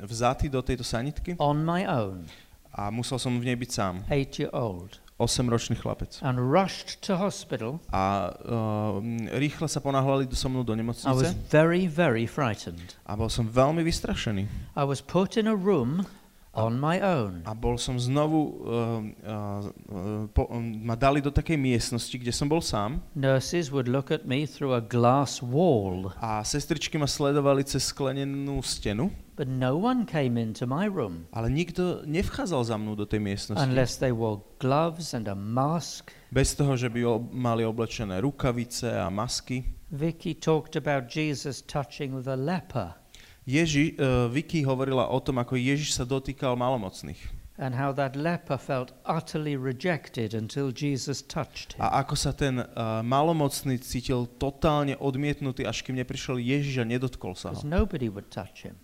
vzatý 0.04 0.52
do 0.52 0.60
tejto 0.62 0.84
sanitky 0.84 1.40
on 1.40 1.63
my 1.63 1.88
own, 1.88 2.28
a 2.70 2.92
musel 2.92 3.18
som 3.18 3.34
v 3.40 3.48
nej 3.48 3.58
byť 3.58 3.72
sám. 3.74 4.04
eight 4.12 4.38
year 4.38 4.52
old, 4.54 5.00
8-ročný 5.18 5.74
chlapec. 5.82 6.22
and 6.22 6.38
rushed 6.38 7.02
to 7.02 7.18
hospital. 7.18 7.82
A 7.90 8.30
um, 8.46 9.26
rýchle 9.34 9.66
sa 9.66 9.82
ponáhľali 9.82 10.30
do 10.30 10.38
so 10.38 10.46
mnou 10.46 10.62
do 10.62 10.76
I 10.76 10.78
was 10.78 10.84
nemocnice 10.84 11.34
very, 11.50 11.90
very 11.90 12.30
frightened. 12.30 12.94
a 13.08 13.18
bol 13.18 13.32
som 13.32 13.50
veľmi 13.50 13.82
vystrašený. 13.82 14.46
I 14.78 14.84
was 14.86 15.02
put 15.02 15.34
in 15.40 15.50
a 15.50 15.58
room 15.58 16.06
on 16.58 16.82
my 16.82 16.98
own. 16.98 17.46
A 17.46 17.54
bol 17.54 17.78
som 17.78 18.02
znovu, 18.02 18.41
uh, 18.65 19.00
uh, 19.24 20.26
po, 20.34 20.50
um, 20.50 20.65
ma 20.82 20.98
dali 20.98 21.22
do 21.22 21.30
takej 21.30 21.54
miestnosti, 21.54 22.17
kde 22.17 22.34
som 22.34 22.50
bol 22.50 22.65
sám 22.65 22.98
Nurses 23.13 23.70
would 23.70 23.86
look 23.86 24.10
at 24.10 24.26
me 24.26 24.50
through 24.50 24.74
a 24.74 24.82
glass 24.82 25.39
wall, 25.46 26.10
a 26.17 26.41
sestričky 26.41 26.98
ma 26.98 27.06
sledovali 27.06 27.62
cez 27.62 27.93
sklenenú 27.93 28.58
stenu, 28.65 29.13
but 29.38 29.46
no 29.46 29.78
one 29.78 30.02
came 30.10 30.34
into 30.34 30.65
my 30.65 30.89
room 30.89 31.30
ale 31.30 31.54
nikto 31.54 32.02
nevchádzal 32.10 32.62
za 32.65 32.76
mnou 32.82 32.98
do 32.98 33.06
tej 33.06 33.22
miestnosti. 33.22 33.62
unless 33.62 34.02
they 34.02 34.10
wore 34.10 34.41
gloves 34.58 35.13
and 35.13 35.30
a 35.30 35.38
mask. 35.38 36.10
Bez 36.34 36.58
toho, 36.58 36.74
že 36.74 36.89
by 36.89 37.06
ob- 37.06 37.30
mali 37.32 37.63
oblečené 37.63 38.17
rukavice 38.20 38.89
a 38.89 39.08
masky. 39.13 39.63
Vicky 39.93 40.36
talked 40.36 40.76
about 40.76 41.08
Jesus 41.08 41.62
touching 41.63 42.20
the 42.26 42.36
leper 42.36 42.91
Ježi, 43.48 43.96
uh, 43.96 44.28
Vicky 44.28 44.68
hovorila 44.68 45.08
o 45.08 45.18
tom, 45.24 45.40
ako 45.40 45.56
Ježiš 45.56 45.96
sa 45.96 46.04
dotýkal 46.04 46.60
malomocných. 46.60 47.38
and 47.58 47.74
how 47.74 47.92
that 47.92 48.16
leper 48.16 48.58
felt 48.58 48.94
utterly 49.06 49.58
rejected 49.58 50.34
until 50.34 50.72
Jesus 50.72 51.22
touched 51.26 51.74
him. 51.74 51.82
A 51.82 52.06
ako 52.06 52.14
sa 52.14 52.30
ten 52.30 52.62
uh, 52.62 53.02
malomocný 53.02 53.82
cítil 53.82 54.30
totálne 54.38 54.94
odmietnutý, 55.02 55.66
až 55.66 55.82
kým 55.82 55.98
neprišiel 55.98 56.38
Ježiš 56.38 56.84
a 56.84 56.86
nedotkol 56.86 57.34
sa 57.34 57.58
ho. 57.58 57.60
nobody 57.66 58.14
would 58.14 58.30
touch 58.30 58.62
him. 58.62 58.78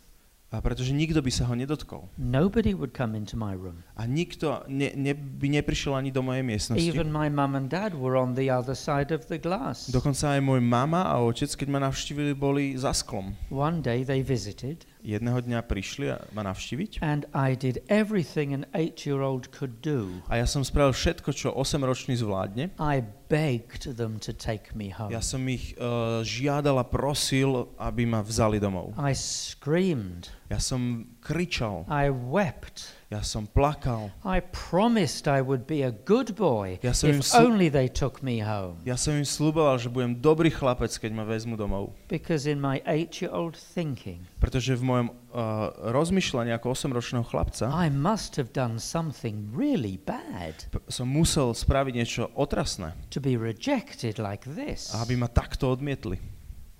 A 0.53 0.61
pretože 0.61 0.93
nikto 0.93 1.17
by 1.17 1.31
sa 1.33 1.49
ho 1.49 1.57
nedotkol. 1.57 2.13
Nobody 2.13 2.77
would 2.77 2.93
come 2.93 3.17
into 3.17 3.33
my 3.33 3.57
room. 3.57 3.81
A 3.97 4.05
nikto 4.05 4.61
ne, 4.69 4.93
ne, 4.93 5.17
by 5.17 5.49
neprišiel 5.49 5.97
ani 5.97 6.13
do 6.13 6.21
mojej 6.21 6.45
miestnosti. 6.45 6.85
Even 6.85 7.09
my 7.09 7.25
mum 7.25 7.57
and 7.57 7.73
dad 7.73 7.97
were 7.97 8.13
on 8.13 8.37
the 8.37 8.53
other 8.53 8.77
side 8.77 9.09
of 9.09 9.25
the 9.33 9.41
glass. 9.41 9.89
Dokonca 9.89 10.37
aj 10.37 10.41
môj 10.45 10.61
mama 10.61 11.09
a 11.09 11.17
otec, 11.25 11.49
keď 11.57 11.67
ma 11.73 11.81
navštívili, 11.81 12.37
boli 12.37 12.77
za 12.77 12.93
sklom. 12.93 13.33
One 13.49 13.81
day 13.81 14.05
they 14.05 14.21
visited, 14.21 14.85
Jedného 15.03 15.43
dňa 15.43 15.67
prišli 15.67 16.15
a 16.15 16.23
ma 16.31 16.47
navštíviť 16.47 17.03
and 17.03 17.27
I 17.35 17.59
did 17.59 17.83
everything 17.91 18.55
an 18.55 18.63
eight 18.71 19.03
year 19.03 19.19
old 19.19 19.51
could 19.51 19.83
do. 19.83 20.23
a 20.31 20.39
ja 20.39 20.47
som 20.47 20.63
spravil 20.63 20.95
všetko, 20.95 21.29
čo 21.35 21.51
8-ročný 21.51 22.15
zvládne. 22.15 22.71
I 22.79 23.03
begged 23.27 23.99
them 23.99 24.15
to 24.23 24.31
take 24.31 24.71
me 24.71 24.95
home. 24.95 25.11
Ja 25.11 25.19
som 25.19 25.43
ich 25.51 25.75
uh, 25.75 26.23
žiadal 26.23 26.79
a 26.79 26.85
prosil, 26.87 27.67
aby 27.75 28.07
ma 28.07 28.23
vzali 28.23 28.63
domov. 28.63 28.95
I 28.95 29.11
screamed. 29.11 30.31
Ja 30.51 30.59
som 30.59 31.07
kričal, 31.23 31.87
I 31.87 32.11
wept. 32.11 32.91
ja 33.09 33.23
som 33.23 33.47
plakal, 33.47 34.11
I 34.27 34.43
promised 34.43 35.23
I 35.25 35.39
would 35.39 35.63
be 35.65 35.81
a 35.81 35.89
good 35.89 36.35
boy 36.35 36.77
Ja 36.83 36.91
som 36.93 37.09
if 37.09 37.31
only 37.33 37.71
they 37.71 37.87
took 37.87 38.19
me 38.21 38.43
home. 38.43 38.77
ja 38.83 38.99
som 38.99 39.15
im 39.15 39.23
slúboval, 39.25 39.79
že 39.79 39.87
budem 39.87 40.19
dobrý 40.19 40.51
chlapec, 40.51 40.91
keď 40.99 41.11
ma 41.15 41.23
vezmu 41.23 41.55
domov. 41.55 41.95
Because 42.11 42.43
in 42.45 42.59
my 42.59 42.83
eight 42.85 43.23
year 43.23 43.31
old 43.31 43.55
thinking, 43.55 44.27
Pretože 44.43 44.75
v 44.75 44.83
mojom 44.83 45.07
uh, 45.09 45.73
rozmýšľaní 45.89 46.51
ako 46.53 46.75
8-ročného 46.75 47.23
chlapca 47.25 47.71
I 47.71 47.87
must 47.89 48.35
have 48.35 48.51
done 48.51 48.77
something 48.77 49.47
really 49.55 49.95
bad 50.03 50.67
som 50.91 51.07
musel 51.07 51.55
spraviť 51.55 51.93
niečo 51.95 52.23
otrasné, 52.35 52.93
to 53.09 53.23
be 53.23 53.39
rejected 53.39 54.19
like 54.19 54.43
this. 54.43 54.91
aby 54.91 55.15
ma 55.15 55.31
takto 55.31 55.71
odmietli. 55.71 56.19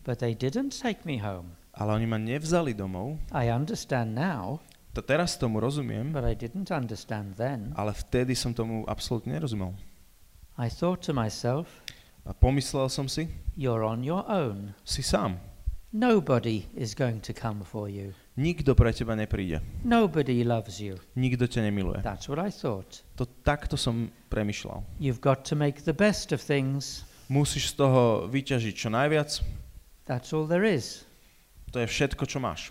But 0.04 0.20
they 0.20 0.36
didn't 0.36 0.76
take 0.76 1.08
me 1.08 1.24
home. 1.24 1.56
Ale 1.74 1.94
oni 1.94 2.06
ma 2.06 2.18
nevzali 2.18 2.74
domov. 2.74 3.18
I 3.34 3.50
understand 3.50 4.14
now, 4.14 4.62
To 4.94 5.02
teraz 5.02 5.42
tomu 5.42 5.58
rozumiem, 5.58 6.14
but 6.14 6.22
I 6.22 6.38
didn't 6.38 6.70
understand 6.70 7.34
then. 7.34 7.74
ale 7.74 7.98
vtedy 7.98 8.38
som 8.38 8.54
tomu 8.54 8.86
absolútne 8.86 9.34
nerozumel. 9.34 9.74
I 10.54 10.70
thought 10.70 11.02
to 11.10 11.14
myself, 11.18 11.66
A 12.24 12.32
pomyslel 12.32 12.88
som 12.94 13.10
si, 13.10 13.26
you're 13.58 13.82
on 13.82 14.06
your 14.06 14.22
own. 14.30 14.78
si 14.86 15.02
sám. 15.02 15.42
Nobody 15.94 16.66
is 16.78 16.94
going 16.94 17.22
to 17.22 17.34
come 17.34 17.62
for 17.66 17.90
you. 17.90 18.14
Nikto 18.38 18.74
pre 18.74 18.90
teba 18.94 19.14
nepríde. 19.14 19.62
Nobody 19.86 20.42
loves 20.42 20.82
you. 20.82 20.98
Nikto 21.14 21.46
ťa 21.46 21.70
nemiluje. 21.70 22.02
That's 22.02 22.26
what 22.30 22.42
I 22.42 22.50
thought. 22.50 23.06
To 23.22 23.26
takto 23.26 23.78
som 23.78 24.10
premyšľal. 24.30 24.82
You've 24.98 25.22
got 25.22 25.46
to 25.50 25.58
make 25.58 25.86
the 25.86 25.94
best 25.94 26.34
of 26.34 26.42
things. 26.42 27.06
Musíš 27.30 27.74
z 27.74 27.86
toho 27.86 28.26
vyťažiť 28.26 28.74
čo 28.74 28.90
najviac. 28.90 29.42
That's 30.10 30.34
all 30.34 30.50
there 30.50 30.66
is. 30.66 31.06
To 31.74 31.82
je 31.82 31.90
všetko, 31.90 32.30
čo 32.30 32.38
máš. 32.38 32.70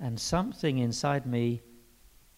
And 0.00 0.16
something 0.16 0.80
inside 0.80 1.28
me 1.28 1.60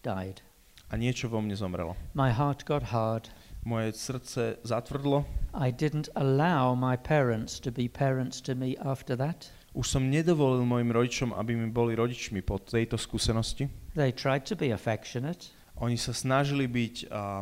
died. 0.03 0.43
A 0.91 0.99
niečo 0.99 1.31
vo 1.31 1.39
mne 1.39 1.55
zomrelo. 1.55 1.95
My 2.11 2.35
heart 2.35 2.67
got 2.67 2.91
hard. 2.91 3.31
Moje 3.63 3.95
srdce 3.95 4.59
zatvrdlo. 4.67 5.23
I 5.55 5.71
didn't 5.71 6.11
allow 6.19 6.75
my 6.75 6.99
parents 6.99 7.57
to 7.63 7.71
be 7.71 7.87
parents 7.87 8.43
to 8.43 8.53
me 8.53 8.75
after 8.83 9.15
that. 9.15 9.49
Už 9.71 9.87
som 9.87 10.03
nedovolil 10.11 10.67
mojim 10.67 10.91
rodičom, 10.91 11.31
aby 11.31 11.55
mi 11.55 11.71
boli 11.71 11.95
rodičmi 11.95 12.43
po 12.43 12.59
tejto 12.59 12.99
skúsenosti. 12.99 13.71
They 13.95 14.11
tried 14.11 14.43
to 14.51 14.55
be 14.59 14.75
affectionate. 14.75 15.55
Oni 15.79 15.95
sa 15.95 16.11
snažili 16.11 16.67
byť, 16.67 16.95
uh, 17.07 17.15
uh, 17.15 17.39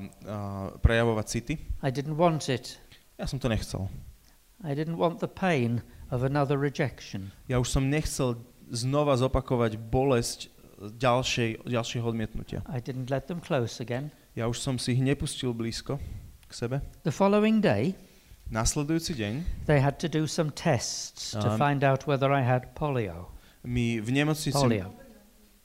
prejavovať 0.77 1.25
city. 1.25 1.53
I 1.81 1.89
didn't 1.89 2.21
want 2.21 2.53
it. 2.53 2.77
Ja 3.17 3.25
som 3.25 3.41
to 3.41 3.49
nechcel. 3.49 3.89
I 4.61 4.77
didn't 4.77 5.01
want 5.01 5.19
the 5.19 5.29
pain 5.29 5.81
of 6.13 6.21
another 6.21 6.61
rejection. 6.61 7.33
Ja 7.49 7.57
už 7.57 7.73
som 7.73 7.89
nechcel 7.89 8.37
znova 8.69 9.17
zopakovať 9.17 9.81
bolesť 9.81 10.53
ďalšej, 10.77 11.65
ďalšieho 11.65 12.05
odmietnutia. 12.05 12.61
I 12.69 12.77
didn't 12.77 13.09
let 13.09 13.25
them 13.25 13.41
close 13.41 13.81
again. 13.81 14.13
Ja 14.37 14.45
už 14.45 14.61
som 14.61 14.77
si 14.77 14.93
ich 14.93 15.01
nepustil 15.01 15.57
blízko 15.57 15.97
k 16.45 16.51
sebe. 16.53 16.85
The 17.01 17.13
following 17.13 17.57
day, 17.61 17.97
Nasledujúci 18.53 19.17
deň 19.17 19.65
they 19.65 19.81
had 19.81 19.97
to 19.97 20.05
do 20.11 20.29
some 20.29 20.53
tests 20.53 21.33
to 21.33 21.49
Um, 21.49 21.57
find 21.57 21.81
out 21.81 22.05
whether 22.05 22.29
I 22.29 22.45
had 22.45 22.77
polio. 22.77 23.33
mi 23.65 23.97
v 23.97 24.11
nemocnici... 24.11 24.53
Polio. 24.53 24.91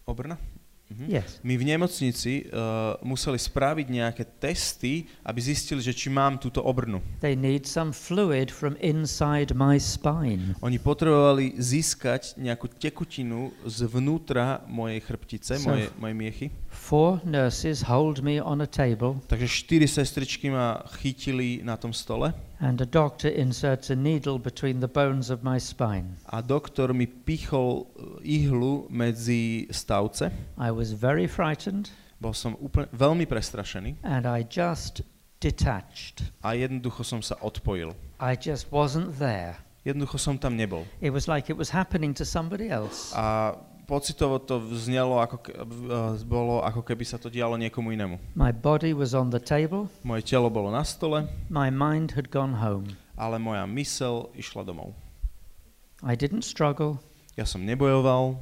Obrna? 0.08 0.38
Mhm. 0.88 1.04
Yes. 1.04 1.36
My 1.44 1.60
v 1.60 1.64
nemocnici 1.68 2.48
uh, 2.48 2.96
museli 3.04 3.36
spraviť 3.36 3.86
nejaké 3.92 4.24
testy, 4.40 5.04
aby 5.20 5.36
zistili, 5.36 5.84
že 5.84 5.92
či 5.92 6.08
mám 6.08 6.40
túto 6.40 6.64
obrnu. 6.64 7.04
They 7.20 7.36
need 7.36 7.68
some 7.68 7.92
fluid 7.92 8.48
from 8.48 8.72
inside 8.80 9.52
my 9.52 9.76
spine. 9.76 10.56
Oni 10.64 10.80
potrebovali 10.80 11.60
získať 11.60 12.40
nejakú 12.40 12.72
tekutinu 12.72 13.52
zvnútra 13.68 14.64
mojej 14.64 15.00
chrbtice, 15.04 15.60
So- 15.60 15.68
moje, 15.68 15.92
moje 16.00 16.14
miechy. 16.16 16.46
Four 16.78 17.20
nurses 17.24 17.82
hold 17.82 18.22
me 18.24 18.40
on 18.40 18.62
a 18.62 18.66
table, 18.66 19.20
Takže 19.26 19.48
štyri 19.48 19.84
sestričky 19.84 20.48
ma 20.48 20.80
chytili 21.02 21.60
na 21.60 21.76
tom 21.76 21.92
stole 21.92 22.32
and 22.64 22.80
a 22.80 22.86
doctor 22.88 23.28
inserts 23.28 23.90
a 23.90 23.94
needle 23.98 24.38
between 24.38 24.80
the 24.80 24.88
bones 24.88 25.28
of 25.28 25.42
my 25.44 25.60
spine. 25.60 26.16
a 26.32 26.40
doktor 26.40 26.94
mi 26.96 27.04
pichol 27.06 27.84
uh, 27.92 28.16
ihlu 28.24 28.86
medzi 28.88 29.68
stavce. 29.70 30.32
I 30.56 30.70
was 30.72 30.92
very 30.96 31.26
frightened, 31.28 31.90
Bol 32.20 32.32
som 32.32 32.56
úplne, 32.56 32.88
veľmi 32.96 33.28
prestrašený 33.28 34.00
and 34.02 34.24
I 34.24 34.42
just 34.48 35.04
detached. 35.44 36.24
a 36.40 36.56
jednoducho 36.56 37.04
som 37.04 37.20
sa 37.20 37.36
odpojil. 37.44 37.92
I 38.18 38.32
just 38.34 38.72
wasn't 38.72 39.18
there. 39.20 39.60
Jednoducho 39.84 40.16
som 40.18 40.40
tam 40.40 40.56
nebol. 40.56 40.82
It 41.04 41.12
was 41.12 41.28
like 41.28 41.52
it 41.52 41.58
was 41.58 41.70
happening 41.70 42.16
to 42.16 42.24
somebody 42.24 42.72
else. 42.72 43.12
A 43.12 43.54
pocitovo 43.88 44.36
to 44.38 44.60
vznelo, 44.60 45.16
ako, 45.18 45.36
ke- 45.40 45.56
uh, 45.56 46.12
bolo, 46.22 46.60
ako 46.60 46.84
keby 46.84 47.08
sa 47.08 47.16
to 47.16 47.32
dialo 47.32 47.56
niekomu 47.56 47.96
inému. 47.96 48.20
My 48.36 48.52
body 48.52 48.92
was 48.92 49.16
on 49.16 49.32
the 49.32 49.40
table, 49.40 49.88
Moje 50.04 50.28
telo 50.28 50.52
bolo 50.52 50.68
na 50.68 50.84
stole, 50.84 51.24
my 51.48 51.72
mind 51.72 52.12
had 52.12 52.28
gone 52.28 52.60
home. 52.60 52.92
ale 53.16 53.40
moja 53.40 53.64
mysel 53.66 54.28
išla 54.36 54.62
domov. 54.62 54.92
I 56.04 56.14
didn't 56.14 56.44
struggle. 56.44 57.00
Ja 57.34 57.48
som 57.48 57.64
nebojoval, 57.64 58.36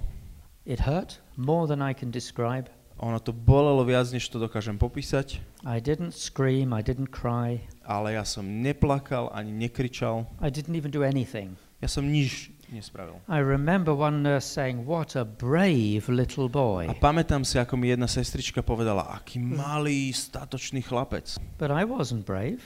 It 0.66 0.82
hurt 0.82 1.22
more 1.38 1.70
than 1.70 1.78
I 1.78 1.94
can 1.94 2.11
describe. 2.11 2.66
ono 2.98 3.20
to 3.20 3.30
bolelo 3.30 3.85
viac, 3.85 4.09
než 4.11 4.26
to 4.32 4.40
dokážem 4.40 4.80
popísať, 4.80 5.38
I 5.62 5.78
didn't 5.78 6.16
scream, 6.16 6.72
I 6.74 6.80
didn't 6.82 7.12
cry, 7.14 7.61
ale 7.87 8.16
ja 8.18 8.24
som 8.26 8.42
neplakal 8.64 9.30
ani 9.30 9.52
nekričal. 9.54 10.26
I 10.42 10.48
didn't 10.50 10.74
even 10.74 10.90
do 10.90 11.04
anything. 11.06 11.54
Ja 11.78 11.92
som 11.92 12.09
nič 12.09 12.48
nespravil. 12.72 13.20
I 13.29 13.38
remember 13.38 13.94
one 13.94 14.22
nurse 14.22 14.46
saying, 14.46 14.87
What 14.87 15.16
a 15.16 15.24
brave 15.24 16.09
little 16.09 16.46
A 16.46 16.52
boy. 16.52 16.85
pamätám 16.98 17.44
si, 17.44 17.59
ako 17.59 17.76
mi 17.76 17.90
jedna 17.92 18.07
sestrička 18.11 18.62
povedala, 18.62 19.07
aký 19.14 19.38
malý, 19.38 20.11
statočný 20.11 20.83
chlapec. 20.83 21.38
But 21.59 21.70
I 21.70 21.87
wasn't 21.87 22.26
brave. 22.26 22.62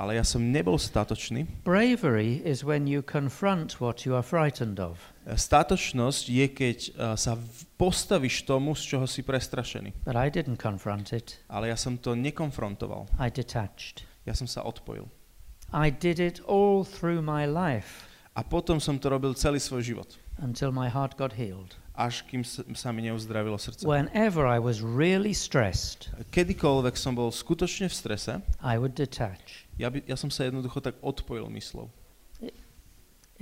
Ale 0.00 0.18
ja 0.18 0.24
som 0.24 0.50
nebol 0.50 0.80
statočný. 0.80 1.46
Bravery 1.62 2.42
is 2.42 2.64
when 2.64 2.88
you 2.88 3.04
confront 3.04 3.78
what 3.78 4.02
you 4.02 4.16
are 4.16 4.24
frightened 4.24 4.80
of. 4.80 4.98
Statočnosť 5.28 6.24
je, 6.26 6.46
keď 6.50 6.78
uh, 6.78 6.92
sa 7.14 7.38
postavíš 7.78 8.42
tomu, 8.42 8.74
z 8.74 8.96
čoho 8.96 9.06
si 9.06 9.22
prestrašený. 9.22 10.02
But 10.02 10.18
I 10.18 10.32
didn't 10.32 10.58
confront 10.58 11.14
it, 11.14 11.38
Ale 11.46 11.70
ja 11.70 11.78
som 11.78 12.00
to 12.00 12.18
nekonfrontoval. 12.18 13.06
I 13.20 13.30
detached. 13.30 14.02
Ja 14.26 14.34
som 14.34 14.50
sa 14.50 14.66
odpojil. 14.66 15.06
I 15.70 15.88
did 15.94 16.18
it 16.18 16.42
all 16.50 16.82
through 16.82 17.22
my 17.22 17.46
life 17.46 18.11
A 18.32 18.40
potom 18.40 18.80
som 18.80 18.96
to 18.96 19.12
robil 19.12 19.36
celý 19.36 19.60
svoj 19.60 19.82
život. 19.84 20.08
until 20.40 20.72
my 20.72 20.88
heart 20.88 21.16
got 21.20 21.36
healed. 21.36 21.76
Až 21.92 22.24
kým 22.24 22.40
sa, 22.72 22.88
mi 22.88 23.04
neuzdravilo 23.04 23.60
srdce. 23.60 23.84
Whenever 23.84 24.48
I 24.48 24.56
was 24.56 24.80
really 24.80 25.36
stressed, 25.36 26.08
Kedykoľvek 26.32 26.96
som 26.96 27.12
bol 27.12 27.28
skutočne 27.28 27.92
v 27.92 27.94
strese, 27.94 28.32
I 28.64 28.80
would 28.80 28.96
detach. 28.96 29.68
ja, 29.76 29.92
by, 29.92 30.00
ja 30.08 30.16
som 30.16 30.32
sa 30.32 30.48
jednoducho 30.48 30.80
tak 30.80 30.96
odpojil 31.04 31.52
myslou. 31.52 31.92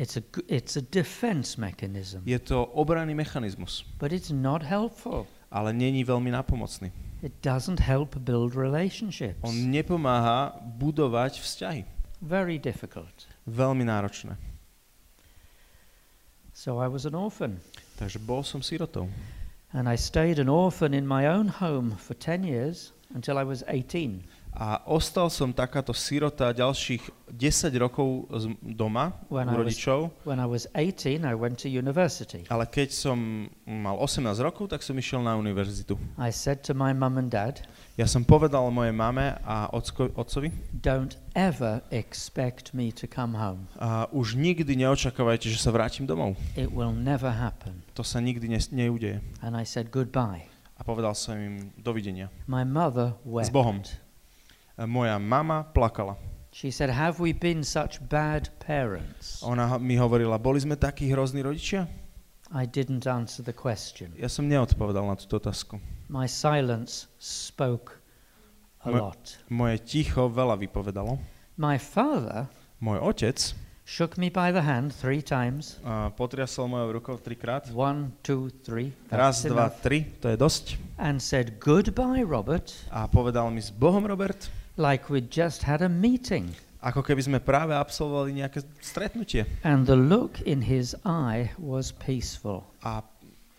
It's 0.00 0.16
a, 0.16 0.22
it's 0.48 0.74
a 0.74 0.82
defense 0.82 1.60
mechanism, 1.60 2.24
Je 2.26 2.38
to 2.42 2.64
obranný 2.74 3.14
mechanizmus, 3.14 3.84
but 4.02 4.10
it's 4.10 4.32
not 4.34 4.66
helpful. 4.66 5.30
ale 5.54 5.70
není 5.70 6.02
veľmi 6.02 6.34
napomocný. 6.34 6.90
It 7.22 7.38
doesn't 7.44 7.78
help 7.78 8.16
build 8.18 8.56
relationships. 8.58 9.38
On 9.46 9.52
nepomáha 9.52 10.56
budovať 10.80 11.38
vzťahy. 11.44 11.84
Very 12.24 12.56
difficult. 12.58 13.28
Veľmi 13.46 13.84
náročné. 13.86 14.34
So 16.60 16.76
I 16.76 16.88
was 16.88 17.06
an 17.06 17.14
orphan, 17.14 17.56
Takže 17.96 18.18
bol 18.18 18.42
som 18.44 18.60
sirotou. 18.60 19.08
and 19.72 19.88
I 19.88 19.96
stayed 19.96 20.38
an 20.38 20.48
orphan 20.48 20.92
in 20.92 21.06
my 21.06 21.26
own 21.26 21.48
home 21.48 21.96
for 21.96 22.12
10 22.12 22.44
years 22.44 22.92
until 23.14 23.38
I 23.38 23.44
was 23.44 23.64
18. 23.66 24.20
A 24.50 24.82
ostal 24.84 25.30
som 25.30 25.54
takáto 25.54 25.94
sirota 25.94 26.50
ďalších 26.50 27.30
10 27.32 27.70
rokov 27.78 28.26
z 28.34 28.44
doma 28.60 29.14
When 29.30 29.46
u 29.46 29.54
I 29.54 29.54
was- 29.54 29.58
rodičov, 29.62 29.98
When 30.26 30.42
I 30.42 30.44
was 30.44 30.66
18, 30.74 31.22
I 31.24 31.32
went 31.38 31.62
to 31.62 31.70
university. 31.70 32.44
ale 32.50 32.66
keď 32.66 32.90
som 32.90 33.18
mal 33.64 33.94
18 33.96 34.42
rokov, 34.42 34.68
tak 34.74 34.82
som 34.82 34.98
išiel 34.98 35.22
na 35.22 35.38
univerzitu. 35.38 35.94
I 36.18 36.34
said 36.34 36.60
to 36.66 36.74
my 36.74 36.90
mum 36.92 37.16
and 37.16 37.30
dad, 37.30 37.62
Ja 37.96 38.08
som 38.08 38.24
povedal 38.24 38.64
mojej 38.72 38.96
mame 38.96 39.36
a 39.44 39.68
ocko, 39.70 40.08
otcovi, 40.16 40.50
don't 40.72 41.14
ever 41.36 41.80
expect 41.92 42.72
me 42.74 42.90
to 42.90 43.04
come 43.06 43.36
home. 43.38 43.68
a 43.78 44.10
už 44.10 44.34
nikdy 44.34 44.76
neočakávajte, 44.76 45.46
že 45.52 45.62
sa 45.62 45.70
vrátim 45.70 46.04
domov. 46.04 46.34
It 46.58 46.74
will 46.74 46.92
never 46.92 47.30
happen. 47.30 47.80
To 47.94 48.02
sa 48.02 48.18
nikdy 48.18 48.48
ne, 48.50 48.58
neudeje. 48.72 49.20
And 49.40 49.54
I 49.54 49.62
said 49.62 49.88
goodbye. 49.94 50.48
A 50.74 50.82
povedal 50.82 51.12
som 51.14 51.36
im 51.38 51.70
dovidenia. 51.76 52.32
My 52.48 52.64
mother 52.64 53.14
wept. 53.22 53.52
Bohom. 53.52 53.84
Moja 54.82 55.18
mama 55.18 55.64
plakala. 55.64 56.16
She 56.52 56.70
said, 56.70 56.90
Have 56.90 57.20
we 57.20 57.30
been 57.32 57.62
such 57.62 58.00
bad 58.02 58.50
parents? 58.58 59.38
Ona 59.42 59.78
mi 59.78 59.94
hovorila, 59.94 60.34
boli 60.34 60.58
sme 60.58 60.74
takí 60.74 61.06
hrozní 61.06 61.40
rodičia? 61.40 61.86
I 62.50 62.66
didn't 62.66 63.06
answer 63.06 63.46
the 63.46 63.54
question. 63.54 64.10
Ja 64.18 64.26
som 64.26 64.50
neodpovedal 64.50 65.06
na 65.06 65.14
túto 65.14 65.38
otázku. 65.38 65.78
My 66.10 66.26
silence 66.26 67.06
spoke 67.22 68.02
a 68.82 68.90
Ma- 68.90 69.14
lot. 69.14 69.38
Moje 69.46 69.78
ticho 69.78 70.26
veľa 70.26 70.58
vypovedalo. 70.58 71.22
My 71.54 71.78
father 71.78 72.50
Môj 72.82 72.98
otec 72.98 73.38
shook 73.86 74.18
me 74.18 74.26
by 74.26 74.50
the 74.50 74.66
hand 74.66 74.90
three 74.90 75.22
times. 75.22 75.78
uh, 75.86 76.10
potriasol 76.10 76.66
mojou 76.66 76.98
rukou 76.98 77.14
trikrát. 77.22 77.70
One, 77.70 78.10
two, 78.26 78.50
three. 78.66 78.90
Raz, 79.06 79.46
That's 79.46 79.54
dva, 79.54 79.70
enough. 79.70 79.78
tri, 79.86 79.98
to 80.18 80.26
je 80.26 80.36
dosť. 80.36 80.64
And 80.98 81.22
said, 81.22 81.62
Goodbye, 81.62 82.26
Robert, 82.26 82.74
A 82.90 83.06
povedal 83.06 83.46
mi 83.54 83.62
s 83.62 83.70
Bohom, 83.70 84.02
Robert, 84.02 84.50
like 84.80 85.12
we'd 85.12 85.28
just 85.28 85.68
had 85.68 85.84
a 85.84 85.92
meeting. 85.92 86.56
ako 86.80 87.04
keby 87.04 87.20
sme 87.20 87.38
práve 87.44 87.76
absolvovali 87.76 88.40
nejaké 88.40 88.64
stretnutie. 88.80 89.44
And 89.60 89.84
the 89.84 89.96
look 89.96 90.40
in 90.48 90.64
his 90.64 90.96
eye 91.04 91.52
was 91.60 91.92
peaceful. 91.92 92.64
A 92.80 93.04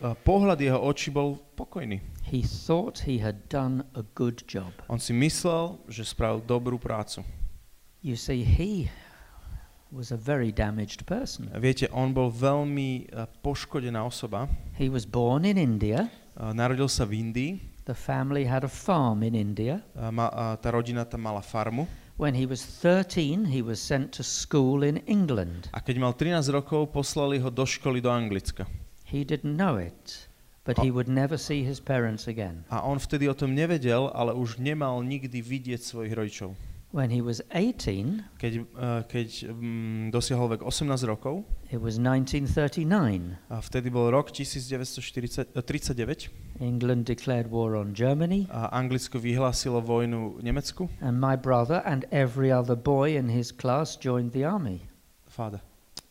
pohľad 0.02 0.58
jeho 0.58 0.82
očí 0.82 1.14
bol 1.14 1.38
pokojný. 1.54 2.02
He 2.26 2.42
thought 2.42 3.06
he 3.06 3.22
had 3.22 3.46
done 3.54 3.86
a 3.94 4.02
good 4.18 4.42
job. 4.50 4.74
On 4.90 4.98
si 4.98 5.14
myslel, 5.14 5.78
že 5.86 6.02
spravil 6.02 6.42
dobrú 6.42 6.82
prácu. 6.82 7.22
You 8.02 8.18
see, 8.18 8.42
he 8.42 8.90
was 9.94 10.10
a 10.10 10.18
very 10.18 10.50
damaged 10.50 11.06
person. 11.06 11.54
Viete, 11.62 11.86
on 11.94 12.18
bol 12.18 12.34
veľmi 12.34 13.14
uh, 13.14 13.30
poškodená 13.46 14.02
osoba. 14.02 14.50
He 14.74 14.90
was 14.90 15.06
born 15.06 15.46
in 15.46 15.62
India. 15.62 16.10
Uh, 16.34 16.50
narodil 16.58 16.90
sa 16.90 17.06
v 17.06 17.22
Indii. 17.22 17.54
The 17.86 17.98
family 17.98 18.46
had 18.46 18.64
a 18.64 18.70
farm 18.70 19.24
in 19.24 19.34
India. 19.34 19.82
Uh, 19.98 20.12
ma, 20.12 20.30
uh, 20.30 20.56
tá 20.58 20.70
rodina 20.70 21.02
tam 21.10 21.22
mala 21.26 21.42
farmu. 21.42 21.88
When 22.18 22.36
he 22.36 22.46
was 22.46 22.62
13, 22.62 23.46
he 23.46 23.62
was 23.62 23.82
sent 23.82 24.14
to 24.14 24.24
school 24.24 24.84
in 24.84 25.02
England. 25.10 25.74
A 25.74 25.82
keď 25.82 25.98
mal 25.98 26.14
13 26.14 26.54
rokov, 26.54 26.94
poslali 26.94 27.42
ho 27.42 27.50
do 27.50 27.66
školy 27.66 27.98
do 27.98 28.14
Anglicka. 28.14 28.70
He 29.02 29.26
didn't 29.26 29.58
know 29.58 29.82
it, 29.82 30.30
but 30.64 30.78
he 30.78 30.94
would 30.94 31.10
never 31.10 31.42
see 31.42 31.66
his 31.66 31.82
parents 31.82 32.30
again. 32.30 32.64
A 32.70 32.86
on 32.86 33.02
vtedy 33.02 33.26
o 33.26 33.34
tom 33.34 33.58
nevedel, 33.58 34.14
ale 34.14 34.38
už 34.38 34.62
nemal 34.62 35.02
nikdy 35.02 35.42
vidieť 35.42 35.82
svojich 35.82 36.14
rodičov. 36.14 36.54
When 36.92 37.08
he 37.10 37.22
was 37.24 37.40
18, 37.56 38.36
Keď, 38.36 38.54
uh, 38.76 39.08
keď 39.08 39.48
um, 39.48 40.12
dosiahol 40.12 40.52
vek 40.52 40.62
18 40.68 41.08
rokov, 41.08 41.48
it 41.72 41.80
was 41.80 41.96
1939. 41.96 43.40
a 43.48 43.64
vtedy 43.64 43.88
bol 43.88 44.12
rok 44.12 44.28
1939, 44.36 46.30
England 46.60 47.06
declared 47.08 47.48
war 47.48 47.76
on 47.80 47.96
Germany, 47.96 48.44
a 48.52 48.76
Anglicko 48.76 49.20
vyhlásilo 49.24 49.80
vojnu 49.82 50.44
Nemecku. 50.44 50.90
and 51.00 51.16
my 51.16 51.36
brother 51.40 51.82
and 51.88 52.04
every 52.12 52.52
other 52.52 52.76
boy 52.76 53.16
in 53.16 53.30
his 53.32 53.52
class 53.56 53.96
joined 53.96 54.32
the 54.36 54.44
army. 54.44 54.84
Fáda. 55.32 55.62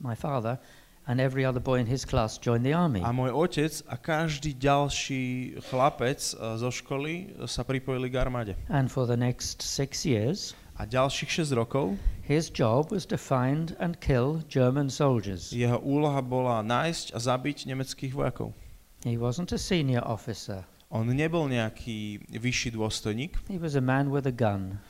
My 0.00 0.14
father 0.16 0.58
and 1.06 1.20
every 1.20 1.44
other 1.44 1.60
boy 1.60 1.78
in 1.80 1.86
his 1.86 2.04
class 2.08 2.38
joined 2.40 2.64
the 2.64 2.72
army. 2.72 3.04
A 3.04 3.12
môj 3.12 3.36
otec 3.36 3.84
a 3.84 3.96
každý 4.00 4.56
ďalší 4.56 5.56
chlapec 5.68 6.20
eh, 6.20 6.56
zo 6.56 6.70
školy 6.72 7.36
sa 7.44 7.68
pripojili 7.68 8.08
k 8.08 8.16
armáde. 8.16 8.56
And 8.72 8.88
for 8.88 9.04
the 9.04 9.16
next 9.16 9.60
six 9.60 10.08
years, 10.08 10.56
A 10.80 10.88
ďalších 10.88 11.44
6 11.44 11.60
rokov 11.60 12.00
his 12.24 12.48
job 12.48 12.88
was 12.88 13.04
to 13.04 13.20
find 13.20 13.76
and 13.76 14.00
kill 14.00 14.40
German 14.48 14.88
soldiers. 14.88 15.52
jeho 15.52 15.76
úloha 15.76 16.24
bola 16.24 16.64
nájsť 16.64 17.12
a 17.12 17.18
zabiť 17.20 17.68
nemeckých 17.68 18.16
vojakov. 18.16 18.56
He 19.04 19.20
wasn't 19.20 19.52
a 19.52 19.60
senior 19.60 20.00
officer. 20.08 20.64
On 20.88 21.04
nebol 21.04 21.52
nejaký 21.52 22.24
vyšší 22.32 22.72
dôstojník, 22.80 23.44
He 23.52 23.60
was 23.60 23.76
a 23.76 23.84
man 23.84 24.08
with 24.08 24.24
a 24.24 24.32
gun 24.32 24.80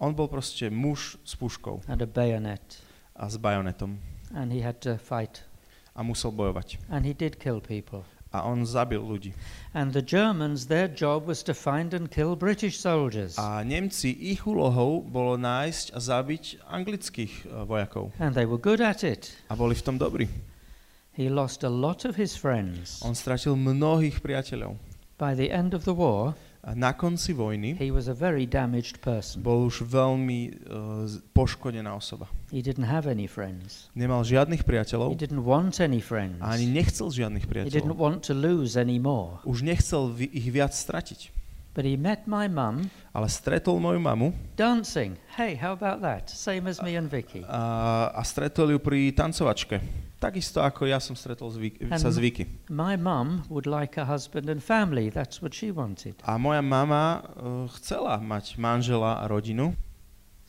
on 0.00 0.12
bol 0.16 0.28
proste 0.28 0.68
muž 0.72 1.16
s 1.24 1.36
puškou 1.36 1.84
and 1.88 2.00
a 2.04 2.08
bayonet, 2.08 2.80
a 3.16 3.28
s 3.28 3.36
bajonetom 3.40 3.96
and 4.36 4.52
he 4.52 4.60
had 4.60 4.80
to 4.84 5.00
fight. 5.00 5.44
a 5.96 6.04
musel 6.04 6.36
bojovať. 6.36 6.84
And 6.88 7.04
he 7.08 7.16
did 7.16 7.40
kill 7.40 7.60
people. 7.60 8.04
A 8.30 8.46
on 8.46 8.62
zabil 8.62 9.02
ľudí. 9.02 9.34
And 9.74 9.90
the 9.90 10.02
Germans, 10.02 10.70
their 10.70 10.86
job 10.86 11.26
was 11.26 11.42
to 11.46 11.54
find 11.54 11.90
and 11.90 12.06
kill 12.06 12.38
British 12.38 12.78
soldiers. 12.78 13.34
A 13.38 13.66
Nemci, 13.66 14.14
ich 14.14 14.46
úlohou 14.46 15.02
bolo 15.02 15.34
nájsť 15.34 15.94
a 15.94 15.98
zabiť 15.98 16.44
anglických 16.70 17.34
eh, 17.46 17.66
vojakov. 17.66 18.14
And 18.22 18.34
they 18.38 18.46
were 18.46 18.58
good 18.58 18.78
at 18.78 19.02
it. 19.02 19.34
A 19.50 19.58
boli 19.58 19.74
v 19.74 19.82
tom 19.82 19.98
dobrí. 19.98 20.30
He 21.14 21.26
lost 21.26 21.66
a 21.66 21.72
lot 21.72 22.06
of 22.06 22.14
his 22.14 22.38
friends. 22.38 23.02
On 23.02 23.18
stratil 23.18 23.58
mnohých 23.58 24.22
priateľov. 24.22 24.78
By 25.18 25.34
the 25.34 25.50
end 25.50 25.74
of 25.74 25.82
the 25.82 25.92
war, 25.92 26.38
A 26.60 26.76
na 26.76 26.92
konci 26.92 27.32
vojny 27.32 27.80
he 27.80 27.88
was 27.88 28.04
a 28.04 28.12
very 28.12 28.44
damaged 28.44 29.00
person. 29.00 29.40
bol 29.40 29.64
už 29.64 29.80
veľmi 29.80 30.40
uh, 30.68 31.08
poškodená 31.32 31.88
osoba. 31.96 32.28
He 32.52 32.60
didn't 32.60 32.84
have 32.84 33.08
any 33.08 33.24
friends. 33.24 33.88
Nemal 33.96 34.20
žiadnych 34.28 34.60
He 34.60 34.68
priateľov 34.68 35.16
didn't 35.16 35.40
want 35.40 35.80
any 35.80 36.04
friends. 36.04 36.36
a 36.44 36.52
ani 36.52 36.68
nechcel 36.68 37.08
žiadnych 37.08 37.48
He 37.48 37.64
didn't 37.72 37.96
priateľov. 37.96 37.96
want 37.96 38.20
to 38.28 38.36
lose 38.36 38.76
any 38.76 39.00
more. 39.00 39.40
Už 39.48 39.64
nechcel 39.64 40.12
ich 40.20 40.52
viac 40.52 40.76
stratiť. 40.76 41.39
But 41.80 41.88
he 41.88 41.96
met 41.96 42.28
my 42.28 42.44
mum 42.44 42.92
Ale 43.16 43.24
stretol 43.32 43.80
moju 43.80 43.96
mamu 44.04 44.36
dancing. 44.52 45.16
Hey, 45.32 45.56
how 45.56 45.72
about 45.72 46.04
that? 46.04 46.28
Same 46.28 46.68
as 46.68 46.76
me 46.84 46.92
and 46.92 47.08
Vicky. 47.08 47.40
a, 47.48 48.12
a 48.12 48.20
stretol 48.20 48.68
ju 48.68 48.76
pri 48.76 49.16
tancovačke. 49.16 49.80
Takisto 50.20 50.60
ako 50.60 50.84
ja 50.84 51.00
som 51.00 51.16
stretol 51.16 51.48
Ano. 51.48 51.96
sa 51.96 52.12
zvyky. 52.12 52.68
My 52.68 53.00
mum 53.00 53.48
would 53.48 53.64
like 53.64 53.96
a 53.96 54.04
husband 54.04 54.52
and 54.52 54.60
family. 54.60 55.08
That's 55.08 55.40
what 55.40 55.56
she 55.56 55.72
wanted. 55.72 56.20
A 56.28 56.36
moja 56.36 56.60
mama 56.60 57.24
uh, 57.32 57.64
chcela 57.80 58.20
mať 58.20 58.60
manžela 58.60 59.16
a 59.16 59.24
rodinu, 59.24 59.72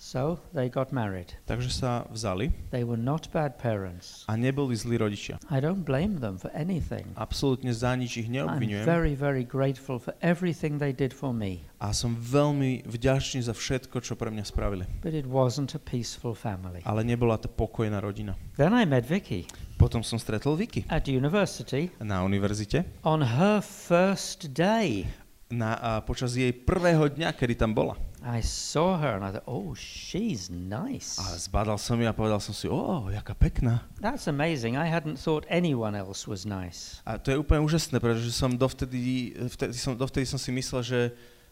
So 0.01 0.41
they 0.49 0.65
got 0.65 0.89
married. 0.89 1.37
takže 1.45 1.69
sa 1.69 2.09
vzali 2.09 2.49
They 2.73 2.81
were 2.81 2.97
not 2.97 3.29
bad 3.29 3.61
parents. 3.61 4.25
a 4.25 4.33
neboli 4.33 4.73
zlí 4.73 4.97
rodičia. 4.97 5.37
I 5.53 5.61
don't 5.61 5.85
blame 5.85 6.17
them 6.17 6.41
for 6.41 6.49
anything. 6.57 7.05
Absolútne 7.13 7.69
za 7.69 7.93
nič 7.93 8.17
ich 8.17 8.25
I'm 8.25 8.41
neobvinujem 8.41 8.81
very, 8.81 9.13
very 9.13 9.45
grateful 9.45 10.01
for 10.01 10.17
everything 10.25 10.81
they 10.81 10.89
did 10.89 11.13
for 11.13 11.29
me. 11.29 11.69
a 11.77 11.93
som 11.93 12.17
veľmi 12.17 12.81
vďačný 12.89 13.45
za 13.45 13.53
všetko, 13.53 14.01
čo 14.01 14.17
pre 14.17 14.33
mňa 14.33 14.41
spravili. 14.41 14.89
But 15.05 15.13
it 15.13 15.29
wasn't 15.29 15.77
a 15.77 15.81
peaceful 15.81 16.33
family. 16.33 16.81
Ale 16.81 17.05
nebola 17.05 17.37
to 17.37 17.45
pokojná 17.45 18.01
rodina. 18.01 18.33
Then 18.57 18.73
I 18.73 18.89
met 18.89 19.05
Vicky 19.05 19.45
Potom 19.77 20.01
som 20.01 20.17
stretol 20.17 20.57
Vicky 20.57 20.81
at 20.89 21.05
university 21.05 21.93
na 22.01 22.25
univerzite 22.25 22.89
on 23.05 23.21
her 23.21 23.61
first 23.61 24.49
day. 24.49 25.05
na, 25.51 25.75
a 25.77 25.91
počas 26.01 26.33
jej 26.33 26.49
prvého 26.55 27.11
dňa, 27.11 27.35
kedy 27.35 27.59
tam 27.59 27.75
bola. 27.75 27.99
I 28.21 28.37
saw 28.45 29.01
her 29.01 29.17
and 29.17 29.25
I 29.25 29.33
thought, 29.33 29.49
oh, 29.49 29.73
she's 29.73 30.53
nice. 30.53 31.17
A 31.17 31.33
zbadal 31.41 31.81
som 31.81 31.97
ju 31.97 32.05
a 32.05 32.13
povedal 32.13 32.37
som 32.37 32.53
si, 32.53 32.69
o, 32.69 33.09
jaká 33.09 33.33
pekná. 33.33 33.81
That's 33.97 34.29
amazing. 34.29 34.77
I 34.77 34.85
hadn't 34.85 35.17
thought 35.17 35.41
anyone 35.49 35.97
else 35.97 36.29
was 36.29 36.45
nice. 36.45 37.01
A 37.01 37.17
to 37.17 37.33
je 37.33 37.41
úplne 37.41 37.65
úžasné, 37.65 37.97
pretože 37.97 38.29
som 38.29 38.53
dovtedy, 38.53 39.33
vtedy 39.49 39.73
som, 39.73 39.97
dovtedy 39.97 40.29
som 40.29 40.37
si 40.37 40.53
myslel, 40.53 40.81
že 40.85 40.99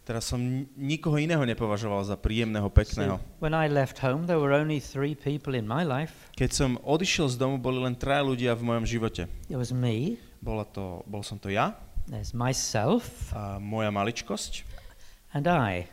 teraz 0.05 0.29
som 0.29 0.38
ni- 0.38 0.69
nikoho 0.77 1.17
iného 1.17 1.41
nepovažoval 1.41 2.05
za 2.05 2.13
príjemného, 2.13 2.69
pekného. 2.69 3.17
when 3.41 3.58
I 3.58 3.65
left 3.65 3.97
home, 4.05 4.29
there 4.29 4.38
were 4.38 4.53
only 4.53 4.77
three 4.77 5.17
people 5.17 5.58
in 5.58 5.65
my 5.65 5.82
life. 5.82 6.29
Keď 6.38 6.49
som 6.53 6.69
odišiel 6.86 7.34
z 7.34 7.36
domu, 7.41 7.58
boli 7.58 7.82
len 7.82 7.97
traja 7.97 8.21
ľudia 8.21 8.53
v 8.53 8.62
mojom 8.69 8.86
živote. 8.86 9.25
There 9.49 9.58
was 9.58 9.73
me, 9.73 10.21
Bola 10.38 10.69
to, 10.69 11.01
bol 11.10 11.25
som 11.25 11.41
to 11.41 11.49
ja, 11.49 11.73
there's 12.05 12.38
myself, 12.38 13.34
a 13.34 13.58
moja 13.58 13.89
maličkosť 13.89 14.65
and 15.34 15.45
I. 15.49 15.89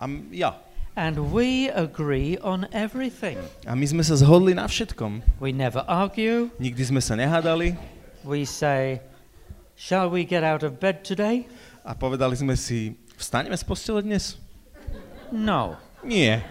a 0.00 0.06
ja. 0.32 0.54
And 0.96 1.32
we 1.32 1.68
agree 1.68 2.40
on 2.40 2.64
everything. 2.72 3.36
A 3.68 3.76
my 3.76 3.84
sme 3.84 4.00
sa 4.00 4.16
zhodli 4.16 4.56
na 4.56 4.64
všetkom. 4.64 5.20
We 5.44 5.52
never 5.52 5.84
argue. 5.84 6.48
Nikdy 6.56 6.82
sme 6.88 7.04
sa 7.04 7.12
nehádali 7.20 7.76
We 8.24 8.48
say, 8.48 9.04
Shall 9.76 10.08
we 10.08 10.24
get 10.24 10.40
out 10.40 10.64
of 10.64 10.80
bed 10.80 11.04
today? 11.04 11.44
a 11.86 11.94
povedali 11.94 12.34
sme 12.34 12.58
si, 12.58 12.98
vstaneme 13.14 13.54
z 13.54 13.62
postele 13.62 14.02
dnes? 14.02 14.34
No. 15.30 15.78
Nie. 16.02 16.42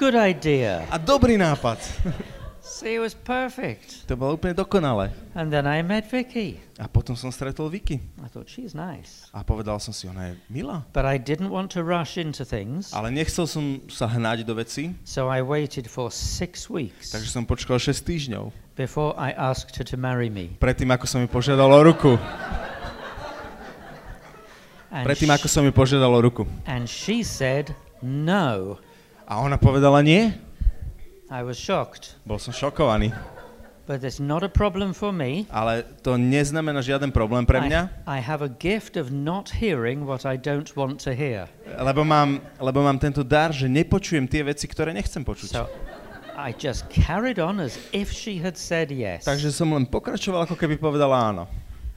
Good 0.00 0.16
idea. 0.16 0.88
A 0.88 0.96
dobrý 0.96 1.36
nápad. 1.36 1.76
See, 2.66 2.98
it 2.98 2.98
was 2.98 3.14
perfect. 3.14 4.10
To 4.10 4.18
bolo 4.18 4.34
úplne 4.34 4.50
dokonalé. 4.50 5.14
And 5.38 5.54
then 5.54 5.70
I 5.70 5.86
met 5.86 6.10
Vicky. 6.10 6.58
A 6.82 6.90
potom 6.90 7.14
som 7.14 7.30
stretol 7.30 7.70
Vicky. 7.70 8.02
I 8.18 8.26
thought, 8.26 8.50
she's 8.50 8.74
nice. 8.74 9.30
A 9.30 9.46
povedal 9.46 9.78
som 9.78 9.94
si, 9.94 10.10
ona 10.10 10.34
je 10.34 10.42
milá. 10.50 10.82
But 10.90 11.06
I 11.06 11.14
didn't 11.14 11.54
want 11.54 11.70
to 11.78 11.86
rush 11.86 12.18
into 12.18 12.42
things. 12.42 12.90
Ale 12.90 13.14
nechcel 13.14 13.46
som 13.46 13.78
sa 13.86 14.10
hnať 14.10 14.42
do 14.42 14.58
veci, 14.58 14.98
So 15.06 15.30
I 15.30 15.46
waited 15.46 15.86
for 15.86 16.10
six 16.10 16.66
weeks 16.66 17.14
takže 17.14 17.30
som 17.30 17.46
počkal 17.46 17.78
6 17.78 18.02
týždňov. 18.02 18.50
before 18.74 19.14
I 19.14 19.30
asked 19.32 19.78
her 19.78 19.86
to 19.86 19.94
marry 19.96 20.26
me. 20.26 20.58
Predtým, 20.58 20.90
ako 20.90 21.06
som 21.06 21.22
mi 21.22 21.30
požiadal 21.30 21.70
o 21.70 21.80
ruku. 21.86 22.18
And, 24.90 25.06
Predtým, 25.06 25.30
ako 25.30 25.46
som 25.46 25.62
mi 25.62 25.70
požiadal 25.70 26.10
o 26.10 26.20
ruku. 26.20 26.42
and 26.66 26.90
she 26.90 27.22
said 27.22 27.70
no. 28.02 28.76
A 29.26 29.38
ona 29.38 29.54
povedala 29.54 30.02
nie. 30.02 30.34
I 31.26 31.42
was 31.42 31.58
shocked. 31.58 32.14
Bol 32.22 32.38
som 32.38 32.54
šokovaný. 32.54 33.10
But 33.86 34.02
it's 34.02 34.18
not 34.18 34.42
a 34.42 34.50
problem 34.50 34.90
for 34.94 35.14
me. 35.14 35.46
Ale 35.50 35.86
to 36.02 36.18
neznamená 36.18 36.82
žiaden 36.82 37.14
problém 37.14 37.46
pre 37.46 37.62
mňa, 37.62 38.06
I, 38.06 38.18
I 38.18 38.20
have 38.22 38.42
a 38.42 38.50
gift 38.50 38.98
of 38.98 39.14
not 39.14 39.62
hearing 39.62 40.06
what 40.06 40.26
I 40.26 40.34
don't 40.34 40.66
want 40.74 40.98
to 41.06 41.14
hear. 41.14 41.46
lebo 41.66 42.02
mám, 42.02 42.42
lebo 42.58 42.82
mám 42.82 42.98
tento 42.98 43.22
dar, 43.22 43.54
že 43.54 43.70
nepočujem 43.70 44.26
tie 44.26 44.42
veci, 44.42 44.66
ktoré 44.66 44.90
nechcem 44.90 45.22
počuť. 45.22 45.50
So 45.50 45.70
I 46.34 46.50
just 46.54 46.90
carried 46.90 47.38
on 47.38 47.62
as 47.62 47.78
if 47.94 48.10
she 48.10 48.42
had 48.42 48.58
said 48.58 48.90
yes. 48.90 49.26
Takže 49.26 49.54
som 49.54 49.70
len 49.70 49.86
pokračoval, 49.86 50.46
ako 50.46 50.58
keby 50.58 50.78
povedala 50.78 51.34
áno. 51.34 51.46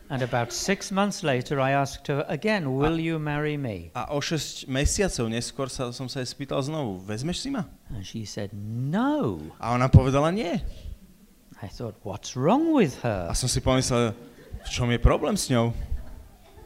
And 0.09 0.23
about 0.23 0.51
six 0.51 0.91
months 0.91 1.21
later, 1.21 1.61
I 1.61 1.71
asked 1.71 2.07
her 2.07 2.25
again, 2.27 2.73
Will 2.73 2.99
you 2.99 3.19
marry 3.19 3.57
me? 3.57 3.91
A 3.93 4.09
o 4.09 4.17
6 4.17 4.65
mesiacov 4.65 5.29
neskôr 5.29 5.69
sa, 5.69 5.93
som 5.93 6.09
sa 6.09 6.25
jej 6.25 6.33
spýtal 6.33 6.65
znovu, 6.65 6.97
vezmeš 7.05 7.45
si 7.45 7.53
ma? 7.53 7.69
And 7.93 8.01
she 8.01 8.25
said, 8.25 8.49
No. 8.57 9.37
A 9.61 9.77
ona 9.77 9.85
povedala 9.85 10.33
nie. 10.33 10.57
I 11.61 11.67
thought, 11.69 11.93
What's 12.01 12.33
wrong 12.33 12.73
with 12.73 13.05
her? 13.05 13.29
A 13.29 13.37
som 13.37 13.45
si 13.45 13.61
pomyslel, 13.61 14.17
v 14.65 14.69
čom 14.73 14.89
je 14.89 14.97
problém 14.97 15.37
s 15.37 15.53
ňou? 15.53 15.77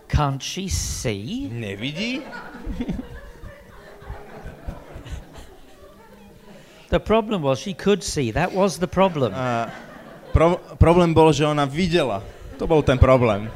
Can't 0.07 0.39
she 0.39 0.71
see? 0.71 1.51
Nevidí? 1.51 2.23
The 6.93 7.01
problem 7.01 7.41
was 7.41 7.57
she 7.57 7.73
could 7.73 8.03
see. 8.05 8.29
That 8.29 8.53
was 8.53 8.77
the 8.77 8.85
problem. 8.85 9.33
A 9.33 9.73
pro, 10.29 10.61
problém 10.77 11.09
bol, 11.09 11.33
že 11.33 11.41
ona 11.41 11.65
videla. 11.65 12.21
To 12.57 12.65
bol 12.69 12.83
ten 12.85 12.97
problém. 13.01 13.49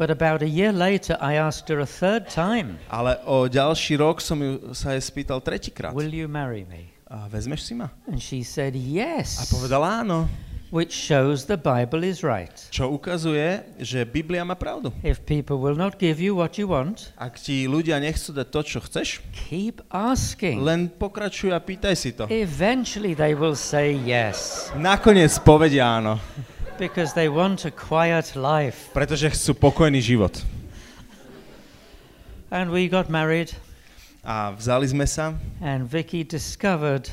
But 0.00 0.08
about 0.08 0.40
a 0.40 0.48
year 0.48 0.72
later, 0.72 1.20
I 1.20 1.36
asked 1.36 1.68
her 1.68 1.80
a 1.84 1.86
third 1.86 2.32
time, 2.32 2.80
Ale 2.88 3.20
o 3.28 3.44
ďalší 3.44 4.00
rok 4.00 4.24
som 4.24 4.40
ju, 4.40 4.72
sa 4.72 4.96
jej 4.96 5.02
spýtal 5.04 5.44
tretíkrát. 5.44 5.92
Will 5.92 6.08
you 6.08 6.24
marry 6.24 6.64
me? 6.64 6.88
A 7.04 7.28
vezmeš 7.28 7.68
si 7.68 7.74
ma? 7.76 7.92
And 8.08 8.16
she 8.16 8.40
said, 8.40 8.72
A 8.72 8.80
Yes. 8.80 9.52
povedala 9.52 10.00
áno. 10.00 10.24
Which 10.70 10.94
shows 10.94 11.50
the 11.50 11.58
Bible 11.58 12.06
is 12.06 12.22
right. 12.22 12.54
Čo 12.70 12.94
ukazuje, 12.94 13.66
že 13.82 14.06
Biblia 14.06 14.46
má 14.46 14.54
pravdu. 14.54 14.94
If 15.02 15.26
people 15.26 15.58
will 15.58 15.74
not 15.74 15.98
give 15.98 16.22
you 16.22 16.38
what 16.38 16.62
you 16.62 16.70
want, 16.70 17.10
Ak 17.18 17.42
ti 17.42 17.66
ľudia 17.66 17.98
nechcú 17.98 18.30
dať 18.30 18.46
to, 18.54 18.60
čo 18.62 18.78
chceš, 18.78 19.18
keep 19.34 19.82
asking. 19.90 20.62
len 20.62 20.86
pokračuj 20.86 21.50
a 21.50 21.58
pýtaj 21.58 21.94
si 21.98 22.14
to. 22.14 22.30
Eventually, 22.30 23.18
they 23.18 23.34
will 23.34 23.58
say 23.58 23.90
yes 23.98 24.70
Nakoniec 24.78 25.34
povedia 25.42 25.98
áno, 25.98 26.22
because 26.78 27.18
they 27.18 27.26
want 27.26 27.66
a 27.66 27.74
quiet 27.74 28.38
life. 28.38 28.94
pretože 28.94 29.26
chcú 29.34 29.58
pokojný 29.58 29.98
život. 29.98 30.38
And 32.54 32.70
we 32.70 32.86
got 32.86 33.10
married, 33.10 33.58
A 34.22 34.54
vzali 34.54 34.86
sme 34.86 35.08
sa 35.08 35.34
and 35.58 35.88
Vicky 35.88 36.22
discovered 36.22 37.10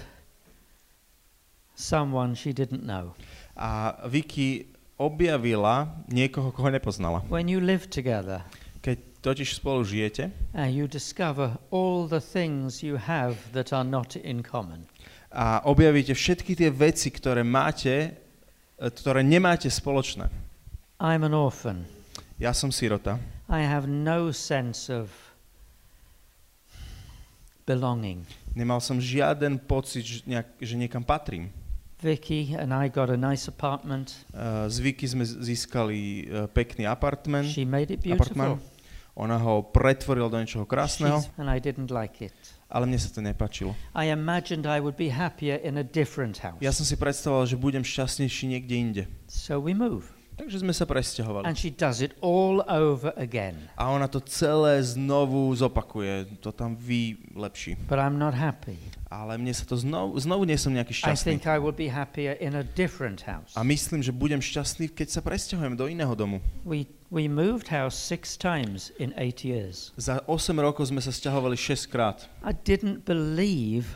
someone 1.74 2.36
she 2.38 2.54
didn't 2.54 2.84
know. 2.86 3.18
A 3.58 3.98
Vicky 4.06 4.70
objavila 4.98 5.90
niekoho, 6.08 6.54
koho 6.54 6.70
nepoznala. 6.70 7.26
When 7.30 7.50
you 7.50 7.58
live 7.58 7.90
together 7.90 8.46
Keď 8.86 8.98
totiž 9.26 9.58
spolu 9.58 9.82
žijete 9.84 10.30
and 10.54 10.70
you 10.72 10.86
discover 10.86 11.58
all 11.74 12.06
the 12.06 12.22
things 12.22 12.86
you 12.86 13.02
have 13.02 13.36
that 13.52 13.74
are 13.74 13.84
not 13.84 14.16
in 14.16 14.46
common, 14.46 14.86
a 15.34 15.60
objavíte 15.68 16.16
všetky 16.16 16.56
tie 16.56 16.70
veci, 16.72 17.12
ktoré 17.12 17.44
máte, 17.44 18.16
e, 18.80 18.88
ktoré 18.88 19.22
nemáte 19.22 19.68
spoločné. 19.68 20.32
I'm 20.98 21.22
an 21.28 21.36
orphan. 21.36 21.84
Ja 22.40 22.56
som 22.56 22.72
sirota. 22.72 23.20
I 23.52 23.66
have 23.66 23.86
no 23.86 24.32
sense 24.32 24.88
of 24.88 25.12
belonging. 27.68 28.24
Nemal 28.56 28.80
som 28.80 28.98
žiaden 28.98 29.60
pocit, 29.60 30.04
že, 30.08 30.18
nejak, 30.26 30.48
že 30.58 30.76
niekam 30.80 31.04
patrím. 31.04 31.52
Vicky 32.02 32.54
and 32.54 32.74
I 32.74 32.90
got 32.90 33.10
a 33.10 33.18
nice 33.18 33.50
apartment. 33.50 34.26
Uh, 34.30 34.70
z 34.70 34.78
Vicky 34.80 35.10
sme 35.10 35.26
získali 35.26 36.30
uh, 36.30 36.46
pekný 36.46 36.86
apartment. 36.86 37.50
She 37.50 37.66
made 37.66 37.90
it 37.90 38.06
beautiful. 38.06 38.62
Ona 39.18 39.42
ho 39.42 39.66
pretvorila 39.66 40.30
do 40.30 40.38
niečoho 40.38 40.70
krásneho, 40.70 41.26
She's- 41.26 41.34
and 41.42 41.50
I 41.50 41.58
didn't 41.58 41.90
like 41.90 42.22
it. 42.22 42.38
ale 42.70 42.86
mne 42.86 43.02
sa 43.02 43.10
to 43.10 43.26
nepačilo. 43.26 43.74
I 43.98 44.14
imagined 44.14 44.70
I 44.70 44.78
would 44.78 44.94
be 44.94 45.10
happier 45.10 45.58
in 45.58 45.82
a 45.82 45.86
different 45.86 46.38
house. 46.38 46.62
Ja 46.62 46.70
som 46.70 46.86
si 46.86 46.94
predstavoval, 46.94 47.50
že 47.50 47.58
budem 47.58 47.82
šťastnejší 47.82 48.46
niekde 48.54 48.76
inde. 48.78 49.04
So 49.26 49.58
we 49.58 49.74
move. 49.74 50.14
Takže 50.38 50.62
sme 50.62 50.70
sa 50.70 50.86
presťahovali. 50.86 51.50
And 51.50 51.58
she 51.58 51.74
does 51.74 51.98
it 52.06 52.14
all 52.22 52.62
over 52.70 53.10
again. 53.18 53.58
A 53.74 53.90
ona 53.90 54.06
to 54.06 54.22
celé 54.22 54.86
znovu 54.86 55.50
zopakuje, 55.58 56.38
to 56.46 56.54
tam 56.54 56.78
vylepší. 56.78 57.90
But 57.90 57.98
I'm 57.98 58.22
not 58.22 58.38
happy. 58.38 58.78
Ale 59.08 59.40
mne 59.40 59.56
sa 59.56 59.64
to 59.64 59.80
znovu, 59.80 60.20
znovu 60.20 60.44
nie 60.44 60.60
som 60.60 60.76
nejaký 60.76 60.92
I 60.92 61.00
šťastný. 61.00 61.40
think 61.40 61.48
I 61.48 61.56
will 61.56 61.72
be 61.76 61.88
happier 61.88 62.36
in 62.44 62.60
a 62.60 62.64
different 62.76 63.24
house. 63.24 63.56
A 63.56 63.64
myslím, 63.64 64.04
že 64.04 64.12
budem 64.12 64.44
šťastný, 64.44 64.92
keď 64.92 65.08
sa 65.16 65.22
presťahujem 65.24 65.80
do 65.80 65.88
iného 65.88 66.12
domu. 66.12 66.44
We, 66.68 66.92
we 67.08 67.32
moved 67.32 67.72
house 67.72 67.96
six 67.96 68.36
times 68.36 68.92
in 69.00 69.16
eight 69.16 69.48
years. 69.48 69.96
Za 69.96 70.20
8 70.28 70.52
rokov 70.60 70.92
sme 70.92 71.00
sa 71.00 71.16
sťahovali 71.16 71.56
6 71.56 71.88
krát. 71.88 72.28
I 72.44 72.52
didn't 72.52 73.08
believe 73.08 73.96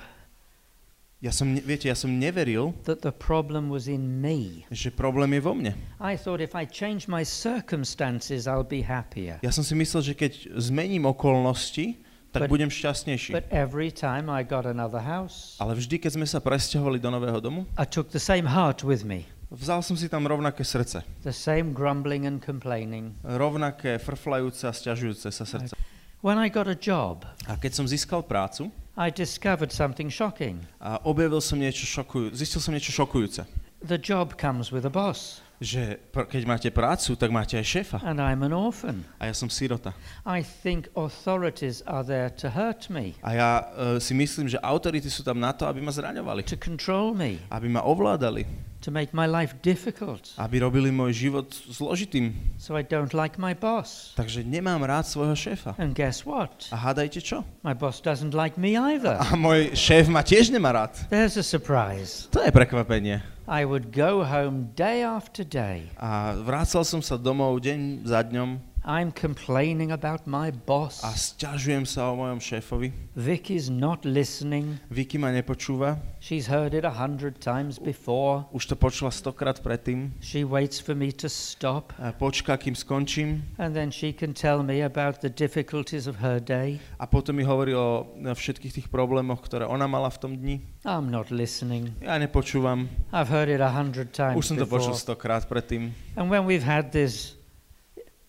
Ja 1.22 1.30
som, 1.30 1.54
viete, 1.54 1.86
ja 1.86 1.94
som 1.94 2.18
neveril, 2.18 2.74
that 2.90 3.06
the 3.06 3.14
problem 3.14 3.70
was 3.70 3.86
in 3.86 4.18
me. 4.26 4.66
že 4.74 4.90
problém 4.90 5.38
je 5.38 5.42
vo 5.46 5.54
mne. 5.54 5.78
I 6.02 6.18
thought 6.18 6.42
if 6.42 6.58
I 6.58 6.66
change 6.66 7.06
my 7.06 7.22
circumstances, 7.22 8.50
I'll 8.50 8.66
be 8.66 8.82
happier. 8.82 9.38
Ja 9.46 9.54
som 9.54 9.62
si 9.62 9.78
myslel, 9.78 10.02
že 10.02 10.14
keď 10.18 10.58
zmením 10.58 11.06
okolnosti, 11.06 12.02
tak 12.32 12.48
But- 12.48 12.50
budem 12.50 12.72
šťastnejší. 12.72 13.32
But 13.36 13.46
every 13.52 13.92
time 13.92 14.32
I 14.32 14.44
got 14.44 14.66
another 14.66 15.04
house, 15.04 15.60
Ale 15.60 15.76
vždy, 15.76 16.00
keď 16.00 16.12
sme 16.16 16.26
sa 16.28 16.40
presťahovali 16.40 16.98
do 16.98 17.12
nového 17.12 17.40
domu, 17.44 17.68
I 17.76 17.84
took 17.86 18.10
the 18.10 18.24
same 18.24 18.48
heart 18.48 18.84
with 18.88 19.04
me, 19.04 19.28
vzal 19.52 19.84
som 19.84 20.00
si 20.00 20.08
tam 20.08 20.24
rovnaké 20.24 20.64
srdce. 20.64 21.04
the 21.28 21.36
same 21.36 21.76
grumbling 21.76 22.24
and 22.24 22.40
complaining. 22.40 23.12
Rovnaké 23.22 24.00
frflajúce 24.00 24.64
a 24.64 24.72
sťažujúce 24.72 25.28
sa 25.28 25.44
srdce. 25.44 25.76
When 26.24 26.38
I 26.40 26.48
got 26.54 26.70
a 26.72 26.78
job, 26.78 27.26
A 27.50 27.58
keď 27.60 27.72
som 27.82 27.86
získal 27.90 28.24
prácu 28.24 28.72
I 28.96 29.10
discovered 29.12 29.72
something 29.74 30.08
shocking. 30.08 30.62
a 30.80 31.02
objavil 31.04 31.42
som 31.42 31.58
niečo 31.58 31.84
šokujúce, 31.84 32.36
zistil 32.38 32.62
som 32.64 32.72
niečo 32.72 32.94
šokujúce. 32.94 33.44
The 33.82 33.98
job 33.98 34.38
comes 34.38 34.70
with 34.70 34.86
a 34.86 34.94
boss, 34.94 35.42
Že 35.62 36.02
pr- 36.10 36.26
keď 36.26 36.42
máte 36.50 36.70
prácu, 36.74 37.14
tak 37.14 37.30
máte 37.30 37.54
aj 37.54 37.66
šéfa. 37.70 37.98
and 38.02 38.18
I'm 38.18 38.42
an 38.42 38.50
orphan. 38.50 39.06
A 39.22 39.30
ja 39.30 39.34
som 39.38 39.46
sirota. 39.46 39.94
I 40.26 40.42
think 40.42 40.90
authorities 40.98 41.86
are 41.86 42.02
there 42.02 42.34
to 42.42 42.50
hurt 42.50 42.90
me, 42.90 43.14
A 43.22 43.30
ja 43.38 43.50
uh, 43.78 44.02
si 44.02 44.18
myslím, 44.18 44.50
že 44.50 44.58
autority 44.58 45.06
sú 45.06 45.22
tam 45.22 45.38
na 45.38 45.54
to, 45.54 45.70
aby 45.70 45.78
ma 45.78 45.94
zraňovali. 45.94 46.50
to 46.50 46.58
control 46.58 47.14
me, 47.14 47.38
Aby 47.54 47.70
ma 47.70 47.86
ovládali. 47.86 48.50
to 48.82 48.90
make 48.90 49.14
my 49.14 49.30
life 49.30 49.54
difficult. 49.62 50.34
Aby 50.42 50.66
robili 50.66 50.90
môj 50.90 51.14
život 51.30 51.54
zložitým. 51.70 52.34
So 52.58 52.74
I 52.74 52.82
don't 52.82 53.14
like 53.14 53.38
my 53.38 53.54
boss. 53.54 54.18
Takže 54.18 54.42
nemám 54.42 54.82
rád 54.82 55.06
svojho 55.06 55.38
šéfa. 55.38 55.78
And 55.78 55.94
guess 55.94 56.26
what? 56.26 56.74
A 56.74 56.78
hádajte 56.90 57.22
čo? 57.22 57.46
My 57.62 57.78
boss 57.78 58.02
doesn't 58.02 58.34
like 58.34 58.58
me 58.58 58.74
either. 58.74 59.22
A 59.22 59.38
môj 59.38 59.78
šéf 59.78 60.10
ma 60.10 60.26
tiež 60.26 60.50
nemá 60.50 60.74
rád. 60.74 60.98
There's 61.14 61.38
a 61.38 61.46
surprise. 61.46 62.26
To 62.34 62.42
je 62.42 62.50
prekvapenie. 62.50 63.22
I 63.50 63.66
would 63.66 63.90
go 63.90 64.22
home 64.22 64.70
day 64.78 65.02
after 65.02 65.42
day. 65.42 65.90
A 65.98 66.38
vrácal 66.38 66.86
som 66.86 67.02
sa 67.02 67.18
domov 67.18 67.58
deň 67.66 68.06
za 68.06 68.22
dňom 68.22 68.71
I'm 68.82 69.14
complaining 69.14 69.94
about 69.94 70.26
my 70.26 70.50
a 70.50 70.52
boss. 70.52 71.06
sťažujem 71.06 71.86
sa 71.86 72.10
o 72.10 72.18
mojom 72.18 72.42
šéfovi. 72.42 72.90
Vicky's 73.14 73.70
not 73.70 74.02
listening. 74.02 74.82
Vicky 74.90 75.22
ma 75.22 75.30
nepočúva. 75.30 76.02
She's 76.18 76.50
heard 76.50 76.74
it 76.74 76.82
a 76.82 76.98
hundred 76.98 77.38
times 77.38 77.78
before. 77.78 78.50
Už 78.50 78.66
to 78.66 78.76
počula 78.76 79.14
stokrát 79.14 79.62
predtým. 79.62 80.18
She 80.18 80.42
waits 80.42 80.82
for 80.82 80.98
me 80.98 81.14
to 81.22 81.30
stop, 81.30 81.94
A 82.02 82.10
počká, 82.10 82.58
kým 82.58 82.74
skončím. 82.74 83.46
and 83.62 83.78
then 83.78 83.94
she 83.94 84.10
can 84.10 84.34
tell 84.34 84.66
me 84.66 84.82
about 84.82 85.22
the 85.22 85.30
difficulties 85.30 86.10
of 86.10 86.18
her 86.18 86.42
day. 86.42 86.82
A 86.98 87.06
potom 87.06 87.38
mi 87.38 87.46
hovorí 87.46 87.78
o 87.78 88.10
všetkých 88.18 88.74
tých 88.82 88.88
problémoch, 88.90 89.46
ktoré 89.46 89.70
ona 89.70 89.86
mala 89.86 90.10
v 90.10 90.18
tom 90.18 90.34
dni. 90.34 90.58
I'm 90.90 91.14
not 91.14 91.30
listening. 91.30 91.94
Ja 92.02 92.18
nepočúvam. 92.18 92.90
I've 93.14 93.30
heard 93.30 93.54
it 93.54 93.62
a 93.62 93.70
hundred 93.70 94.10
times 94.10 94.42
Už 94.42 94.46
som 94.50 94.58
to 94.58 94.66
počul 94.66 94.98
before. 94.98 95.06
stokrát 95.06 95.46
predtým. 95.46 95.94
And 96.18 96.34
when 96.34 96.50
we've 96.50 96.66
had 96.66 96.90
this 96.90 97.38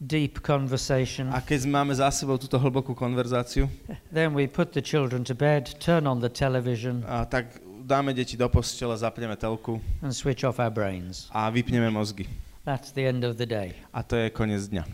deep 0.03 0.43
conversation, 0.43 1.31
A 1.31 1.39
keď 1.39 1.71
máme 1.71 1.95
za 1.95 2.11
sebou 2.11 2.35
túto 2.35 2.59
hlbokú 2.59 2.91
konverzáciu, 2.91 3.71
then 4.11 4.35
we 4.35 4.51
put 4.51 4.75
the 4.75 4.83
children 4.83 5.23
to 5.23 5.35
bed, 5.35 5.71
turn 5.79 6.11
on 6.11 6.19
the 6.19 6.29
television, 6.29 7.07
a 7.07 7.23
tak 7.23 7.63
dáme 7.87 8.11
deti 8.11 8.35
do 8.35 8.51
postele, 8.51 8.99
zapneme 8.99 9.39
telku 9.39 9.79
and 10.03 10.11
switch 10.11 10.43
off 10.43 10.59
our 10.59 10.71
brains. 10.75 11.31
a 11.31 11.47
vypneme 11.51 11.91
mozgy. 11.91 12.27
That's 12.67 12.91
the 12.95 13.07
end 13.07 13.23
of 13.23 13.39
the 13.39 13.47
day. 13.47 13.75
A 13.95 14.03
to 14.03 14.15
je 14.19 14.31
koniec 14.31 14.67
dňa. 14.71 14.85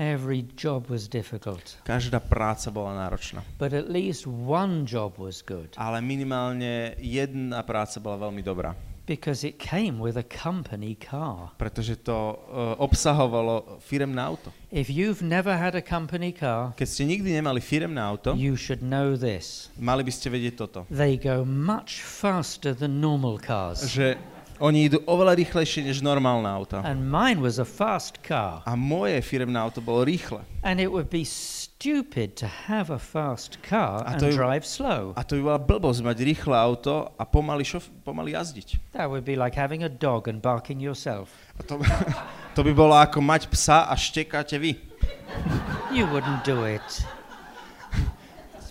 Every 0.00 0.48
job 0.56 0.88
was 0.88 1.04
difficult, 1.04 1.76
Každá 1.84 2.16
práca 2.20 2.72
bola 2.72 2.96
náročná. 2.96 3.44
but 3.60 3.76
at 3.76 3.92
least 3.92 4.24
one 4.26 4.88
job 4.88 5.20
was 5.20 5.44
good 5.44 5.68
Ale 5.76 6.00
minimálne 6.00 6.96
jedna 6.96 7.60
práca 7.60 8.00
bola 8.00 8.16
veľmi 8.28 8.40
dobrá. 8.40 8.72
Because 9.04 9.42
it 9.42 9.58
came 9.58 9.98
with 9.98 10.16
a 10.16 10.22
company 10.22 10.94
car. 10.94 11.50
Pretože 11.58 11.96
to 12.06 12.14
uh, 12.14 12.78
obsahovalo 12.78 13.78
firemné 13.82 14.22
auto. 14.22 14.52
If 14.70 14.88
you've 14.88 15.20
never 15.22 15.58
had 15.58 15.74
a 15.74 15.82
company 15.82 16.30
car, 16.32 16.72
Keď 16.78 16.88
ste 16.88 17.04
nikdy 17.04 17.34
nemali 17.34 17.58
firemné 17.60 17.98
auto, 17.98 18.32
you 18.38 18.54
should 18.54 18.80
know 18.80 19.18
this. 19.18 19.68
mali 19.76 20.06
by 20.06 20.12
ste 20.14 20.30
vedieť 20.30 20.54
toto. 20.54 20.86
They 20.86 21.18
go 21.18 21.42
much 21.44 22.00
faster 22.00 22.72
than 22.72 23.02
normal 23.02 23.42
cars. 23.42 23.82
Že 23.90 24.16
oni 24.62 24.86
idú 24.86 25.02
oveľa 25.10 25.34
rýchlejšie 25.42 25.82
než 25.82 26.06
normálne 26.06 26.46
auta. 26.46 26.86
And 26.86 27.10
mine 27.10 27.42
was 27.42 27.58
a 27.58 27.66
fast 27.66 28.22
car. 28.22 28.62
A 28.62 28.78
moje 28.78 29.18
firemné 29.26 29.58
auto 29.58 29.82
bolo 29.82 30.06
rýchle. 30.06 30.46
And 30.62 30.78
it 30.78 30.86
would 30.86 31.10
be 31.10 31.26
stupid 31.26 32.38
to 32.38 32.46
have 32.46 32.86
a 32.94 33.02
fast 33.02 33.58
car 33.66 34.06
A 34.06 34.14
and 34.14 34.22
to 34.22 34.30
je- 34.30 34.38
drive 34.38 34.62
slow. 34.62 35.18
A 35.18 35.26
to 35.26 35.34
by 35.42 35.42
bola 35.42 35.58
blbosť 35.58 36.06
mať 36.06 36.16
rýchle 36.22 36.54
auto 36.54 37.10
a 37.18 37.26
pomaly, 37.26 37.66
šof- 37.66 37.90
pomaly 38.06 38.38
jazdiť. 38.38 38.94
That 38.94 39.10
would 39.10 39.26
be 39.26 39.34
like 39.34 39.58
having 39.58 39.82
a 39.82 39.90
dog 39.90 40.30
and 40.30 40.38
barking 40.38 40.78
yourself. 40.78 41.34
A 41.58 41.66
to, 41.66 41.82
to 42.56 42.60
by 42.62 42.70
bolo 42.70 42.94
ako 42.94 43.18
mať 43.18 43.50
psa 43.50 43.90
a 43.90 43.98
štekáte 43.98 44.54
vy. 44.62 44.78
You 45.92 46.06
wouldn't 46.08 46.46
do 46.46 46.64
it. 46.64 46.86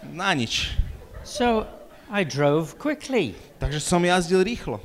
Na 0.09 0.33
nič. 0.33 0.73
So 1.21 1.67
I 2.09 2.23
drove 2.25 2.79
quickly. 2.81 3.37
Takže 3.61 3.77
som 3.77 4.01
jazdil 4.01 4.41
rýchlo. 4.41 4.81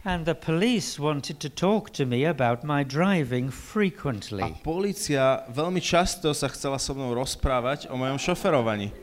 And 0.00 0.24
the 0.24 0.32
police 0.34 0.96
wanted 0.98 1.40
to 1.44 1.50
talk 1.52 1.92
to 2.00 2.06
me 2.08 2.24
about 2.24 2.64
my 2.64 2.80
driving 2.84 3.48
A 3.48 3.52
frequently. 3.52 4.40
policia 4.64 5.44
veľmi 5.52 5.76
často 5.84 6.32
sa 6.32 6.48
chcela 6.48 6.80
so 6.80 6.96
mnou 6.96 7.12
rozprávať 7.12 7.92
o 7.92 8.00
mojom 8.00 8.16
šoferovaní. 8.16 8.96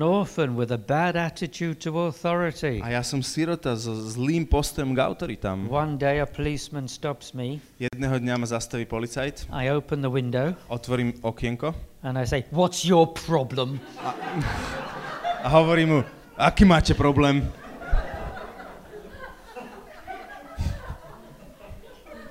An 0.00 0.06
orphan 0.08 0.56
with 0.56 0.72
a 0.72 0.80
bad 0.80 1.20
attitude 1.20 1.84
to 1.84 1.92
authority. 2.00 2.80
A 2.80 2.96
ja 2.96 3.04
som 3.04 3.20
sirota 3.20 3.76
so 3.76 3.92
zlým 3.92 4.48
postojom 4.48 4.96
k 4.96 5.04
autoritám. 5.04 5.68
One 5.68 6.00
day 6.00 6.16
a 6.16 6.24
policeman 6.24 6.88
stops 6.88 7.36
me. 7.36 7.60
Jedného 7.76 8.16
dňa 8.16 8.34
ma 8.40 8.46
zastaví 8.48 8.88
policajt, 8.88 9.52
I 9.52 9.68
open 9.68 10.00
the 10.00 10.08
window 10.08 10.56
otvorím 10.72 11.12
okienko 11.20 11.76
and 12.00 12.16
I 12.16 12.24
say, 12.24 12.48
What's 12.48 12.88
your 12.88 13.04
problem? 13.12 13.84
a 15.44 15.48
hovorím 15.60 15.88
mu, 15.92 16.00
aký 16.40 16.64
máte 16.64 16.96
problém? 16.96 17.44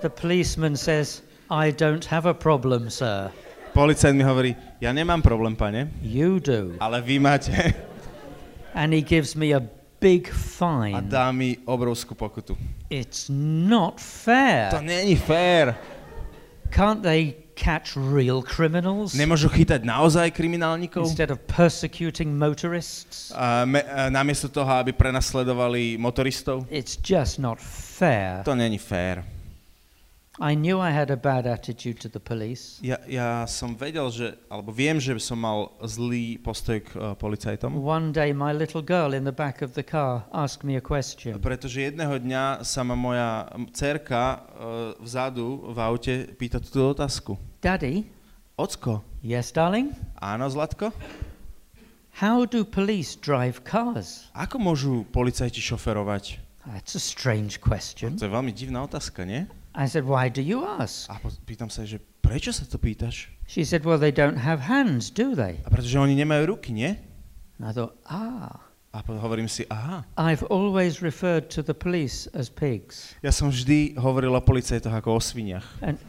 The 0.08 0.16
policeman 0.22 0.78
says, 0.80 1.20
I 1.51 1.72
don't 1.72 2.05
have 2.08 2.24
a 2.26 2.34
problem, 2.34 2.88
sir. 2.89 3.28
Policajt 3.76 4.16
mi 4.16 4.24
hovorí, 4.24 4.55
ja 4.80 4.93
nemám 4.95 5.20
problém, 5.22 5.51
pane, 5.55 5.91
You 6.01 6.39
do. 6.39 6.80
ale 6.80 7.01
vy 7.03 7.20
máte. 7.20 7.51
And 8.74 8.93
he 8.95 9.01
gives 9.03 9.36
me 9.36 9.51
a 9.51 9.60
big 9.99 10.32
A 10.32 10.34
fine. 10.34 11.01
dá 11.12 11.28
mi 11.36 11.60
obrovskú 11.68 12.16
pokutu. 12.16 12.55
It's 12.89 13.28
not 13.68 13.99
To 13.99 14.03
fair. 14.24 14.80
není 14.80 15.20
fér. 15.20 15.76
Can't 16.72 17.03
they 17.03 17.36
catch 17.60 17.97
real 17.99 18.39
criminals 18.39 19.12
Nemôžu 19.12 19.51
chytať 19.51 19.84
naozaj 19.84 20.32
kriminálnikov? 20.32 21.03
instead 21.03 21.36
of 21.36 21.43
persecuting 21.51 22.32
motorists? 22.32 23.36
A 23.36 23.68
me, 23.68 23.84
a 23.84 24.08
namiesto 24.08 24.47
toho, 24.47 24.72
aby 24.72 24.95
prenasledovali 24.95 25.99
motoristov? 25.99 26.64
It's 26.72 26.95
just 26.95 27.43
not 27.43 27.60
fair. 27.60 28.47
To 28.47 28.55
není 28.55 28.80
fér. 28.80 29.36
I 30.38 30.53
knew 30.53 30.77
I 30.77 30.93
had 30.93 31.09
a 31.09 31.17
bad 31.17 31.47
attitude 31.49 31.97
to 32.05 32.09
the 32.09 32.21
police. 32.21 32.77
Ja, 32.85 33.01
ja 33.09 33.41
som 33.49 33.73
vedel, 33.73 34.05
že, 34.13 34.38
alebo 34.53 34.69
viem, 34.69 35.01
že 35.01 35.17
som 35.17 35.41
mal 35.41 35.73
zlý 35.81 36.38
postoj 36.38 36.77
k 36.77 36.89
uh, 36.93 37.17
policajtom, 37.17 37.73
One 37.73 38.13
day, 38.13 38.38
my 38.38 38.53
little 38.53 38.85
girl 38.85 39.17
in 39.17 39.25
the 39.25 39.33
back 39.33 39.65
of 39.65 39.73
the 39.73 39.81
car 39.81 40.29
asked 40.29 40.61
me 40.61 40.77
a 40.77 40.83
question. 40.83 41.41
pretože 41.41 41.89
jedného 41.89 42.21
dňa 42.21 42.61
sa 42.61 42.85
ma 42.85 42.93
moja 42.93 43.49
cerka 43.73 44.21
uh, 44.38 44.93
vzadu 45.01 45.73
v 45.73 45.77
aute 45.81 46.13
pýta 46.38 46.61
túto 46.61 46.93
otázku. 46.93 47.33
Daddy? 47.57 48.05
Ocko, 48.57 49.01
Yes, 49.25 49.49
darling? 49.49 49.89
áno, 50.21 50.45
Zlatko? 50.49 50.93
How 52.21 52.45
do 52.45 52.61
police 52.65 53.13
drive 53.17 53.61
cars? 53.65 54.29
Ako 54.38 54.57
môžu 54.61 55.05
policajti 55.13 55.61
šoferovať? 55.61 56.41
That's 56.65 56.93
a 56.93 57.01
strange 57.01 57.57
question. 57.61 58.17
To 58.17 58.25
je 58.25 58.33
veľmi 58.33 58.53
divná 58.53 58.81
otázka, 58.85 59.25
nie? 59.25 59.45
I 59.78 59.86
said, 59.86 60.09
Why 60.09 60.25
do 60.34 60.41
you 60.41 60.65
ask? 60.65 61.05
A 61.05 61.21
pýtam 61.45 61.69
sa, 61.69 61.86
že 61.86 62.01
prečo 62.25 62.49
sa 62.49 62.65
to 62.65 62.82
pýtaš? 62.82 63.30
She 63.45 63.61
said, 63.61 63.86
Well, 63.86 64.01
they 64.01 64.09
don't 64.09 64.41
have 64.41 64.65
hands, 64.65 65.13
do 65.13 65.38
they? 65.38 65.61
A 65.61 65.69
pretože 65.69 66.01
oni 66.01 66.17
nemajú 66.17 66.57
ruky, 66.57 66.73
nie? 66.73 66.97
And 67.61 67.69
I 67.69 67.71
thought, 67.78 67.93
Ah. 68.09 68.65
A 68.97 69.05
hovorím 69.05 69.45
si, 69.45 69.61
aha. 69.69 70.01
I've 70.17 70.41
always 70.49 71.05
referred 71.05 71.53
to 71.53 71.61
the 71.61 71.78
police 71.78 72.25
as 72.34 72.49
pigs. 72.49 73.13
Ja 73.21 73.30
som 73.30 73.53
vždy 73.53 73.93
hovoril 73.93 74.34
o 74.34 74.41
policajtoch 74.41 74.89
ako 74.89 75.09
o 75.13 75.21
sviniach. 75.21 75.67
And, 75.86 76.01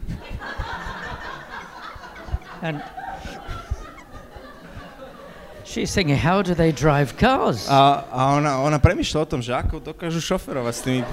and 2.65 2.81
she's 5.69 5.93
thinking, 5.93 6.17
How 6.17 6.41
do 6.41 6.57
they 6.57 6.73
drive 6.73 7.21
cars? 7.21 7.69
A, 7.69 8.09
a 8.09 8.21
ona, 8.41 8.65
ona 8.65 8.81
premyšľa 8.81 9.19
o 9.21 9.27
tom, 9.29 9.45
že 9.45 9.53
ako 9.53 9.85
dokážu 9.85 10.25
šoferovať 10.25 10.73
s 10.73 10.81
tými... 10.81 11.05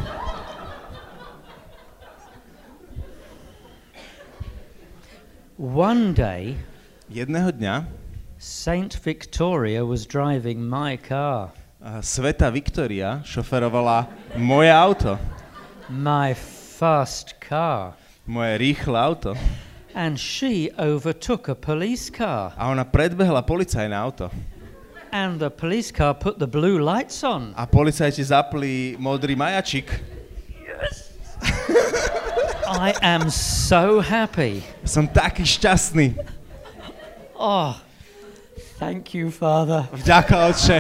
One 5.57 6.13
day, 6.13 6.57
Jedného 7.07 7.47
dňa 7.55 7.87
Saint 8.35 8.91
Victoria 8.99 9.87
was 9.87 10.03
driving 10.03 10.59
my 10.59 10.99
car, 10.99 11.55
a 11.79 12.03
Sveta 12.03 12.51
Viktoria 12.51 13.23
šoferovala 13.23 14.03
moje 14.35 14.67
auto, 14.73 15.15
my 15.87 16.35
fast 16.75 17.39
car, 17.39 17.95
moje 18.27 18.57
rýchle 18.57 18.99
auto. 18.99 19.31
and 19.95 20.19
she 20.19 20.67
overtook 20.75 21.47
a 21.47 21.55
police 21.55 22.09
car. 22.11 22.51
A 22.59 22.67
ona 22.67 22.83
predbehla 22.83 23.39
policajné 23.47 23.95
auto. 23.95 24.27
And 25.15 25.39
the 25.39 25.49
police 25.49 25.89
car 25.95 26.11
put 26.13 26.39
the 26.39 26.47
blue 26.51 26.83
lights 26.83 27.23
on. 27.23 27.55
A 27.55 27.63
policajti 27.63 28.27
zapli 28.27 28.99
modrý 28.99 29.39
majačik. 29.39 29.87
I 32.67 32.93
am 33.01 33.29
so 33.29 34.01
happy. 34.01 34.63
Som 34.83 35.05
taký 35.07 35.45
šťastný. 35.45 36.17
Oh, 37.37 37.75
thank 38.79 39.13
you, 39.13 39.29
Father. 39.29 39.85
Vďaka, 39.93 40.49
oče. 40.49 40.79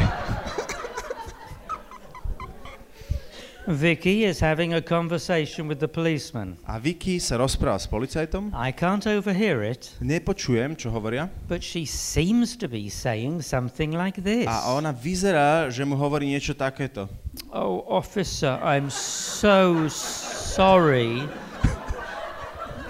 Vicky 3.67 4.25
is 4.25 4.39
having 4.39 4.73
a 4.77 4.81
conversation 4.81 5.67
with 5.67 5.79
the 5.79 5.87
policeman. 5.89 6.53
A 6.69 6.77
Vicky 6.77 7.17
sa 7.17 7.33
rozpráva 7.41 7.81
s 7.81 7.89
policajtom. 7.89 8.53
I 8.53 8.69
can't 8.69 9.01
overhear 9.09 9.65
it, 9.65 9.89
Nepočujem, 9.97 10.77
čo 10.77 10.93
hovoria. 10.93 11.33
but 11.49 11.65
she 11.65 11.81
seems 11.81 12.53
to 12.61 12.69
be 12.69 12.93
saying 12.93 13.41
something 13.41 13.89
like 13.97 14.21
this. 14.21 14.45
A 14.45 14.69
ona 14.69 14.93
vyzerá, 14.93 15.65
že 15.73 15.81
mu 15.81 15.97
hovorí 15.97 16.29
niečo 16.29 16.53
takéto. 16.53 17.09
Oh, 17.49 17.81
officer, 17.89 18.53
I'm 18.61 18.93
so 18.93 19.89
sorry. 19.89 21.25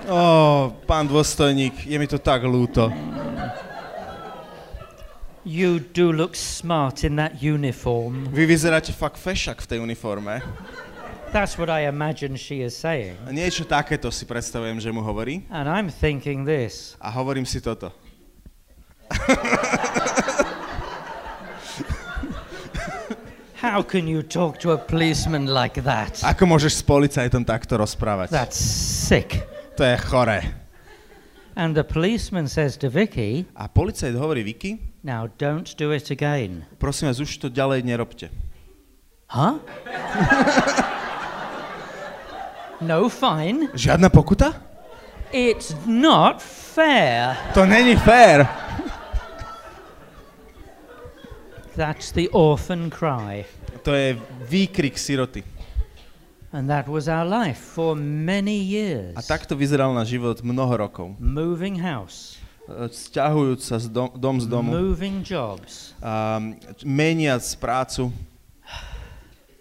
Ó, 0.06 0.70
pán 0.86 1.10
dôstojník, 1.10 1.90
je 1.90 1.98
mi 1.98 2.06
to 2.06 2.22
tak 2.22 2.46
ľúto. 2.46 2.94
You 5.46 5.82
do 5.82 6.10
look 6.14 6.34
smart 6.38 7.06
in 7.06 7.18
that 7.18 7.42
uniform. 7.42 8.30
Vy 8.34 8.46
vyzeráte 8.50 8.94
fakt 8.94 9.18
fešak 9.18 9.62
v 9.62 9.68
tej 9.70 9.80
uniforme. 9.82 10.42
That's 11.34 11.58
what 11.58 11.70
I 11.70 11.90
imagine 11.90 12.38
she 12.38 12.62
is 12.62 12.78
saying. 12.78 13.18
Niečo 13.30 13.66
takéto 13.66 14.10
si 14.14 14.26
predstavujem, 14.30 14.78
že 14.82 14.90
mu 14.94 15.02
hovorí. 15.02 15.46
And 15.50 15.70
I'm 15.70 15.90
thinking 15.90 16.46
this 16.46 16.98
A 17.02 17.10
hovorím 17.14 17.46
si 17.46 17.62
toto. 17.62 17.90
How 23.62 23.82
can 23.82 24.06
you 24.06 24.22
talk 24.22 24.62
to 24.62 24.74
a 24.74 24.78
policeman 24.78 25.50
like 25.50 25.82
that? 25.82 26.22
Ako 26.22 26.46
môžeš 26.46 26.82
s 26.82 26.84
policajtom 26.86 27.42
takto 27.42 27.78
rozprávať? 27.78 28.30
That's 28.30 28.58
sick. 28.62 29.55
To 29.76 29.84
je 29.84 29.98
choré. 29.98 30.42
And 31.56 31.76
the 31.76 31.84
policeman 31.84 32.48
says 32.48 32.78
to 32.78 32.90
Vicky, 32.90 33.46
A 33.56 33.68
policajt 33.68 34.16
hovorí 34.16 34.44
Vicky, 34.44 34.80
Now 35.04 35.28
don't 35.40 35.76
do 35.78 35.92
it 35.92 36.12
again. 36.12 36.66
prosím 36.78 37.08
vás, 37.08 37.20
už 37.20 37.38
to 37.38 37.50
ďalej 37.50 37.84
nerobte. 37.84 38.30
Huh? 39.30 39.60
no 42.82 43.10
fine. 43.10 43.68
Žiadna 43.74 44.10
pokuta? 44.10 44.54
It's 45.32 45.76
not 45.86 46.42
fair. 46.42 47.36
To 47.54 47.66
není 47.66 47.96
fér. 47.96 48.48
That's 51.76 52.12
the 52.12 52.30
orphan 52.32 52.90
cry. 52.90 53.46
To 53.84 53.94
je 53.94 54.18
výkrik 54.50 54.98
siroty. 55.00 55.44
And 56.56 56.72
that 56.72 56.88
was 56.88 57.12
our 57.12 57.28
life 57.28 57.60
for 57.60 58.00
many 58.00 58.56
years. 58.56 59.12
A 59.20 59.24
takto 59.28 59.60
vyzeral 59.60 59.92
na 59.92 60.08
život 60.08 60.40
mnoho 60.40 60.88
rokov. 60.88 61.08
Moving 61.20 61.84
house, 61.84 62.40
E, 62.66 62.90
Sťahujúc 62.90 63.62
sa 63.62 63.78
z 63.78 63.94
dom, 63.94 64.10
dom 64.18 64.42
z 64.42 64.50
domu, 64.50 64.74
moving 64.74 65.22
jobs, 65.22 65.94
a 66.02 66.42
meniac 66.82 67.46
prácu, 67.62 68.10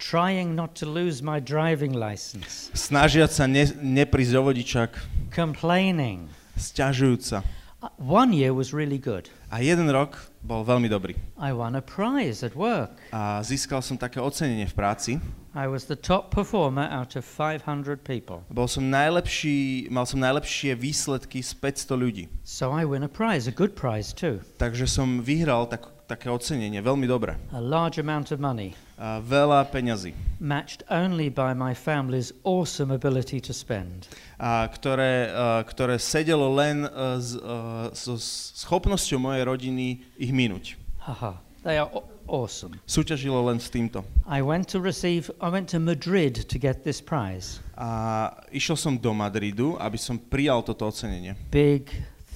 trying 0.01 0.57
not 0.57 0.73
to 0.75 0.89
lose 0.89 1.21
my 1.21 1.37
driving 1.37 1.93
license, 1.93 2.73
snažiať 2.73 3.31
sa 3.31 3.45
ne, 3.45 3.69
neprísť 3.69 4.33
o 4.41 4.43
vodičak, 4.49 4.91
complaining. 5.29 6.33
sťažujúc 6.57 7.21
sa. 7.21 7.39
Uh, 7.85 7.93
One 8.01 8.33
year 8.33 8.57
was 8.57 8.73
really 8.73 8.97
good. 8.97 9.29
A 9.55 9.63
jeden 9.63 9.87
rok 9.87 10.19
bol 10.43 10.67
veľmi 10.67 10.91
dobrý. 10.91 11.15
I 11.39 11.55
won 11.55 11.79
a 11.79 11.85
prize 11.87 12.43
at 12.43 12.59
work. 12.59 12.91
A 13.15 13.39
získal 13.39 13.87
som 13.87 13.95
také 13.95 14.19
ocenenie 14.19 14.67
v 14.67 14.75
práci. 14.75 15.23
I 15.55 15.71
was 15.71 15.87
the 15.87 15.95
top 15.95 16.35
performer 16.35 16.91
out 16.91 17.15
of 17.15 17.23
500 17.23 18.03
people. 18.03 18.43
Bol 18.51 18.67
som 18.67 18.83
najlepší, 18.91 19.87
mal 19.95 20.11
som 20.11 20.19
najlepšie 20.19 20.75
výsledky 20.75 21.39
z 21.39 21.55
500 21.55 21.95
ľudí. 21.95 22.27
So 22.43 22.75
I 22.75 22.83
win 22.83 23.07
a 23.07 23.11
prize, 23.13 23.47
a 23.47 23.55
good 23.55 23.79
prize 23.79 24.11
too. 24.11 24.43
Takže 24.59 24.91
som 24.91 25.23
vyhral 25.23 25.71
tak, 25.71 25.87
také 26.07 26.29
ocenenie, 26.29 26.81
veľmi 26.81 27.09
dobré. 27.09 27.35
A 27.53 27.61
large 27.61 27.97
amount 27.99 28.31
of 28.31 28.39
money, 28.41 28.77
A 28.95 29.19
veľa 29.19 29.67
peňazí, 29.73 30.13
matched 30.39 30.85
only 30.93 31.27
by 31.33 31.51
my 31.57 31.73
family's 31.75 32.31
awesome 32.45 32.93
ability 32.93 33.41
to 33.41 33.53
spend. 33.53 34.07
a 34.39 34.69
ktoré, 34.69 35.31
a, 35.33 35.65
ktoré 35.65 35.97
sedelo 35.99 36.53
len 36.53 36.85
a, 36.85 37.17
s, 37.19 37.35
a, 37.41 37.89
so 37.97 38.15
schopnosťou 38.61 39.19
mojej 39.19 39.43
rodiny 39.49 40.05
ich 40.21 40.31
minúť. 40.31 40.77
Haha, 41.03 41.41
they 41.65 41.77
are 41.81 41.89
aw- 41.89 42.05
awesome. 42.29 42.77
Súťažilo 42.89 43.41
len 43.45 43.61
s 43.61 43.69
týmto. 43.69 44.05
I 44.29 44.41
went 44.41 44.69
to 44.73 44.81
receive, 44.81 45.29
I 45.41 45.49
went 45.53 45.69
to 45.73 45.81
Madrid 45.81 46.49
to 46.49 46.57
get 46.61 46.85
this 46.85 47.01
prize. 47.01 47.61
A 47.77 48.31
išiel 48.53 48.77
som 48.77 48.95
do 48.97 49.13
Madridu, 49.13 49.77
aby 49.81 49.97
som 50.01 50.17
prijal 50.17 50.63
toto 50.65 50.89
ocenenie. 50.89 51.37
Big 51.53 51.91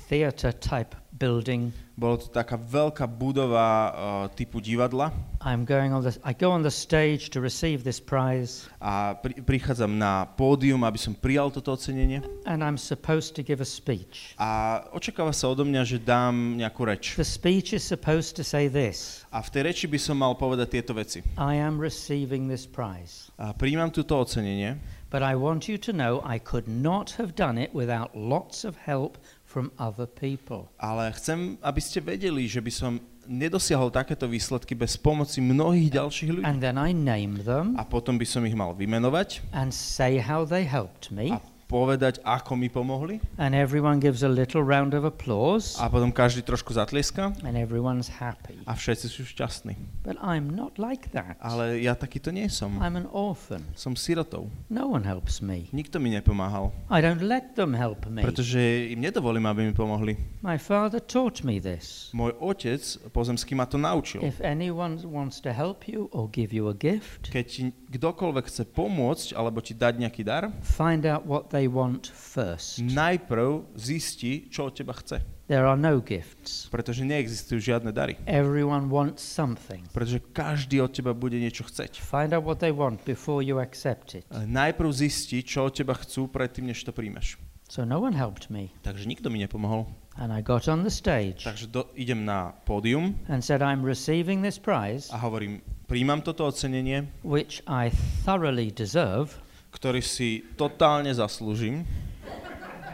theatre 0.09 0.53
type 0.57 0.97
building. 1.19 1.75
Bolo 1.99 2.15
to 2.23 2.31
taká 2.31 2.55
veľká 2.55 3.11
budova 3.11 3.67
uh, 3.67 3.91
typu 4.31 4.63
divadla 4.63 5.11
I'm 5.43 5.67
going 5.67 5.91
on 5.91 6.07
the, 6.07 6.15
I 6.23 6.31
go 6.31 6.55
on 6.55 6.63
the 6.63 6.71
stage 6.71 7.31
to 7.35 7.43
receive 7.43 7.83
this 7.83 7.99
prize, 7.99 8.71
a 8.79 9.19
pri, 9.19 9.43
prichádzam 9.43 9.99
na 9.99 10.27
pódium, 10.27 10.87
aby 10.87 10.99
som 10.99 11.15
prijal 11.15 11.51
toto 11.51 11.75
ocenenie 11.75 12.23
and 12.47 12.63
I'm 12.63 12.79
supposed 12.79 13.35
to 13.35 13.43
give 13.43 13.59
a 13.59 13.67
speech. 13.67 14.39
a 14.39 14.83
očakáva 14.95 15.35
sa 15.35 15.51
odo 15.51 15.67
mňa, 15.67 15.83
že 15.83 15.99
dám 15.99 16.55
nejakú 16.55 16.87
reč. 16.87 17.19
The 17.19 17.27
speech 17.27 17.75
is 17.75 17.83
supposed 17.83 18.39
to 18.39 18.47
say 18.47 18.71
this 18.71 19.27
A 19.35 19.43
v 19.43 19.51
tej 19.51 19.63
reči 19.75 19.87
by 19.91 19.99
som 19.99 20.23
mal 20.23 20.39
povedať 20.39 20.79
tieto 20.79 20.95
veci. 20.95 21.27
I 21.35 21.59
am 21.59 21.83
receiving 21.83 22.47
this 22.47 22.63
prize. 22.63 23.35
A 23.43 23.51
príjmam 23.51 23.91
túto 23.91 24.15
ocenenie, 24.15 24.79
But 25.11 25.23
I 25.25 25.41
want 25.41 25.69
you 25.69 25.79
to 25.79 25.93
know 25.93 26.21
I 26.21 26.37
could 26.37 26.69
not 26.69 27.17
have 27.17 27.33
done 27.33 27.57
it 27.57 27.73
without 27.73 28.13
lots 28.13 28.69
of 28.69 28.77
help 28.77 29.17
from 29.59 29.75
other 29.75 30.07
people. 30.07 30.71
ale 30.79 31.11
chcem, 31.19 31.59
aby 31.59 31.83
ste 31.83 31.99
vedeli, 31.99 32.47
že 32.47 32.63
by 32.63 32.71
som 32.71 32.93
nedosiahol 33.27 33.91
takéto 33.91 34.25
výsledky 34.25 34.73
bez 34.73 34.95
pomoci 34.97 35.43
mnohých 35.43 35.99
ďalších 35.99 36.31
ľudí. 36.33 36.47
And 36.47 36.63
then 36.63 36.79
I 36.79 36.95
name 36.95 37.43
them 37.43 37.75
A 37.75 37.83
potom 37.83 38.15
by 38.17 38.25
som 38.25 38.47
ich 38.47 38.55
mal 38.55 38.71
vymenovať 38.73 39.43
and 39.51 39.75
say 39.75 40.23
how 40.23 40.47
they 40.47 40.63
helped 40.63 41.11
me. 41.11 41.35
a 41.35 41.43
povedať, 41.69 42.19
ako 42.25 42.57
mi 42.57 42.73
pomohli 42.73 43.21
and 43.37 43.53
everyone 43.53 44.01
gives 44.01 44.25
a 44.25 44.31
little 44.33 44.65
round 44.65 44.97
of 44.97 45.05
applause 45.05 45.77
a 45.77 45.85
potom 45.93 46.09
každý 46.09 46.41
trošku 46.41 46.73
zatlieska 46.73 47.37
and 47.45 47.55
everyone's 47.61 48.09
happy. 48.09 48.57
a 48.65 48.73
všetci 48.73 49.07
sú 49.07 49.23
šťastní. 49.29 49.77
But 50.01 50.17
I'm 50.25 50.49
not 50.49 50.81
like 50.81 51.13
that. 51.13 51.37
Ale 51.45 51.77
ja 51.85 51.93
takýto 51.93 52.33
nie 52.33 52.49
som. 52.49 52.81
I'm 52.81 52.97
an 52.97 53.05
orphan. 53.13 53.61
Som 53.77 53.93
sirotou. 53.93 54.49
No 54.73 54.89
one 54.89 55.05
helps 55.05 55.45
me. 55.45 55.69
Nikto 55.77 56.01
mi 56.01 56.09
nepomáhal, 56.09 56.73
I 56.89 57.05
don't 57.05 57.21
let 57.21 57.53
them 57.53 57.77
help 57.77 58.09
me. 58.09 58.25
pretože 58.25 58.57
im 58.89 59.05
nedovolím, 59.05 59.45
aby 59.45 59.69
mi 59.69 59.75
pomohli. 59.77 60.17
My 60.41 60.57
father 60.57 61.05
taught 61.05 61.45
me 61.45 61.61
this. 61.61 62.09
Môj 62.17 62.33
otec 62.41 62.81
pozemský 63.13 63.53
ma 63.53 63.69
to 63.69 63.77
naučil. 63.77 64.25
If 64.25 64.41
anyone 64.41 64.97
wants 65.05 65.37
to 65.45 65.53
help 65.53 65.85
you 65.85 66.09
or 66.17 66.33
give 66.33 66.57
you 66.57 66.73
a 66.73 66.77
gift, 66.77 67.29
Keď 67.29 67.45
ti 67.45 67.63
kdokoľvek 67.93 68.45
chce 68.49 68.65
pomôcť 68.65 69.37
alebo 69.37 69.61
ti 69.61 69.77
dať 69.77 70.01
nejaký 70.01 70.23
dar, 70.25 70.49
find 70.65 71.05
out 71.05 71.27
what 71.29 71.51
they 71.51 71.58
want 71.67 72.07
first. 72.15 72.79
najprv 72.79 73.75
zisti, 73.75 74.47
čo 74.53 74.71
od 74.71 74.79
teba 74.79 74.95
chce. 74.95 75.25
There 75.49 75.65
are 75.65 75.81
no 75.81 76.05
gifts. 76.05 76.69
Pretože 76.69 77.09
neexistujú 77.09 77.73
žiadne 77.73 77.89
dary. 77.89 78.21
Everyone 78.29 78.93
wants 78.93 79.25
something. 79.25 79.89
Pretože 79.97 80.21
každý 80.37 80.85
od 80.85 80.93
teba 80.93 81.17
bude 81.17 81.41
niečo 81.41 81.65
chceť. 81.65 82.05
Find 82.05 82.37
out 82.37 82.45
what 82.45 82.61
they 82.61 82.69
want 82.69 83.01
before 83.09 83.41
you 83.41 83.57
accept 83.57 84.13
it. 84.13 84.29
Najprv 84.29 84.93
zisti, 84.93 85.41
čo 85.41 85.67
od 85.67 85.73
teba 85.73 85.97
chcú 85.97 86.29
predtým, 86.29 86.69
než 86.69 86.85
to 86.85 86.93
príjmeš. 86.93 87.41
So 87.73 87.89
no 87.89 88.01
one 88.01 88.13
helped 88.13 88.53
me. 88.53 88.69
Takže 88.85 89.09
nikto 89.09 89.33
mi 89.33 89.41
nepomohol. 89.41 89.89
And 90.21 90.33
I 90.33 90.43
got 90.43 90.69
on 90.69 90.83
the 90.83 90.91
stage 90.91 91.45
Takže 91.47 91.67
do, 91.71 91.87
idem 91.95 92.25
na 92.25 92.53
pódium 92.67 93.15
and 93.29 93.41
said, 93.45 93.63
I'm 93.63 93.85
receiving 93.87 94.43
this 94.43 94.59
prize, 94.59 95.09
a 95.15 95.17
hovorím, 95.17 95.63
príjmam 95.87 96.21
toto 96.27 96.45
ocenenie, 96.49 97.07
which 97.23 97.63
I 97.71 97.89
thoroughly 98.27 98.75
deserve, 98.75 99.39
ktorý 99.79 100.03
si 100.03 100.43
totálne 100.59 101.15
zaslúžim 101.15 101.87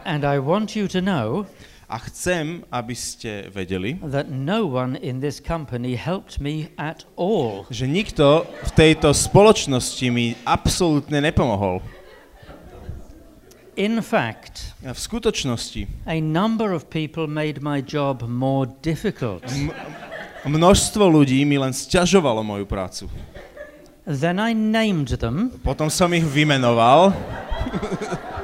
and 0.05 0.21
I 0.21 0.37
want 0.37 0.77
you 0.77 0.85
to 0.87 1.01
know 1.01 1.49
a 1.89 1.97
chcem, 1.97 2.65
aby 2.69 2.93
ste 2.93 3.49
vedeli, 3.49 3.97
that 4.05 4.29
no 4.29 4.65
one 4.65 4.97
in 5.01 5.21
this 5.21 5.41
company 5.41 5.97
helped 5.97 6.37
me 6.37 6.69
at 6.77 7.05
all. 7.17 7.65
že 7.73 7.89
nikto 7.89 8.45
v 8.45 8.71
tejto 8.77 9.13
spoločnosti 9.17 10.05
mi 10.13 10.37
absolútne 10.45 11.21
nepomohol. 11.25 11.81
In 13.75 13.99
fact, 14.05 14.77
v 14.85 14.93
skutočnosti 14.93 16.05
a 16.05 16.21
number 16.21 16.69
of 16.69 16.89
people 16.93 17.25
made 17.25 17.65
my 17.65 17.81
job 17.81 18.21
more 18.29 18.69
difficult. 18.85 19.41
množstvo 20.45 21.01
ľudí 21.09 21.41
mi 21.49 21.57
len 21.57 21.73
sťažovalo 21.73 22.45
moju 22.45 22.69
prácu. 22.69 23.09
Then 24.05 24.37
I 24.37 24.53
named 24.53 25.17
them 25.17 25.49
Potom 25.65 25.89
som 25.89 26.13
ich 26.13 26.23
vymenoval 26.23 27.09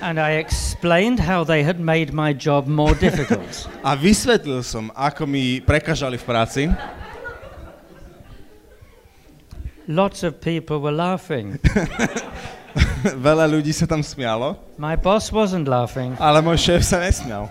and 0.00 0.18
I 0.18 0.40
explained 0.40 1.20
how 1.20 1.44
they 1.44 1.62
had 1.62 1.78
made 1.78 2.12
my 2.12 2.32
job 2.32 2.66
more 2.66 2.94
difficult. 2.94 3.68
a 3.84 3.92
vysvetlil 3.96 4.64
som, 4.64 4.88
ako 4.96 5.28
mi 5.28 5.60
prekažali 5.60 6.16
v 6.16 6.24
práci. 6.24 6.62
Lots 9.84 10.24
of 10.24 10.40
people 10.40 10.80
were 10.80 10.94
laughing. 10.94 11.58
Veľa 13.28 13.50
ľudí 13.50 13.74
sa 13.74 13.84
tam 13.84 14.00
smialo, 14.00 14.56
My 14.78 14.94
boss 14.94 15.34
wasn't 15.34 15.66
laughing. 15.68 16.14
ale 16.16 16.40
môj 16.40 16.56
šéf 16.56 16.80
sa 16.86 17.02
nesmial. 17.02 17.50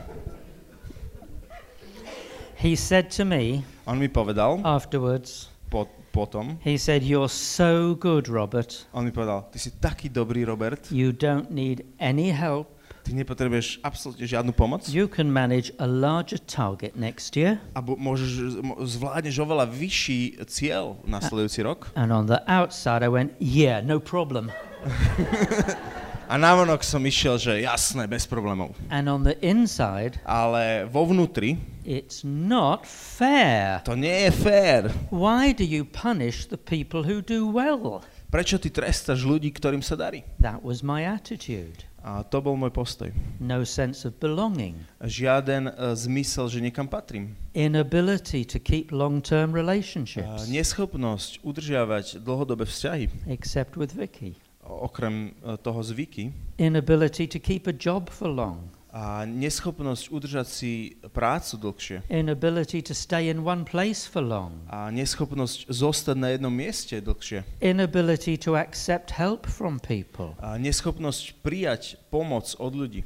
He 2.59 2.75
said 2.75 3.07
to 3.15 3.23
me 3.23 3.63
On 3.87 3.95
mi 3.95 4.11
povedal 4.11 4.59
afterwards, 4.65 5.47
po, 5.71 5.87
potom, 6.19 6.59
he 6.59 6.75
said, 6.75 6.99
You're 6.99 7.31
so 7.31 7.95
good, 7.95 8.27
Robert. 8.27 8.91
on 8.91 9.07
mi 9.07 9.15
povedal, 9.15 9.47
ty 9.47 9.55
si 9.55 9.71
taký 9.71 10.11
dobrý, 10.11 10.43
Robert, 10.43 10.91
You 10.91 11.15
don't 11.15 11.47
need 11.47 11.87
any 11.95 12.35
help. 12.35 12.67
ty 12.99 13.15
nepotrebuješ 13.15 13.79
absolútne 13.81 14.27
žiadnu 14.27 14.51
pomoc 14.51 14.85
You 14.91 15.07
can 15.07 15.31
manage 15.31 15.71
a 15.79 15.87
larger 15.87 16.37
target 16.43 16.99
next 16.99 17.39
year. 17.39 17.63
a 17.71 17.79
môžeš, 17.79 18.59
zvládneš 18.99 19.39
oveľa 19.39 19.65
vyšší 19.71 20.43
cieľ 20.45 20.99
nasledujúci 21.07 21.63
rok. 21.63 21.87
And 21.95 22.11
on 22.11 22.27
the 22.27 22.43
outside, 22.45 22.99
I 23.01 23.07
went, 23.09 23.33
Yeah, 23.39 23.79
no 23.79 24.03
problem. 24.03 24.51
A 26.29 26.37
navonok 26.37 26.85
som 26.85 27.01
išiel, 27.01 27.41
že 27.41 27.65
jasné, 27.65 28.05
bez 28.05 28.29
problémov. 28.29 28.77
And 28.93 29.09
on 29.09 29.25
the 29.25 29.33
inside, 29.41 30.21
Ale 30.29 30.85
vo 30.85 31.09
vnútri 31.09 31.57
it's 31.81 32.21
not 32.21 32.85
fair. 32.85 33.81
to 33.81 33.97
nie 33.97 34.29
je 34.29 34.31
fér. 34.37 34.93
Why 35.09 35.57
do 35.57 35.65
you 35.65 35.81
punish 35.81 36.45
the 36.45 36.61
people 36.61 37.01
who 37.09 37.25
do 37.25 37.49
well? 37.49 38.05
Prečo 38.29 38.61
ty 38.61 38.69
trestáš 38.69 39.25
ľudí, 39.25 39.49
ktorým 39.49 39.81
sa 39.81 39.97
darí? 39.97 40.21
That 40.37 40.61
was 40.61 40.85
my 40.85 41.01
attitude. 41.01 41.89
A 42.05 42.21
to 42.21 42.39
bol 42.45 42.53
môj 42.53 42.69
postoj. 42.71 43.09
No 43.41 43.65
sense 43.65 44.05
of 44.05 44.21
belonging, 44.21 44.77
Žiaden 45.01 45.67
uh, 45.73 45.97
zmysel, 45.97 46.45
že 46.47 46.61
niekam 46.61 46.85
patrím. 46.85 47.33
inability 47.57 48.45
to 48.45 48.61
keep 48.61 48.93
long 48.93 49.19
term 49.19 49.51
Uh, 49.51 49.57
relationships, 49.57 50.45
neschopnosť 50.47 51.41
udržiavať 51.41 52.21
dlhodobé 52.21 52.69
vzťahy, 52.69 53.09
except 53.27 53.75
with 53.75 53.97
Vicky, 53.97 54.37
okrem 54.69 55.33
uh, 55.41 55.57
toho 55.57 55.81
zvyky, 55.81 56.29
inability 56.61 57.25
to 57.27 57.41
keep 57.41 57.65
a 57.67 57.73
job 57.73 58.13
for 58.13 58.29
long, 58.29 58.69
a 58.89 59.21
neschopnosť 59.25 60.09
udržať 60.09 60.47
si 60.49 60.97
prácu 61.13 61.61
dlhšie. 61.61 61.97
Inability 62.09 62.81
to 62.81 62.93
stay 62.97 63.29
in 63.29 63.45
one 63.45 63.65
place 63.65 64.05
for 64.05 64.21
long, 64.21 64.53
a 64.69 64.93
neschopnosť 64.93 65.69
zostať 65.69 66.17
na 66.17 66.33
jednom 66.33 66.53
mieste 66.53 66.97
dlhšie. 67.01 67.45
Inability 67.61 68.37
to 68.37 68.57
accept 68.57 69.13
help 69.17 69.49
from 69.49 69.77
people, 69.81 70.33
a 70.41 70.57
neschopnosť 70.57 71.41
prijať 71.41 72.01
pomoc 72.13 72.53
od 72.57 72.73
ľudí 72.73 73.01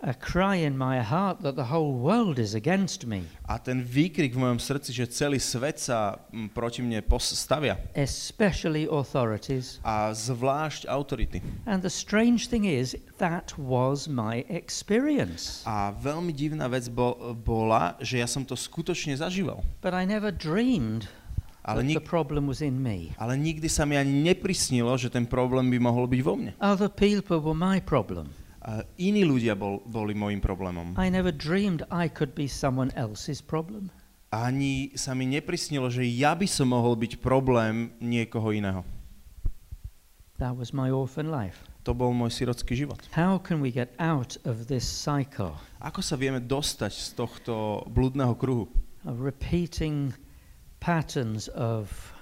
a 0.00 0.16
cry 0.16 0.56
in 0.56 0.72
my 0.76 1.04
heart 1.04 1.44
that 1.44 1.56
the 1.56 1.68
whole 1.68 1.92
world 1.92 2.40
is 2.40 2.56
against 2.56 3.04
me, 3.04 3.28
a 3.44 3.60
ten 3.60 3.84
výkrik 3.84 4.32
v 4.32 4.40
mojom 4.40 4.56
srdci, 4.56 4.96
že 4.96 5.04
celý 5.12 5.36
svet 5.36 5.76
sa 5.76 6.16
mm, 6.32 6.56
proti 6.56 6.80
mne 6.80 7.04
postavia 7.04 7.76
especially 7.92 8.88
authorities. 8.88 9.76
a 9.84 10.08
zvlášť 10.16 10.88
autority. 10.88 11.44
And 11.68 11.84
the 11.84 11.92
strange 11.92 12.48
thing 12.48 12.64
is, 12.64 12.96
that 13.20 13.52
was 13.60 14.08
my 14.08 14.48
experience. 14.48 15.60
A 15.68 15.92
veľmi 15.92 16.32
divná 16.32 16.64
vec 16.72 16.88
bol, 16.88 17.36
bola, 17.36 18.00
že 18.00 18.18
ja 18.18 18.28
som 18.28 18.40
to 18.42 18.56
skutočne 18.56 19.12
zažíval. 19.14 19.60
But 19.84 19.92
I 19.92 20.08
never 20.08 20.32
dreamed 20.32 21.12
Ale, 21.60 21.84
that 21.84 21.92
the 21.92 22.00
nik- 22.00 22.08
problem 22.08 22.48
was 22.48 22.64
in 22.64 22.80
me. 22.80 23.12
ale 23.20 23.36
nikdy 23.36 23.68
sa 23.68 23.84
mi 23.84 24.00
ani 24.00 24.16
neprisnilo, 24.24 24.96
že 24.96 25.12
ten 25.12 25.28
problém 25.28 25.68
by 25.68 25.76
mohol 25.76 26.08
byť 26.08 26.20
vo 26.24 26.34
mne. 26.40 26.56
Other 26.56 26.88
people 26.88 27.36
were 27.36 27.52
my 27.52 27.84
problem. 27.84 28.32
A 28.60 28.84
iní 29.00 29.24
ľudia 29.24 29.56
bol, 29.56 29.80
boli 29.88 30.12
môjim 30.12 30.40
problémom. 30.40 30.92
I 31.00 31.08
never 31.08 31.32
dreamed 31.32 31.80
I 31.88 32.12
could 32.12 32.36
be 32.36 32.44
someone 32.44 32.92
else's 32.92 33.40
problem. 33.40 33.88
Ani 34.30 34.92
sa 34.94 35.16
mi 35.16 35.26
neprisnilo, 35.26 35.90
že 35.90 36.04
ja 36.06 36.36
by 36.36 36.46
som 36.46 36.70
mohol 36.70 36.94
byť 36.94 37.18
problém 37.18 37.90
niekoho 37.98 38.52
iného. 38.52 38.84
That 40.38 40.56
was 40.56 40.72
my 40.72 40.88
orphan 40.92 41.28
life. 41.32 41.64
To 41.88 41.96
bol 41.96 42.12
môj 42.12 42.32
sirotský 42.32 42.76
život. 42.76 43.00
How 43.16 43.40
can 43.40 43.64
we 43.64 43.72
get 43.72 43.96
out 43.96 44.36
of 44.44 44.68
this 44.68 44.84
cycle 44.84 45.56
Ako 45.80 46.04
sa 46.04 46.16
vieme 46.20 46.40
dostať 46.40 46.92
z 46.92 47.08
tohto 47.16 47.84
blúdneho 47.88 48.36
kruhu? 48.36 48.68
of 49.08 49.24
repeating 49.24 50.12
patterns 50.76 51.48
of 51.56 52.12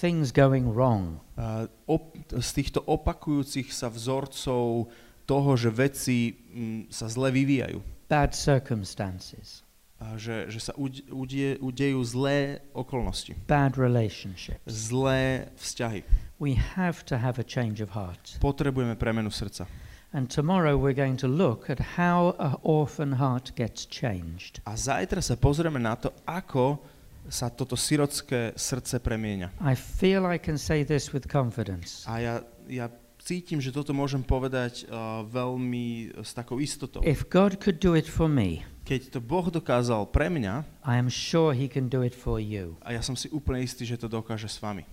things 0.00 0.32
going 0.32 0.64
wrong? 0.72 1.20
A 1.36 1.68
op- 1.84 2.16
z 2.32 2.48
týchto 2.56 2.80
opakujúcich 2.80 3.68
sa 3.72 3.92
vzorcov 3.92 4.88
toho, 5.28 5.52
že 5.60 5.68
veci 5.68 6.32
mm, 6.32 6.88
sa 6.88 7.04
zle 7.12 7.28
vyvíjajú. 7.28 7.76
Bad 8.08 8.32
circumstances, 8.32 9.60
A 9.98 10.14
že, 10.16 10.46
že 10.48 10.62
sa 10.62 10.72
udie, 11.12 11.58
udejú 11.58 11.98
zlé 12.06 12.62
okolnosti, 12.72 13.34
bad 13.50 13.76
relationships. 13.76 14.62
zlé 14.64 15.50
vzťahy. 15.60 16.00
We 16.38 16.54
have 16.54 17.02
to 17.10 17.18
have 17.18 17.36
a 17.36 17.44
change 17.44 17.82
of 17.82 17.92
heart. 17.92 18.38
Potrebujeme 18.40 18.94
premenu 18.96 19.28
srdca. 19.28 19.66
And 20.14 20.30
tomorrow 20.32 20.78
we're 20.80 20.96
going 20.96 21.18
to 21.20 21.28
look 21.28 21.68
at 21.68 22.00
how 22.00 22.32
an 22.40 22.56
orphan 22.64 23.12
heart 23.20 23.52
gets 23.58 23.84
changed. 23.84 24.62
A 24.64 24.72
zajtra 24.72 25.20
sa 25.20 25.36
pozrieme 25.36 25.76
na 25.82 25.98
to, 26.00 26.14
ako 26.24 26.80
sa 27.28 27.52
toto 27.52 27.76
sirotské 27.76 28.56
srdce 28.56 29.02
premieňa. 29.04 29.52
I 29.60 29.76
feel 29.76 30.24
I 30.24 30.40
can 30.40 30.56
say 30.56 30.80
this 30.86 31.12
with 31.12 31.28
confidence. 31.28 32.08
A 32.08 32.22
ja, 32.24 32.34
ja 32.70 32.88
cítim, 33.28 33.60
že 33.60 33.68
toto 33.68 33.92
môžem 33.92 34.24
povedať 34.24 34.88
uh, 34.88 35.20
veľmi 35.28 36.16
s 36.24 36.32
takou 36.32 36.56
istotou. 36.64 37.04
If 37.04 37.28
God 37.28 37.60
could 37.60 37.76
do 37.76 37.92
it 37.92 38.08
for 38.08 38.24
me, 38.24 38.64
Keď 38.88 39.12
to 39.12 39.20
Boh 39.20 39.52
dokázal 39.52 40.08
pre 40.08 40.32
mňa, 40.32 40.64
I 40.80 40.96
am 40.96 41.12
sure 41.12 41.52
He 41.52 41.68
can 41.68 41.92
do 41.92 42.00
it 42.00 42.16
for 42.16 42.40
you. 42.40 42.80
a 42.80 42.96
ja 42.96 43.04
som 43.04 43.12
si 43.12 43.28
úplne 43.28 43.60
istý, 43.60 43.84
že 43.84 44.00
to 44.00 44.08
dokáže 44.08 44.48
s 44.48 44.56
vami. 44.64 44.88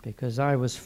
Because 0.00 0.40
I 0.40 0.56
was 0.56 0.80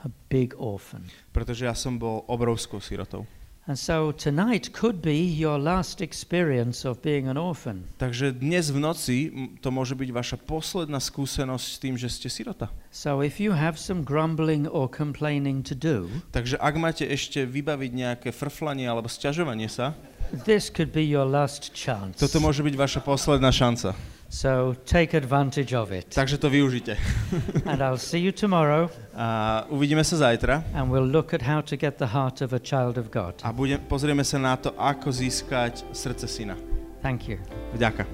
a 0.00 0.08
big 0.32 0.56
orphan. 0.56 1.04
Pretože 1.36 1.68
ja 1.68 1.76
som 1.76 2.00
bol 2.00 2.24
obrovskou 2.24 2.80
sirotou. 2.80 3.28
And 3.66 3.74
so 3.74 4.14
tonight 4.14 4.70
could 4.70 5.02
be 5.02 5.18
your 5.18 5.58
last 5.58 5.98
experience 5.98 6.86
of 6.86 7.02
being 7.02 7.26
an 7.26 7.34
orphan. 7.34 7.90
Takže 7.98 8.38
dnes 8.38 8.70
v 8.70 8.78
noci 8.78 9.16
to 9.58 9.74
môže 9.74 9.98
byť 9.98 10.10
vaša 10.14 10.38
posledná 10.38 11.02
skúsenosť 11.02 11.66
s 11.66 11.78
tým, 11.82 11.98
že 11.98 12.06
ste 12.06 12.30
sirota. 12.30 12.70
So 12.94 13.26
if 13.26 13.42
you 13.42 13.58
have 13.58 13.74
some 13.74 14.06
grumbling 14.06 14.70
or 14.70 14.86
complaining 14.86 15.66
to 15.66 15.74
do, 15.74 16.06
Takže 16.30 16.62
ak 16.62 16.74
máte 16.78 17.10
ešte 17.10 17.42
vybaviť 17.42 17.90
nejaké 17.90 18.28
frflanie 18.30 18.86
alebo 18.86 19.10
sťažovanie 19.10 19.66
sa, 19.66 19.98
this 20.46 20.70
could 20.70 20.94
be 20.94 21.02
your 21.02 21.26
last 21.26 21.74
chance. 21.74 22.22
toto 22.22 22.38
môže 22.38 22.62
byť 22.62 22.74
vaša 22.78 23.00
posledná 23.02 23.50
šanca. 23.50 23.98
So 24.28 24.74
take 24.84 25.14
advantage 25.16 25.72
of 25.72 25.92
it. 25.94 26.10
Takže 26.14 26.38
to 26.38 26.50
využite. 26.50 26.96
And 27.70 27.80
I'll 27.82 27.98
see 27.98 28.18
you 28.18 28.32
tomorrow 28.32 28.90
A 29.14 29.64
uvidíme 29.70 30.04
sa 30.04 30.16
zajtra 30.18 30.62
and 30.74 30.90
we'll 30.90 31.06
look 31.06 31.32
at 31.32 31.42
how 31.46 31.60
to 31.62 31.76
get 31.78 31.96
the 31.96 32.06
heart 32.10 32.40
of 32.42 32.52
a 32.52 32.58
child 32.60 32.98
of 32.98 33.10
God. 33.14 33.34
a 33.46 33.52
budem, 33.54 33.78
pozrieme 33.86 34.24
sa 34.26 34.38
na 34.42 34.56
to, 34.58 34.74
ako 34.74 35.12
získať 35.14 35.84
srdce 35.94 36.26
syna. 36.28 36.56
Thank 37.00 37.28
you. 37.30 37.38
Vďaka. 37.72 38.04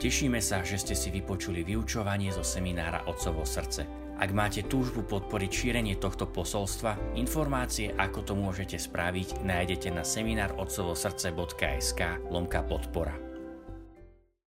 Tešíme 0.00 0.40
sa, 0.40 0.64
že 0.64 0.80
ste 0.80 0.96
si 0.96 1.12
vypočuli 1.12 1.60
vyučovanie 1.60 2.32
zo 2.32 2.40
seminára 2.40 3.04
Otcovo 3.04 3.44
srdce. 3.44 3.84
Ak 4.16 4.32
máte 4.32 4.64
túžbu 4.64 5.04
podporiť 5.04 5.52
šírenie 5.52 6.00
tohto 6.00 6.24
posolstva, 6.28 6.96
informácie, 7.16 7.92
ako 7.96 8.20
to 8.24 8.34
môžete 8.36 8.78
spraviť, 8.80 9.44
nájdete 9.44 9.90
na 9.92 10.00
seminárotcovosrdce.sk 10.00 12.00
lomka 12.32 12.64
podpora. 12.64 13.29